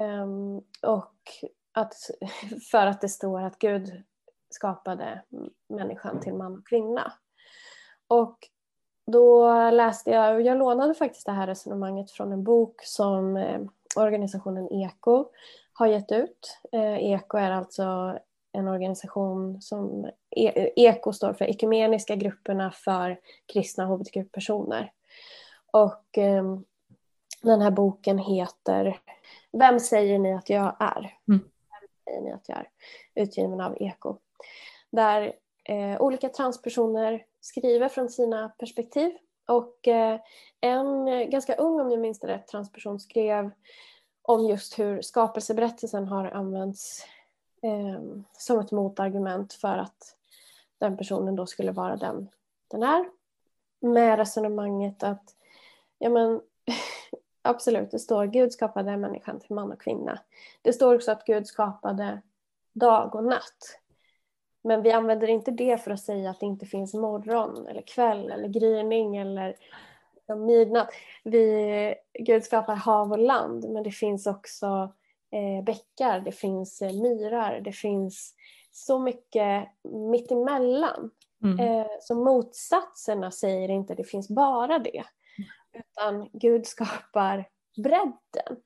Um, 0.00 0.56
och 0.82 1.14
att, 1.72 1.94
för 2.70 2.86
att 2.86 3.00
det 3.00 3.08
står 3.08 3.42
att 3.42 3.58
Gud 3.58 4.02
skapade 4.50 5.22
människan 5.68 6.20
till 6.20 6.34
man 6.34 6.58
och 6.58 6.66
kvinna. 6.66 7.12
Och 8.08 8.38
då 9.06 9.52
läste 9.70 10.10
jag, 10.10 10.34
och 10.34 10.42
jag 10.42 10.58
lånade 10.58 10.94
faktiskt 10.94 11.26
det 11.26 11.32
här 11.32 11.46
resonemanget 11.46 12.10
från 12.10 12.32
en 12.32 12.44
bok 12.44 12.80
som 12.84 13.36
eh, 13.36 13.60
organisationen 13.96 14.72
EKO 14.72 15.30
har 15.72 15.86
gett 15.86 16.12
ut. 16.12 16.58
Eh, 16.72 17.12
EKO 17.12 17.38
är 17.38 17.50
alltså 17.50 18.18
en 18.52 18.68
organisation 18.68 19.62
som 19.62 20.10
EKO 20.76 21.12
står 21.12 21.32
för 21.32 21.44
Ekumeniska 21.44 22.16
grupperna 22.16 22.70
för 22.70 23.20
kristna 23.52 23.86
hbtq-personer. 23.86 24.92
Och 25.72 26.18
eh, 26.18 26.44
den 27.42 27.60
här 27.60 27.70
boken 27.70 28.18
heter 28.18 29.00
Vem 29.52 29.80
säger 29.80 30.18
ni 30.18 30.34
att 30.34 30.50
jag 30.50 30.76
är? 30.80 31.16
Mm. 31.28 31.40
Vem 31.80 31.88
säger 32.04 32.20
ni 32.20 32.32
att 32.32 32.48
jag 32.48 32.58
är? 32.58 32.68
Utgiven 33.14 33.60
av 33.60 33.76
EKO. 33.80 34.18
Där 34.90 35.32
eh, 35.64 36.00
olika 36.00 36.28
transpersoner 36.28 37.24
skriver 37.40 37.88
från 37.88 38.08
sina 38.08 38.48
perspektiv. 38.48 39.12
Och 39.48 39.88
eh, 39.88 40.20
en 40.60 41.06
ganska 41.30 41.54
ung, 41.54 41.80
om 41.80 41.90
jag 41.90 42.00
minns 42.00 42.20
det 42.20 42.26
rätt, 42.26 42.46
transperson 42.48 43.00
skrev 43.00 43.50
om 44.22 44.46
just 44.46 44.78
hur 44.78 45.02
skapelseberättelsen 45.02 46.08
har 46.08 46.24
använts 46.24 47.06
eh, 47.62 48.02
som 48.32 48.58
ett 48.58 48.70
motargument 48.70 49.52
för 49.52 49.78
att 49.78 50.16
den 50.78 50.96
personen 50.96 51.36
då 51.36 51.46
skulle 51.46 51.72
vara 51.72 51.96
den 51.96 52.28
den 52.68 52.82
är. 52.82 53.04
Med 53.80 54.18
resonemanget 54.18 55.02
att 55.02 55.34
ja 55.98 56.10
men, 56.10 56.40
absolut, 57.42 57.90
det 57.90 57.98
står 57.98 58.26
Gud 58.26 58.52
skapade 58.52 58.96
människan 58.96 59.40
till 59.40 59.54
man 59.54 59.72
och 59.72 59.80
kvinna. 59.80 60.20
Det 60.62 60.72
står 60.72 60.94
också 60.94 61.12
att 61.12 61.24
Gud 61.24 61.46
skapade 61.46 62.22
dag 62.72 63.14
och 63.14 63.24
natt. 63.24 63.80
Men 64.62 64.82
vi 64.82 64.92
använder 64.92 65.28
inte 65.28 65.50
det 65.50 65.78
för 65.78 65.90
att 65.90 66.00
säga 66.00 66.30
att 66.30 66.40
det 66.40 66.46
inte 66.46 66.66
finns 66.66 66.94
morgon 66.94 67.66
eller 67.66 67.82
kväll 67.82 68.30
eller 68.30 68.48
gryning 68.48 69.16
eller 69.16 69.56
midnatt. 70.36 70.90
Vi, 71.24 71.94
Gud 72.12 72.44
skapar 72.44 72.74
hav 72.74 73.12
och 73.12 73.18
land 73.18 73.68
men 73.70 73.82
det 73.82 73.90
finns 73.90 74.26
också 74.26 74.92
eh, 75.30 75.64
bäckar, 75.64 76.20
det 76.20 76.32
finns 76.32 76.82
eh, 76.82 76.92
myrar, 76.92 77.60
det 77.60 77.72
finns 77.72 78.34
så 78.70 78.98
mycket 78.98 79.68
mittemellan. 80.10 81.10
Mm. 81.42 81.58
Eh, 81.60 81.86
så 82.00 82.14
motsatserna 82.14 83.30
säger 83.30 83.68
inte 83.68 83.94
det 83.94 84.04
finns 84.04 84.28
bara 84.28 84.78
det. 84.78 85.04
Utan 85.72 86.28
Gud 86.32 86.66
skapar 86.66 87.48
bredden 87.76 88.62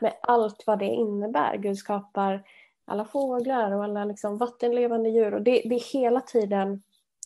med 0.00 0.14
allt 0.22 0.64
vad 0.66 0.78
det 0.78 0.86
innebär. 0.86 1.56
Gud 1.56 1.78
skapar 1.78 2.44
alla 2.84 3.04
fåglar 3.04 3.72
och 3.72 3.84
alla 3.84 4.04
liksom 4.04 4.38
vattenlevande 4.38 5.08
djur. 5.08 5.34
Och 5.34 5.42
det, 5.42 5.62
det 5.64 5.74
är 5.74 5.92
hela 5.92 6.20
tiden 6.20 6.82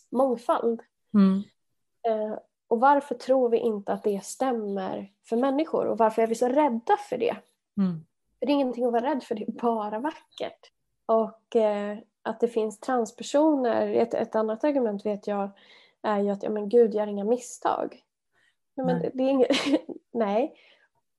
mångfald. 0.09 0.81
Mm. 1.13 1.43
Eh, 2.07 2.37
och 2.67 2.79
varför 2.79 3.15
tror 3.15 3.49
vi 3.49 3.57
inte 3.57 3.93
att 3.93 4.03
det 4.03 4.23
stämmer 4.23 5.11
för 5.23 5.37
människor? 5.37 5.85
Och 5.85 5.97
varför 5.97 6.21
är 6.21 6.27
vi 6.27 6.35
så 6.35 6.47
rädda 6.47 6.97
för 7.09 7.17
det? 7.17 7.35
Mm. 7.77 8.05
Det 8.45 8.51
är 8.51 8.53
ingenting 8.53 8.85
att 8.85 8.91
vara 8.91 9.11
rädd 9.11 9.23
för, 9.23 9.35
det 9.35 9.43
är 9.43 9.51
bara 9.51 9.99
vackert. 9.99 10.71
Och 11.05 11.55
eh, 11.55 11.97
att 12.21 12.39
det 12.39 12.47
finns 12.47 12.79
transpersoner, 12.79 13.87
ett, 13.87 14.13
ett 14.13 14.35
annat 14.35 14.63
argument 14.63 15.05
vet 15.05 15.27
jag 15.27 15.49
är 16.01 16.19
ju 16.19 16.29
att 16.29 16.43
ja, 16.43 16.49
men 16.49 16.69
Gud 16.69 16.93
gör 16.93 17.07
inga 17.07 17.23
misstag. 17.23 18.03
Nej. 18.75 18.85
Men 18.85 19.01
det 19.13 19.23
är 19.23 19.29
inget, 19.29 19.49
nej, 20.11 20.55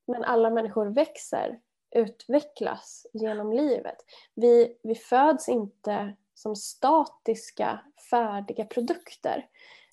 men 0.07 0.25
alla 0.25 0.51
människor 0.51 0.87
växer 0.87 1.61
utvecklas 1.91 3.07
genom 3.13 3.53
livet. 3.53 3.97
Vi, 4.35 4.79
vi 4.83 4.95
föds 4.95 5.49
inte 5.49 6.17
som 6.35 6.57
statiska, 6.57 7.81
färdiga 8.11 8.65
produkter. 8.65 9.47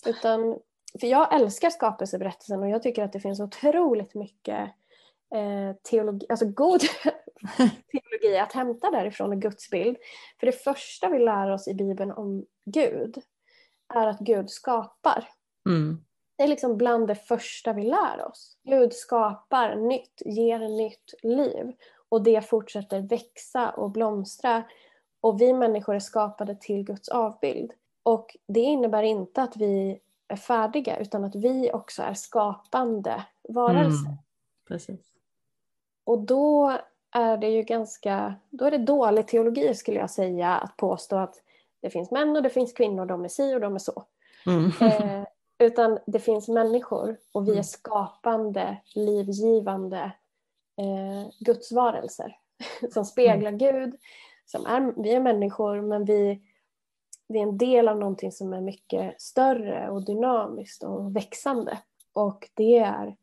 Utan, 0.06 0.60
för 1.02 1.08
jag 1.08 1.36
älskar 1.36 1.70
skapelseberättelsen 1.70 2.64
och 2.64 2.70
jag 2.70 2.84
tycker 2.84 3.04
att 3.04 3.14
det 3.14 3.20
finns 3.20 3.40
otroligt 3.40 4.16
mycket 4.16 4.72
eh, 5.36 5.76
teologi, 5.84 6.26
alltså 6.30 6.46
god 6.46 6.82
teologi 7.92 8.38
att 8.38 8.54
hämta 8.54 8.92
därifrån 8.92 9.32
och 9.32 9.42
gudsbild. 9.42 9.98
För 10.40 10.46
det 10.46 10.52
första 10.52 11.10
vi 11.10 11.20
lär 11.20 11.52
oss 11.52 11.68
i 11.68 11.74
Bibeln 11.74 12.12
om 12.12 12.46
Gud 12.66 13.22
är 13.94 14.08
att 14.08 14.20
Gud 14.20 14.50
skapar. 14.50 15.30
Mm. 15.70 16.04
Det 16.36 16.44
är 16.44 16.48
liksom 16.48 16.78
bland 16.78 17.08
det 17.08 17.16
första 17.16 17.74
vi 17.74 17.84
lär 17.84 18.26
oss. 18.28 18.58
Gud 18.64 18.94
skapar 18.94 19.76
nytt, 19.76 20.22
ger 20.26 20.60
nytt 20.60 21.14
liv 21.24 21.74
och 22.10 22.24
det 22.24 22.42
fortsätter 22.42 23.02
växa 23.02 23.70
och 23.70 23.92
blomstra. 23.92 24.64
Och 25.22 25.42
vi 25.42 25.54
människor 25.54 25.96
är 25.96 26.00
skapade 26.00 26.56
till 26.56 26.84
Guds 26.84 27.10
avbild. 27.10 27.72
Och 28.04 28.38
det 28.48 28.60
innebär 28.60 29.04
inte 29.04 29.42
att 29.42 29.58
vi 29.58 30.00
är 30.28 30.36
färdiga 30.36 30.98
utan 30.98 31.24
att 31.24 31.36
vi 31.36 31.72
också 31.72 32.02
är 32.02 32.14
skapande 32.14 33.26
varelser. 33.50 34.08
Mm, 34.08 34.18
precis. 34.68 35.14
Och 36.04 36.20
då 36.20 36.78
är 37.12 37.38
det 37.38 37.50
ju 37.50 37.64
ganska, 37.64 38.36
då 38.50 38.66
är 38.66 38.72
det 38.72 38.78
dålig 38.78 39.28
teologi 39.28 39.76
skulle 39.76 40.00
jag 40.00 40.10
säga 40.10 40.50
att 40.50 40.78
påstå 40.78 41.16
att 41.16 41.36
det 41.82 41.90
finns 41.90 42.12
män 42.12 42.36
och 42.36 42.44
det 42.44 42.50
finns 42.50 42.74
kvinnor, 42.74 43.06
de 43.06 43.24
är 43.24 43.30
si 43.30 43.56
och 43.56 43.62
de 43.62 43.76
är 43.76 43.80
så. 43.80 44.04
Mm. 44.46 44.72
Eh, 44.82 45.24
utan 45.60 46.00
det 46.06 46.20
finns 46.20 46.48
människor 46.48 47.18
och 47.32 47.48
vi 47.48 47.52
är 47.52 47.54
mm. 47.54 47.64
skapande, 47.64 48.78
livgivande 48.96 50.12
eh, 50.78 51.32
gudsvarelser. 51.40 52.38
som 52.94 53.06
speglar 53.06 53.52
Gud. 53.52 53.96
Som 54.46 54.66
är, 54.66 55.02
vi 55.04 55.14
är 55.14 55.20
människor 55.20 55.82
men 55.82 56.06
vi, 56.06 56.42
vi 57.28 57.40
är 57.40 57.44
en 57.44 57.58
del 57.58 57.88
av 57.88 57.98
någonting 57.98 58.32
som 58.32 58.54
är 58.54 58.62
mycket 58.62 59.22
större 59.22 59.90
och 59.90 60.06
dynamiskt 60.06 60.84
och 60.84 61.16
växande. 61.16 61.78
Och 62.14 62.50
det 62.54 62.78
är 62.78 63.16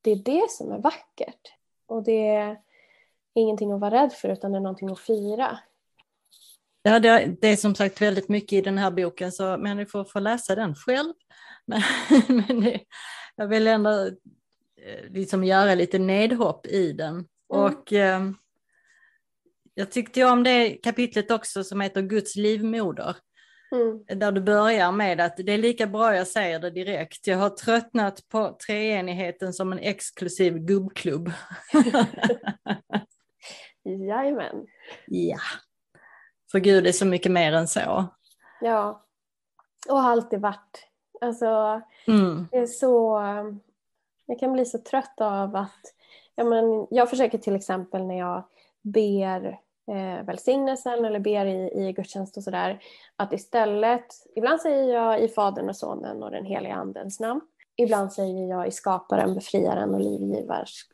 det, 0.00 0.10
är 0.10 0.16
det 0.16 0.50
som 0.50 0.72
är 0.72 0.78
vackert. 0.78 1.52
Och 1.86 2.02
det 2.02 2.28
är 2.28 2.60
ingenting 3.40 3.72
att 3.72 3.80
vara 3.80 4.02
rädd 4.02 4.12
för 4.12 4.28
utan 4.28 4.52
det 4.52 4.58
är 4.58 4.62
någonting 4.62 4.90
att 4.90 5.00
fira. 5.00 5.58
Ja, 6.82 6.98
det, 6.98 7.36
det 7.40 7.48
är 7.48 7.56
som 7.56 7.74
sagt 7.74 8.02
väldigt 8.02 8.28
mycket 8.28 8.52
i 8.52 8.60
den 8.60 8.78
här 8.78 8.90
boken 8.90 9.32
så 9.32 9.56
människor 9.56 10.04
får 10.04 10.20
läsa 10.20 10.54
den 10.54 10.74
själv. 10.74 11.12
Men, 11.66 11.82
men 12.28 12.60
det, 12.60 12.80
jag 13.36 13.48
vill 13.48 13.66
ändå 13.66 14.06
eh, 14.82 15.10
liksom 15.10 15.44
göra 15.44 15.74
lite 15.74 15.98
nedhopp 15.98 16.66
i 16.66 16.92
den. 16.92 17.14
Mm. 17.14 17.26
Och 17.48 17.92
eh, 17.92 18.30
jag 19.74 19.90
tyckte 19.90 20.24
om 20.24 20.42
det 20.42 20.70
kapitlet 20.70 21.30
också 21.30 21.64
som 21.64 21.80
heter 21.80 22.02
Guds 22.02 22.36
livmoder. 22.36 23.16
Mm. 23.72 24.20
Där 24.20 24.32
du 24.32 24.40
börjar 24.40 24.92
med 24.92 25.20
att 25.20 25.36
det 25.36 25.52
är 25.52 25.58
lika 25.58 25.86
bra 25.86 26.16
jag 26.16 26.26
säger 26.26 26.58
det 26.58 26.70
direkt. 26.70 27.26
Jag 27.26 27.38
har 27.38 27.50
tröttnat 27.50 28.28
på 28.28 28.56
treenigheten 28.66 29.52
som 29.52 29.72
en 29.72 29.78
exklusiv 29.78 30.58
gubbklubb. 30.58 31.32
Jajamän. 33.86 34.66
Ja. 35.06 35.38
För 36.52 36.58
Gud 36.58 36.86
är 36.86 36.92
så 36.92 37.06
mycket 37.06 37.32
mer 37.32 37.52
än 37.52 37.68
så. 37.68 38.04
Ja. 38.60 39.04
Och 39.88 40.02
har 40.02 40.10
alltid 40.10 40.40
varit. 40.40 40.88
Alltså, 41.20 41.80
mm. 42.06 42.48
det 42.50 42.58
är 42.58 42.66
så... 42.66 43.20
Jag 44.26 44.38
kan 44.38 44.52
bli 44.52 44.64
så 44.64 44.78
trött 44.78 45.20
av 45.20 45.56
att... 45.56 45.80
Ja, 46.34 46.44
men, 46.44 46.86
jag 46.90 47.10
försöker 47.10 47.38
till 47.38 47.56
exempel 47.56 48.06
när 48.06 48.18
jag 48.18 48.44
ber 48.82 49.58
eh, 49.90 50.24
välsignelsen 50.24 51.04
eller 51.04 51.20
ber 51.20 51.46
i, 51.46 51.88
i 51.88 51.92
gudstjänst 51.92 52.36
och 52.36 52.42
sådär. 52.42 52.78
Att 53.16 53.32
istället, 53.32 54.06
ibland 54.36 54.60
säger 54.60 54.94
jag 54.94 55.20
i 55.20 55.28
Fadern 55.28 55.68
och 55.68 55.76
Sonen 55.76 56.22
och 56.22 56.30
den 56.30 56.44
heliga 56.44 56.74
Andens 56.74 57.20
namn. 57.20 57.40
Ibland 57.76 58.12
säger 58.12 58.48
jag 58.48 58.68
i 58.68 58.70
Skaparen, 58.70 59.34
Befriaren 59.34 59.94
och 59.94 60.00
livgivars, 60.00 60.86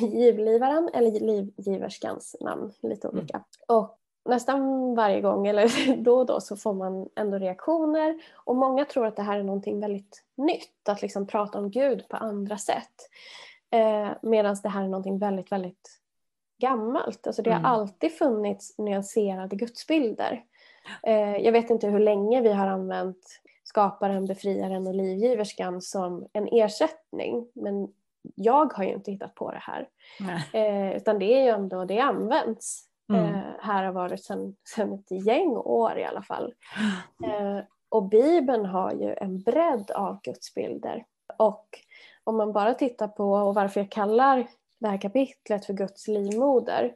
Livgivaren 0.00 0.90
eller 0.94 1.10
livgiverskans 1.10 2.36
namn, 2.40 2.72
lite 2.80 3.08
olika. 3.08 3.36
Mm. 3.36 3.78
Och 3.78 3.98
nästan 4.24 4.94
varje 4.94 5.20
gång, 5.20 5.46
eller 5.46 5.96
då 6.02 6.18
och 6.18 6.26
då, 6.26 6.40
så 6.40 6.56
får 6.56 6.74
man 6.74 7.08
ändå 7.16 7.38
reaktioner. 7.38 8.22
Och 8.34 8.56
många 8.56 8.84
tror 8.84 9.06
att 9.06 9.16
det 9.16 9.22
här 9.22 9.38
är 9.38 9.42
någonting 9.42 9.80
väldigt 9.80 10.24
nytt, 10.36 10.88
att 10.88 11.02
liksom 11.02 11.26
prata 11.26 11.58
om 11.58 11.70
Gud 11.70 12.08
på 12.08 12.16
andra 12.16 12.58
sätt. 12.58 13.08
Eh, 13.70 14.10
Medan 14.22 14.56
det 14.62 14.68
här 14.68 14.84
är 14.84 14.88
någonting 14.88 15.18
väldigt, 15.18 15.52
väldigt 15.52 16.00
gammalt. 16.58 17.26
Alltså 17.26 17.42
det 17.42 17.50
har 17.50 17.58
mm. 17.58 17.70
alltid 17.70 18.12
funnits 18.12 18.78
nyanserade 18.78 19.56
gudsbilder. 19.56 20.44
Eh, 21.02 21.36
jag 21.36 21.52
vet 21.52 21.70
inte 21.70 21.88
hur 21.88 21.98
länge 21.98 22.40
vi 22.40 22.52
har 22.52 22.66
använt 22.66 23.40
skaparen, 23.64 24.26
befriaren 24.26 24.86
och 24.86 24.94
livgiverskan 24.94 25.82
som 25.82 26.26
en 26.32 26.48
ersättning. 26.52 27.48
Men 27.52 27.88
jag 28.34 28.72
har 28.72 28.84
ju 28.84 28.92
inte 28.92 29.10
hittat 29.10 29.34
på 29.34 29.50
det 29.50 29.62
här. 29.62 29.88
Eh, 30.52 30.96
utan 30.96 31.18
det 31.18 31.34
är 31.34 31.42
ju 31.42 31.48
ändå, 31.48 31.84
det 31.84 32.00
används. 32.00 32.84
Mm. 33.12 33.24
Eh, 33.24 33.40
här 33.60 33.84
har 33.84 33.92
varit 33.92 34.24
sedan, 34.24 34.56
sedan 34.74 34.92
ett 34.92 35.26
gäng 35.26 35.56
år 35.56 35.98
i 35.98 36.04
alla 36.04 36.22
fall. 36.22 36.54
Eh, 37.24 37.58
och 37.90 38.08
Bibeln 38.08 38.66
har 38.66 38.92
ju 38.92 39.14
en 39.14 39.40
bredd 39.40 39.90
av 39.90 40.20
gudsbilder. 40.22 41.04
Och 41.38 41.66
om 42.24 42.36
man 42.36 42.52
bara 42.52 42.74
tittar 42.74 43.08
på, 43.08 43.32
och 43.32 43.54
varför 43.54 43.80
jag 43.80 43.90
kallar 43.90 44.46
det 44.80 44.88
här 44.88 45.00
kapitlet 45.00 45.66
för 45.66 45.72
Guds 45.72 46.08
livmoder, 46.08 46.92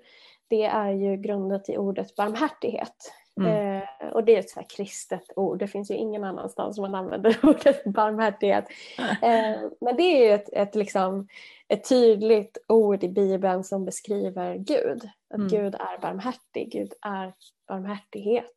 det 0.49 0.65
är 0.65 0.91
ju 0.91 1.17
grundat 1.17 1.69
i 1.69 1.77
ordet 1.77 2.17
barmhärtighet. 2.17 3.13
Mm. 3.41 3.83
Eh, 4.03 4.09
och 4.13 4.25
det 4.25 4.35
är 4.35 4.39
ett 4.39 4.51
så 4.51 4.63
kristet 4.69 5.25
ord, 5.37 5.59
det 5.59 5.69
finns 5.69 5.91
ju 5.91 5.95
ingen 5.95 6.25
annanstans 6.25 6.77
som 6.77 6.83
man 6.83 6.95
använder 6.95 7.39
ordet 7.43 7.85
barmhärtighet. 7.85 8.65
Eh, 9.23 9.61
men 9.81 9.97
det 9.97 10.03
är 10.03 10.27
ju 10.27 10.35
ett, 10.35 10.49
ett, 10.53 10.75
liksom, 10.75 11.29
ett 11.69 11.89
tydligt 11.89 12.59
ord 12.69 13.05
i 13.05 13.09
Bibeln 13.09 13.65
som 13.65 13.85
beskriver 13.85 14.57
Gud. 14.57 15.11
Att 15.31 15.37
mm. 15.37 15.49
Gud 15.49 15.75
är 15.75 15.99
barmhärtig, 16.01 16.73
Gud 16.73 16.93
är 17.03 17.35
barmhärtighet. 17.69 18.57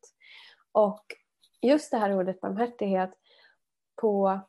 Och 0.71 1.05
just 1.61 1.91
det 1.91 1.97
här 1.97 2.17
ordet 2.17 2.41
barmhärtighet 2.41 3.11
på 4.01 4.39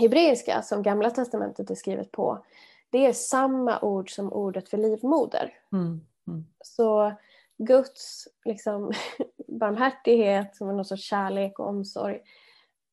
hebreiska 0.00 0.62
som 0.62 0.82
Gamla 0.82 1.10
Testamentet 1.10 1.70
är 1.70 1.74
skrivet 1.74 2.12
på, 2.12 2.44
det 2.90 3.06
är 3.06 3.12
samma 3.12 3.80
ord 3.80 4.14
som 4.14 4.32
ordet 4.32 4.68
för 4.68 4.78
livmoder. 4.78 5.54
Mm. 5.72 6.00
Mm. 6.26 6.46
Så 6.64 7.12
Guds 7.58 8.28
liksom, 8.44 8.92
barmhärtighet, 9.58 10.56
som 10.56 10.68
är 10.68 10.72
någon 10.72 10.84
sorts 10.84 11.02
kärlek 11.02 11.58
och 11.58 11.68
omsorg, 11.68 12.20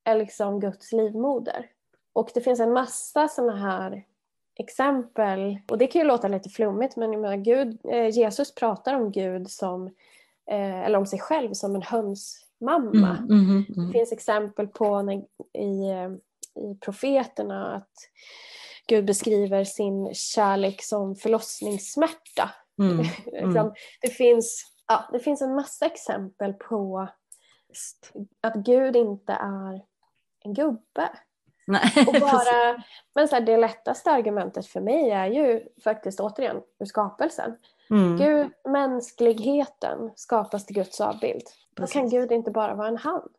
är 0.03 0.15
liksom 0.15 0.59
Guds 0.59 0.91
livmoder. 0.91 1.65
Och 2.13 2.29
det 2.33 2.41
finns 2.41 2.59
en 2.59 2.73
massa 2.73 3.27
sådana 3.27 3.55
här 3.55 4.05
exempel, 4.59 5.59
och 5.69 5.77
det 5.77 5.87
kan 5.87 6.01
ju 6.01 6.07
låta 6.07 6.27
lite 6.27 6.49
flummigt 6.49 6.95
men 6.95 7.13
jag 7.13 7.21
menar, 7.21 7.37
Gud, 7.37 7.79
eh, 7.91 8.09
Jesus 8.09 8.55
pratar 8.55 8.93
om 8.93 9.11
Gud 9.11 9.51
som, 9.51 9.87
eh, 10.51 10.81
eller 10.81 10.97
om 10.97 11.05
sig 11.05 11.19
själv 11.19 11.53
som 11.53 11.75
en 11.75 11.81
hönsmamma. 11.81 13.17
Mm, 13.17 13.49
mm, 13.49 13.65
mm. 13.77 13.87
Det 13.87 13.93
finns 13.93 14.11
exempel 14.11 14.67
på 14.67 15.01
när, 15.01 15.13
i, 15.53 15.89
eh, 15.89 16.11
i 16.63 16.75
profeterna 16.79 17.75
att 17.75 17.91
Gud 18.87 19.05
beskriver 19.05 19.63
sin 19.63 20.13
kärlek 20.13 20.83
som 20.83 21.15
förlossningssmärta. 21.15 22.51
Mm, 22.79 23.05
mm. 23.33 23.71
det, 24.01 24.09
finns, 24.09 24.70
ja, 24.91 25.09
det 25.11 25.19
finns 25.19 25.41
en 25.41 25.55
massa 25.55 25.85
exempel 25.85 26.53
på 26.53 27.07
att 28.41 28.55
Gud 28.55 28.95
inte 28.95 29.33
är 29.33 29.81
en 30.39 30.53
gubbe. 30.53 31.09
Nej, 31.67 31.91
och 32.07 32.13
bara, 32.13 32.83
men 33.15 33.27
så 33.27 33.35
här, 33.35 33.41
det 33.41 33.57
lättaste 33.57 34.11
argumentet 34.11 34.67
för 34.67 34.81
mig 34.81 35.11
är 35.11 35.27
ju 35.27 35.67
faktiskt 35.83 36.19
återigen 36.19 36.61
ur 36.79 36.85
skapelsen. 36.85 37.57
Mm. 37.89 38.17
Gud, 38.17 38.51
mänskligheten 38.63 40.11
skapas 40.15 40.65
till 40.65 40.75
Guds 40.75 41.01
avbild. 41.01 41.43
Då 41.75 41.87
kan 41.87 42.09
Gud 42.09 42.31
inte 42.31 42.51
bara 42.51 42.75
vara 42.75 42.87
en 42.87 42.97
han. 42.97 43.29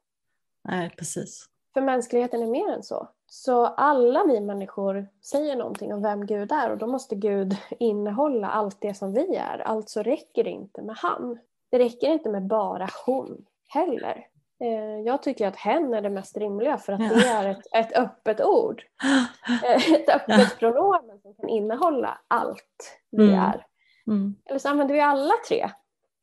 Nej, 0.64 0.90
precis. 0.98 1.46
För 1.74 1.80
mänskligheten 1.80 2.42
är 2.42 2.46
mer 2.46 2.68
än 2.68 2.82
så. 2.82 3.08
Så 3.34 3.66
alla 3.66 4.24
vi 4.24 4.40
människor 4.40 5.08
säger 5.22 5.56
någonting 5.56 5.94
om 5.94 6.02
vem 6.02 6.26
Gud 6.26 6.52
är 6.52 6.70
och 6.70 6.78
då 6.78 6.86
måste 6.86 7.14
Gud 7.14 7.56
innehålla 7.78 8.48
allt 8.48 8.80
det 8.80 8.94
som 8.94 9.12
vi 9.12 9.36
är. 9.36 9.58
Alltså 9.58 10.02
räcker 10.02 10.44
det 10.44 10.50
inte 10.50 10.82
med 10.82 10.96
han. 10.96 11.38
Det 11.70 11.78
räcker 11.78 12.08
inte 12.08 12.30
med 12.30 12.46
bara 12.46 12.88
hon 13.06 13.44
heller. 13.68 14.26
Eh, 14.60 15.00
jag 15.04 15.22
tycker 15.22 15.48
att 15.48 15.56
hen 15.56 15.94
är 15.94 16.00
det 16.02 16.10
mest 16.10 16.36
rimliga 16.36 16.78
för 16.78 16.92
att 16.92 16.98
det 16.98 17.28
är 17.28 17.48
ett, 17.48 17.66
ett 17.74 17.96
öppet 17.96 18.40
ord. 18.40 18.82
Eh, 19.64 19.92
ett 19.92 20.08
öppet 20.08 20.58
pronomen 20.58 21.20
som 21.22 21.34
kan 21.34 21.48
innehålla 21.48 22.18
allt 22.28 23.00
vi 23.10 23.24
mm. 23.24 23.40
är. 23.40 23.66
Mm. 24.06 24.36
Eller 24.44 24.58
så 24.58 24.68
använder 24.68 24.94
vi 24.94 25.00
alla 25.00 25.34
tre. 25.48 25.70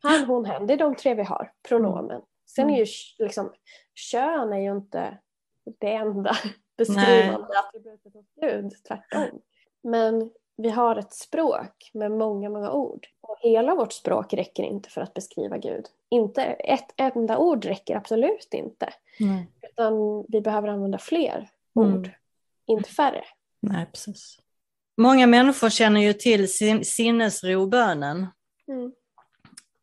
Han, 0.04 0.26
hon, 0.26 0.46
hen. 0.46 0.68
Det 0.68 0.74
är 0.74 0.78
de 0.78 0.96
tre 0.96 1.14
vi 1.14 1.24
har, 1.24 1.52
pronomen. 1.68 2.22
Sen 2.46 2.70
är 2.70 2.78
ju 2.78 2.86
liksom, 3.20 3.54
kön 3.96 4.54
är 4.54 4.60
ju 4.60 4.72
inte 4.72 5.18
det 5.80 5.94
enda 5.94 6.36
beskrivande 6.88 7.60
attributet 7.60 8.14
hos 8.14 8.26
Gud, 8.42 8.72
tvärtom. 8.88 9.42
Men 9.84 10.32
vi 10.58 10.70
har 10.70 10.96
ett 10.96 11.14
språk 11.14 11.92
med 11.94 12.12
många, 12.12 12.50
många 12.50 12.72
ord. 12.72 13.08
Och 13.22 13.38
hela 13.42 13.76
vårt 13.76 13.94
språk 13.94 14.34
räcker 14.34 14.64
inte 14.64 14.90
för 14.90 15.02
att 15.02 15.14
beskriva 15.14 15.58
Gud. 15.58 15.86
Inte 16.10 16.44
ett 16.44 16.94
enda 16.98 17.38
ord 17.38 17.66
räcker 17.66 17.96
absolut 17.96 18.48
inte. 18.52 18.94
Mm. 19.20 19.44
Utan 19.62 20.26
vi 20.28 20.42
behöver 20.42 20.68
använda 20.68 20.98
fler 20.98 21.50
mm. 21.76 21.94
ord, 21.96 22.10
inte 22.66 22.90
färre. 22.90 23.24
Nej, 23.60 23.86
precis. 23.86 24.40
Många 24.98 25.28
människor 25.28 25.70
känner 25.70 26.02
ju 26.02 26.14
till 26.14 26.54
sin 26.54 26.86
sinnesrobönen. 26.86 28.28
Mm. 28.68 28.92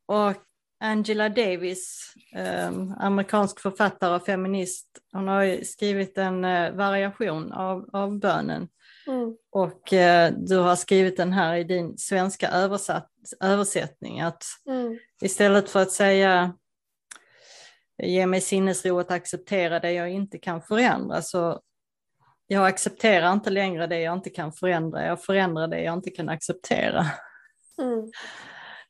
Och 0.05 0.46
Angela 0.79 1.29
Davis, 1.29 2.13
eh, 2.35 2.71
amerikansk 2.99 3.59
författare 3.59 4.15
och 4.15 4.25
feminist, 4.25 4.87
hon 5.11 5.27
har 5.27 5.63
skrivit 5.63 6.17
en 6.17 6.45
eh, 6.45 6.71
variation 6.71 7.53
av, 7.53 7.89
av 7.93 8.19
bönen. 8.19 8.67
Mm. 9.07 9.35
Och 9.51 9.93
eh, 9.93 10.33
du 10.37 10.57
har 10.57 10.75
skrivit 10.75 11.17
den 11.17 11.33
här 11.33 11.55
i 11.55 11.63
din 11.63 11.97
svenska 11.97 12.49
översatt, 12.49 13.11
översättning, 13.39 14.21
att 14.21 14.43
mm. 14.67 14.99
istället 15.21 15.69
för 15.69 15.81
att 15.81 15.91
säga 15.91 16.53
ge 18.03 18.25
mig 18.25 18.41
sinnesro 18.41 18.99
att 18.99 19.11
acceptera 19.11 19.79
det 19.79 19.91
jag 19.91 20.09
inte 20.09 20.37
kan 20.37 20.61
förändra, 20.61 21.21
så 21.21 21.61
jag 22.47 22.67
accepterar 22.67 23.33
inte 23.33 23.49
längre 23.49 23.87
det 23.87 23.99
jag 23.99 24.13
inte 24.17 24.29
kan 24.29 24.53
förändra, 24.53 25.05
jag 25.05 25.23
förändrar 25.23 25.67
det 25.67 25.81
jag 25.81 25.93
inte 25.93 26.09
kan 26.09 26.29
acceptera. 26.29 27.05
Mm. 27.81 28.11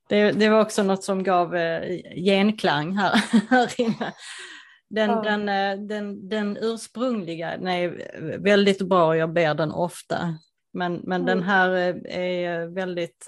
Det, 0.09 0.31
det, 0.31 0.49
var 0.49 0.61
också 0.61 0.83
något 0.83 1.03
som 1.03 1.23
gav 1.23 1.55
eh, 1.55 1.99
genklang 2.15 2.97
här, 2.97 3.11
här 3.49 3.81
inne. 3.81 4.13
Den, 4.89 5.09
ja. 5.09 5.21
den, 5.21 5.49
eh, 5.49 5.85
den, 5.87 6.29
den 6.29 6.57
ursprungliga 6.61 7.57
den 7.57 7.67
är 7.67 8.37
väldigt 8.37 8.81
bra, 8.81 9.17
jag 9.17 9.33
ber 9.33 9.53
den 9.53 9.71
ofta. 9.71 10.37
Men, 10.73 11.01
men 11.03 11.21
mm. 11.21 11.25
den 11.25 11.43
här 11.43 11.75
eh, 11.75 12.19
är 12.19 12.65
väldigt, 12.65 13.25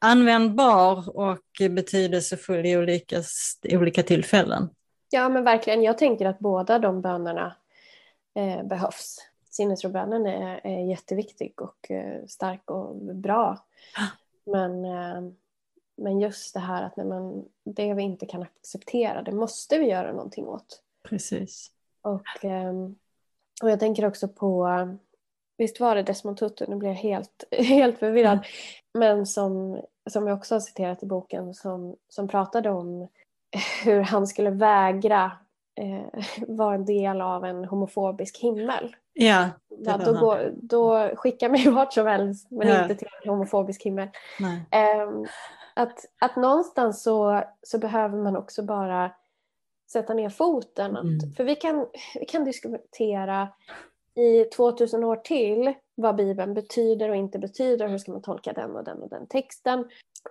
användbar 0.00 1.16
och 1.18 1.70
betydelsefull 1.70 2.66
i 2.66 2.76
olika, 2.76 3.22
olika 3.64 4.02
tillfällen. 4.02 4.68
Ja 5.10 5.28
men 5.28 5.44
verkligen, 5.44 5.82
jag 5.82 5.98
tänker 5.98 6.26
att 6.26 6.38
båda 6.38 6.78
de 6.78 7.00
bönerna 7.00 7.56
eh, 8.34 8.62
behövs. 8.62 9.16
Sinnesrobönen 9.50 10.26
är, 10.26 10.60
är 10.66 10.90
jätteviktig 10.90 11.62
och 11.62 11.90
eh, 11.90 12.24
stark 12.26 12.70
och 12.70 12.96
bra. 12.96 13.58
Men, 14.46 14.84
eh, 14.84 15.32
men 16.00 16.20
just 16.20 16.54
det 16.54 16.60
här 16.60 16.82
att 16.82 16.96
när 16.96 17.04
man, 17.04 17.44
det 17.64 17.94
vi 17.94 18.02
inte 18.02 18.26
kan 18.26 18.42
acceptera, 18.42 19.22
det 19.22 19.32
måste 19.32 19.78
vi 19.78 19.86
göra 19.86 20.12
någonting 20.12 20.46
åt. 20.46 20.82
Precis. 21.08 21.70
Och, 22.02 22.44
eh, 22.44 22.72
och 23.62 23.70
jag 23.70 23.80
tänker 23.80 24.06
också 24.06 24.28
på, 24.28 24.68
visst 25.58 25.80
var 25.80 25.94
det 25.94 26.02
Desmond 26.02 26.36
Tutu, 26.36 26.64
nu 26.68 26.76
blir 26.76 26.88
jag 26.88 26.96
helt, 26.96 27.44
helt 27.50 27.98
förvirrad, 27.98 28.32
mm. 28.32 28.44
men 28.94 29.26
som, 29.26 29.80
som 30.10 30.26
jag 30.26 30.38
också 30.38 30.54
har 30.54 30.60
citerat 30.60 31.02
i 31.02 31.06
boken 31.06 31.54
som, 31.54 31.96
som 32.08 32.28
pratade 32.28 32.70
om 32.70 33.08
hur 33.84 34.00
han 34.00 34.26
skulle 34.26 34.50
vägra 34.50 35.32
eh, 35.80 36.24
vara 36.48 36.74
en 36.74 36.84
del 36.84 37.20
av 37.20 37.44
en 37.44 37.64
homofobisk 37.64 38.38
himmel. 38.38 38.96
Ja, 39.24 39.48
ja 39.68 39.96
då, 39.96 40.12
går, 40.12 40.52
då 40.56 41.10
skicka 41.16 41.48
mig 41.48 41.68
vart 41.70 41.92
som 41.92 42.06
helst 42.06 42.50
men 42.50 42.68
ja. 42.68 42.82
inte 42.82 42.94
till 42.94 43.08
en 43.22 43.30
homofobisk 43.30 43.82
himmel. 43.82 44.08
Eh, 44.70 45.08
att, 45.74 46.04
att 46.20 46.36
någonstans 46.36 47.02
så, 47.02 47.44
så 47.62 47.78
behöver 47.78 48.18
man 48.18 48.36
också 48.36 48.62
bara 48.62 49.12
sätta 49.92 50.14
ner 50.14 50.28
foten. 50.28 50.96
Att, 50.96 51.04
mm. 51.04 51.32
För 51.36 51.44
vi 51.44 51.54
kan, 51.54 51.86
vi 52.20 52.26
kan 52.26 52.44
diskutera 52.44 53.48
i 54.14 54.44
2000 54.44 55.04
år 55.04 55.16
till 55.16 55.74
vad 55.94 56.16
Bibeln 56.16 56.54
betyder 56.54 57.08
och 57.08 57.16
inte 57.16 57.38
betyder. 57.38 57.88
Hur 57.88 57.98
ska 57.98 58.12
man 58.12 58.22
tolka 58.22 58.52
den 58.52 58.76
och 58.76 58.84
den 58.84 59.02
och 59.02 59.08
den 59.08 59.26
texten. 59.26 59.88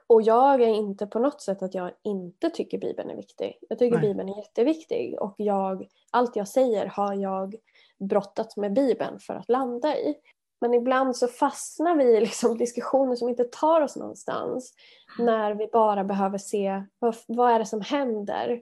Och 0.08 0.22
jag 0.22 0.62
är 0.62 0.68
inte 0.68 1.08
på 1.08 1.20
något 1.20 1.42
sätt 1.42 1.64
att 1.64 1.74
jag 1.74 1.92
inte 2.04 2.50
tycker 2.50 2.78
Bibeln 2.78 3.10
är 3.10 3.16
viktig. 3.16 3.60
Jag 3.70 3.80
tycker 3.80 3.98
Nej. 3.98 4.08
Bibeln 4.10 4.30
är 4.30 4.38
jätteviktig 4.38 5.22
och 5.22 5.36
jag, 5.38 5.88
allt 6.12 6.36
jag 6.36 6.48
säger 6.48 6.86
har 6.86 7.14
jag 7.14 7.56
brottats 8.00 8.58
med 8.58 8.74
Bibeln 8.74 9.20
för 9.20 9.36
att 9.36 9.50
landa 9.50 9.98
i. 9.98 10.16
Men 10.62 10.74
ibland 10.74 11.16
så 11.16 11.28
fastnar 11.28 11.96
vi 11.96 12.04
i 12.04 12.20
liksom 12.20 12.58
diskussioner 12.58 13.16
som 13.16 13.30
inte 13.30 13.44
tar 13.44 13.82
oss 13.82 13.96
någonstans. 13.96 14.74
När 15.20 15.54
vi 15.54 15.68
bara 15.68 16.04
behöver 16.04 16.38
se 16.38 16.84
vad, 17.00 17.16
vad 17.28 17.52
är 17.52 17.60
det 17.60 17.66
som 17.66 17.82
händer 17.82 18.62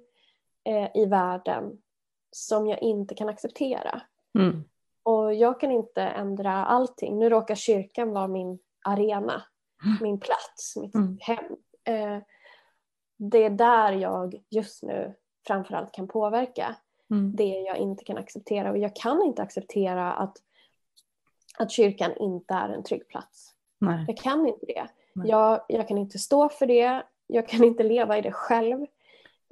eh, 0.66 0.90
i 0.94 1.06
världen 1.06 1.82
som 2.32 2.68
jag 2.68 2.82
inte 2.82 3.16
kan 3.16 3.30
acceptera. 3.30 4.02
Mm. 4.40 4.64
Och 5.04 5.34
jag 5.34 5.60
kan 5.60 5.72
inte 5.72 6.02
ändra 6.02 6.66
allting. 6.66 7.20
Nu 7.20 7.30
råkar 7.30 7.56
kyrkan 7.56 8.12
vara 8.12 8.28
min 8.28 8.60
arena, 8.86 9.44
mm. 9.86 9.98
min 10.02 10.20
plats, 10.20 10.76
mitt 10.76 10.96
mm. 10.96 11.18
hem. 11.22 11.46
Eh, 11.84 12.24
det 13.18 13.44
är 13.44 13.50
där 13.50 13.92
jag 13.92 14.36
just 14.50 14.84
nu 14.84 15.14
framförallt 15.48 15.92
kan 15.92 16.08
påverka. 16.08 16.76
Mm. 17.12 17.36
Det 17.36 17.44
jag 17.44 17.78
inte 17.78 18.04
kan 18.04 18.18
acceptera. 18.18 18.72
Och 18.72 18.78
jag 18.78 18.96
kan 18.96 19.22
inte 19.22 19.42
acceptera 19.42 20.14
att, 20.14 20.38
att 21.58 21.72
kyrkan 21.72 22.12
inte 22.20 22.54
är 22.54 22.70
en 22.70 22.84
trygg 22.84 23.08
plats. 23.08 23.54
Nej. 23.80 24.06
Jag 24.08 24.18
kan 24.18 24.48
inte 24.48 24.66
det. 24.66 24.88
Jag, 25.26 25.62
jag 25.68 25.88
kan 25.88 25.98
inte 25.98 26.20
stå 26.20 26.50
för 26.50 26.66
det. 26.66 27.04
Jag 27.28 27.48
kan 27.48 27.64
inte 27.64 27.84
leva 27.84 28.18
i 28.18 28.22
det 28.22 28.32
själv. 28.32 28.86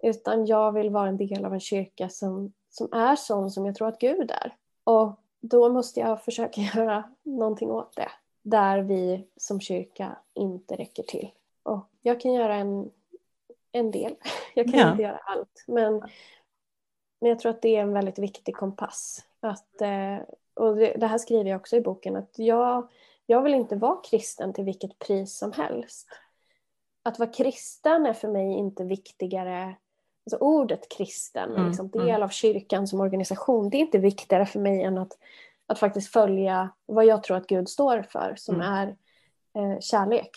Utan 0.03 0.45
jag 0.45 0.71
vill 0.71 0.89
vara 0.89 1.07
en 1.07 1.17
del 1.17 1.45
av 1.45 1.53
en 1.53 1.59
kyrka 1.59 2.09
som, 2.09 2.53
som 2.69 2.93
är 2.93 3.15
sån 3.15 3.51
som 3.51 3.65
jag 3.65 3.75
tror 3.75 3.87
att 3.87 3.99
Gud 3.99 4.31
är. 4.31 4.55
Och 4.83 5.19
då 5.39 5.69
måste 5.69 5.99
jag 5.99 6.23
försöka 6.23 6.61
göra 6.75 7.03
någonting 7.23 7.71
åt 7.71 7.95
det. 7.95 8.09
Där 8.41 8.79
vi 8.79 9.27
som 9.37 9.59
kyrka 9.59 10.17
inte 10.33 10.75
räcker 10.75 11.03
till. 11.03 11.31
Och 11.63 11.89
jag 12.01 12.21
kan 12.21 12.33
göra 12.33 12.55
en, 12.55 12.91
en 13.71 13.91
del. 13.91 14.15
Jag 14.55 14.71
kan 14.71 14.79
ja. 14.79 14.91
inte 14.91 15.03
göra 15.03 15.17
allt. 15.17 15.63
Men, 15.67 16.01
men 17.19 17.29
jag 17.29 17.39
tror 17.39 17.49
att 17.49 17.61
det 17.61 17.75
är 17.75 17.81
en 17.81 17.93
väldigt 17.93 18.19
viktig 18.19 18.55
kompass. 18.55 19.25
Att, 19.39 19.81
eh, 19.81 20.17
och 20.53 20.75
det, 20.75 21.07
här 21.07 21.17
skriver 21.17 21.49
jag 21.49 21.59
också 21.59 21.75
i 21.75 21.81
boken. 21.81 22.15
Att 22.15 22.39
jag, 22.39 22.87
jag 23.25 23.41
vill 23.41 23.53
inte 23.53 23.75
vara 23.75 24.01
kristen 24.01 24.53
till 24.53 24.63
vilket 24.63 24.99
pris 24.99 25.37
som 25.37 25.51
helst. 25.51 26.07
Att 27.03 27.19
vara 27.19 27.29
kristen 27.29 28.05
är 28.05 28.13
för 28.13 28.27
mig 28.27 28.53
inte 28.53 28.83
viktigare 28.83 29.75
alltså 30.25 30.45
ordet 30.45 30.89
kristen, 30.89 31.51
mm, 31.51 31.67
liksom 31.67 31.89
del 31.89 32.09
mm. 32.09 32.23
av 32.23 32.29
kyrkan 32.29 32.87
som 32.87 33.01
organisation, 33.01 33.69
det 33.69 33.77
är 33.77 33.79
inte 33.79 33.97
viktigare 33.97 34.45
för 34.45 34.59
mig 34.59 34.83
än 34.83 34.97
att, 34.97 35.17
att 35.67 35.79
faktiskt 35.79 36.11
följa 36.11 36.69
vad 36.85 37.05
jag 37.05 37.23
tror 37.23 37.37
att 37.37 37.47
Gud 37.47 37.69
står 37.69 38.01
för, 38.01 38.33
som 38.37 38.55
mm. 38.55 38.67
är 38.67 38.87
eh, 39.53 39.79
kärlek 39.79 40.29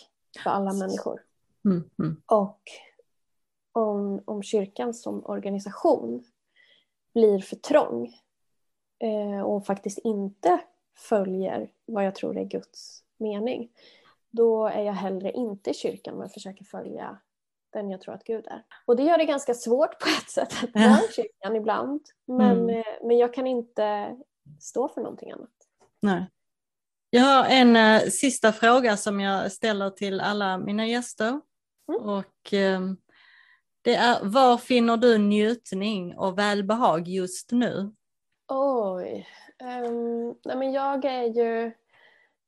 för 0.43 0.51
alla 0.51 0.73
människor. 0.73 1.23
Mm, 1.65 1.91
mm. 1.99 2.23
Och 2.27 2.61
om, 3.73 4.23
om 4.25 4.43
kyrkan 4.43 4.95
som 4.95 5.27
organisation 5.27 6.25
blir 7.19 7.39
för 7.39 7.57
trång 7.57 8.15
eh, 8.99 9.41
och 9.41 9.67
faktiskt 9.67 9.99
inte 9.99 10.61
följer 10.97 11.71
vad 11.87 12.07
jag 12.07 12.15
tror 12.15 12.39
är 12.39 12.45
Guds 12.45 13.03
mening, 13.17 13.69
då 14.31 14.67
är 14.67 14.83
jag 14.83 14.93
hellre 14.93 15.33
inte 15.33 15.71
i 15.71 15.75
kyrkan 15.75 16.15
men 16.15 16.29
försöker 16.29 16.65
följa 16.65 17.19
den 17.73 17.91
jag 17.91 18.01
tror 18.01 18.15
att 18.15 18.25
Gud 18.25 18.47
är. 18.47 18.63
Och 18.87 18.97
det 18.97 19.03
gör 19.03 19.19
det 19.19 19.25
ganska 19.25 19.55
svårt 19.55 19.99
på 19.99 20.09
ett 20.09 20.31
sätt 20.31 20.53
att 20.63 20.75
vara 20.75 21.01
i 21.11 21.13
kyrkan 21.17 21.57
ibland. 21.57 22.01
Men, 22.27 22.59
mm. 22.63 22.77
Eh, 22.77 22.85
men 23.03 23.19
jag 23.19 23.35
kan 23.35 23.47
inte 23.47 24.17
stå 24.61 24.89
för 24.89 25.01
någonting 25.01 25.31
annat. 25.31 25.51
Nej. 26.03 26.27
Jag 27.11 27.23
har 27.23 27.45
en 27.45 27.77
uh, 27.77 28.09
sista 28.11 28.53
fråga 28.53 28.97
som 28.97 29.21
jag 29.21 29.53
ställer 29.53 29.91
till 29.91 30.21
alla 30.21 30.59
mina 30.59 30.87
gäster. 30.87 31.41
Mm. 31.89 32.01
Och 32.01 32.53
uh, 32.53 32.95
det 33.83 33.95
är, 33.95 34.25
var 34.25 34.57
finner 34.57 34.97
du 34.97 35.19
njutning 35.19 36.19
och 36.19 36.39
välbehag 36.39 37.09
just 37.09 37.53
nu? 37.53 37.93
Oj. 38.49 39.27
Um, 39.63 40.35
nej 40.45 40.57
men 40.57 40.73
jag 40.73 41.05
är 41.05 41.23
ju 41.23 41.73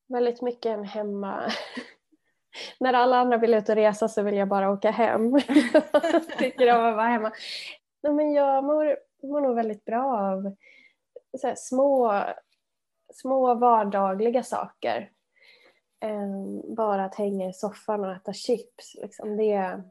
väldigt 0.09 0.43
mycket 0.43 0.67
en 0.67 0.85
hemma 0.85 1.53
när 2.81 2.93
alla 2.93 3.17
andra 3.17 3.37
vill 3.37 3.55
ut 3.55 3.69
och 3.69 3.75
resa 3.75 4.09
så 4.09 4.23
vill 4.23 4.37
jag 4.37 4.49
bara 4.49 4.71
åka 4.71 4.91
hem. 4.91 5.41
Tycker 6.39 6.77
om 6.77 6.85
att 6.85 6.97
vara 6.97 7.09
hemma. 7.09 7.33
Nej, 8.03 8.13
men 8.13 8.33
jag 8.33 8.65
mår, 8.65 8.97
mår 9.23 9.41
nog 9.41 9.57
väldigt 9.57 9.85
bra 9.85 10.19
av 10.19 10.57
här, 11.43 11.55
små, 11.57 12.25
små 13.15 13.55
vardagliga 13.55 14.43
saker. 14.43 15.11
Um, 16.05 16.75
bara 16.75 17.05
att 17.05 17.15
hänga 17.15 17.49
i 17.49 17.53
soffan 17.53 18.05
och 18.05 18.13
äta 18.13 18.33
chips. 18.33 18.95
Liksom, 18.95 19.37
det, 19.37 19.83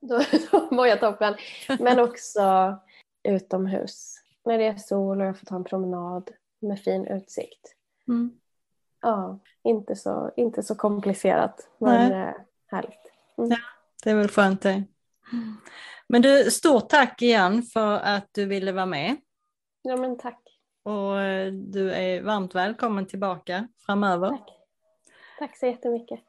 då, 0.00 0.20
då 0.50 0.68
mår 0.70 0.86
jag 0.86 1.00
toppen. 1.00 1.34
Men 1.78 2.00
också 2.00 2.76
utomhus. 3.22 4.16
När 4.44 4.58
det 4.58 4.66
är 4.66 4.76
sol 4.76 5.20
och 5.20 5.26
jag 5.26 5.38
får 5.38 5.46
ta 5.46 5.56
en 5.56 5.64
promenad 5.64 6.30
med 6.60 6.80
fin 6.80 7.06
utsikt. 7.06 7.74
Mm. 8.08 8.30
Ja, 9.00 9.38
inte 9.62 9.96
så, 9.96 10.32
inte 10.36 10.62
så 10.62 10.74
komplicerat 10.74 11.68
men 11.78 12.10
Nej. 12.10 12.20
Eh, 12.20 12.34
härligt. 12.66 13.12
Mm. 13.38 13.50
Ja, 13.50 13.58
det 14.04 14.10
är 14.10 14.14
väl 14.14 14.28
skönt 14.28 14.62
det. 14.62 14.84
Men 16.08 16.22
du, 16.22 16.50
stort 16.50 16.88
tack 16.88 17.22
igen 17.22 17.62
för 17.62 17.98
att 17.98 18.28
du 18.32 18.46
ville 18.46 18.72
vara 18.72 18.86
med. 18.86 19.16
Ja 19.82 19.96
men 19.96 20.18
tack. 20.18 20.42
Och 20.82 21.20
eh, 21.20 21.52
du 21.52 21.92
är 21.92 22.22
varmt 22.22 22.54
välkommen 22.54 23.06
tillbaka 23.06 23.68
framöver. 23.86 24.28
Tack. 24.28 24.50
Tack 25.38 25.56
så 25.56 25.66
jättemycket. 25.66 26.20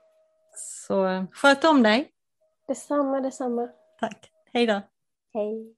Så 0.56 1.06
eh, 1.06 1.24
sköt 1.32 1.64
om 1.64 1.84
dig. 1.84 2.12
Detsamma, 2.68 3.22
detsamma. 3.22 3.70
Tack. 4.00 4.32
Hej 4.54 4.66
då. 4.66 4.82
Hej. 5.34 5.76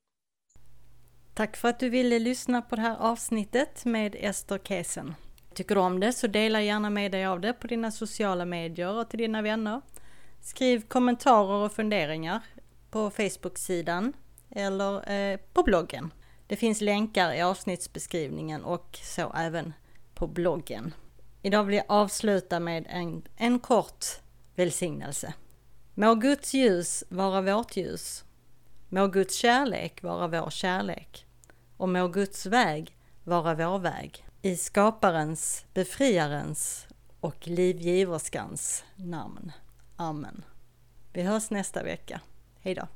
Tack 1.33 1.57
för 1.57 1.67
att 1.67 1.79
du 1.79 1.89
ville 1.89 2.19
lyssna 2.19 2.61
på 2.61 2.75
det 2.75 2.81
här 2.81 2.97
avsnittet 2.97 3.85
med 3.85 4.15
Ester 4.19 4.57
Kesen. 4.57 5.15
Tycker 5.53 5.75
du 5.75 5.81
om 5.81 5.99
det 5.99 6.13
så 6.13 6.27
dela 6.27 6.61
gärna 6.61 6.89
med 6.89 7.11
dig 7.11 7.25
av 7.25 7.41
det 7.41 7.53
på 7.53 7.67
dina 7.67 7.91
sociala 7.91 8.45
medier 8.45 8.93
och 8.93 9.09
till 9.09 9.19
dina 9.19 9.41
vänner. 9.41 9.81
Skriv 10.41 10.87
kommentarer 10.87 11.65
och 11.65 11.71
funderingar 11.71 12.39
på 12.91 13.09
Facebook-sidan 13.09 14.13
eller 14.49 15.11
eh, 15.11 15.39
på 15.53 15.63
bloggen. 15.63 16.13
Det 16.47 16.55
finns 16.55 16.81
länkar 16.81 17.33
i 17.33 17.41
avsnittsbeskrivningen 17.41 18.63
och 18.63 18.99
så 19.03 19.33
även 19.33 19.73
på 20.13 20.27
bloggen. 20.27 20.93
Idag 21.41 21.63
vill 21.63 21.75
jag 21.75 21.85
avsluta 21.87 22.59
med 22.59 22.85
en, 22.89 23.27
en 23.37 23.59
kort 23.59 24.05
välsignelse. 24.55 25.33
Må 25.99 26.15
Guds 26.15 26.53
ljus 26.53 27.03
vara 27.09 27.41
vårt 27.41 27.77
ljus. 27.77 28.23
Må 28.89 29.07
Guds 29.07 29.35
kärlek 29.35 30.03
vara 30.03 30.27
vår 30.27 30.49
kärlek. 30.49 31.25
Och 31.77 31.89
må 31.89 32.07
Guds 32.07 32.45
väg 32.45 32.97
vara 33.23 33.55
vår 33.55 33.79
väg. 33.79 34.25
I 34.41 34.55
skaparens, 34.55 35.65
befriarens 35.73 36.87
och 37.19 37.47
livgiverskans 37.47 38.83
namn. 38.95 39.51
Amen. 39.95 40.43
Vi 41.13 41.21
hörs 41.21 41.49
nästa 41.49 41.83
vecka. 41.83 42.21
Hejdå. 42.61 42.87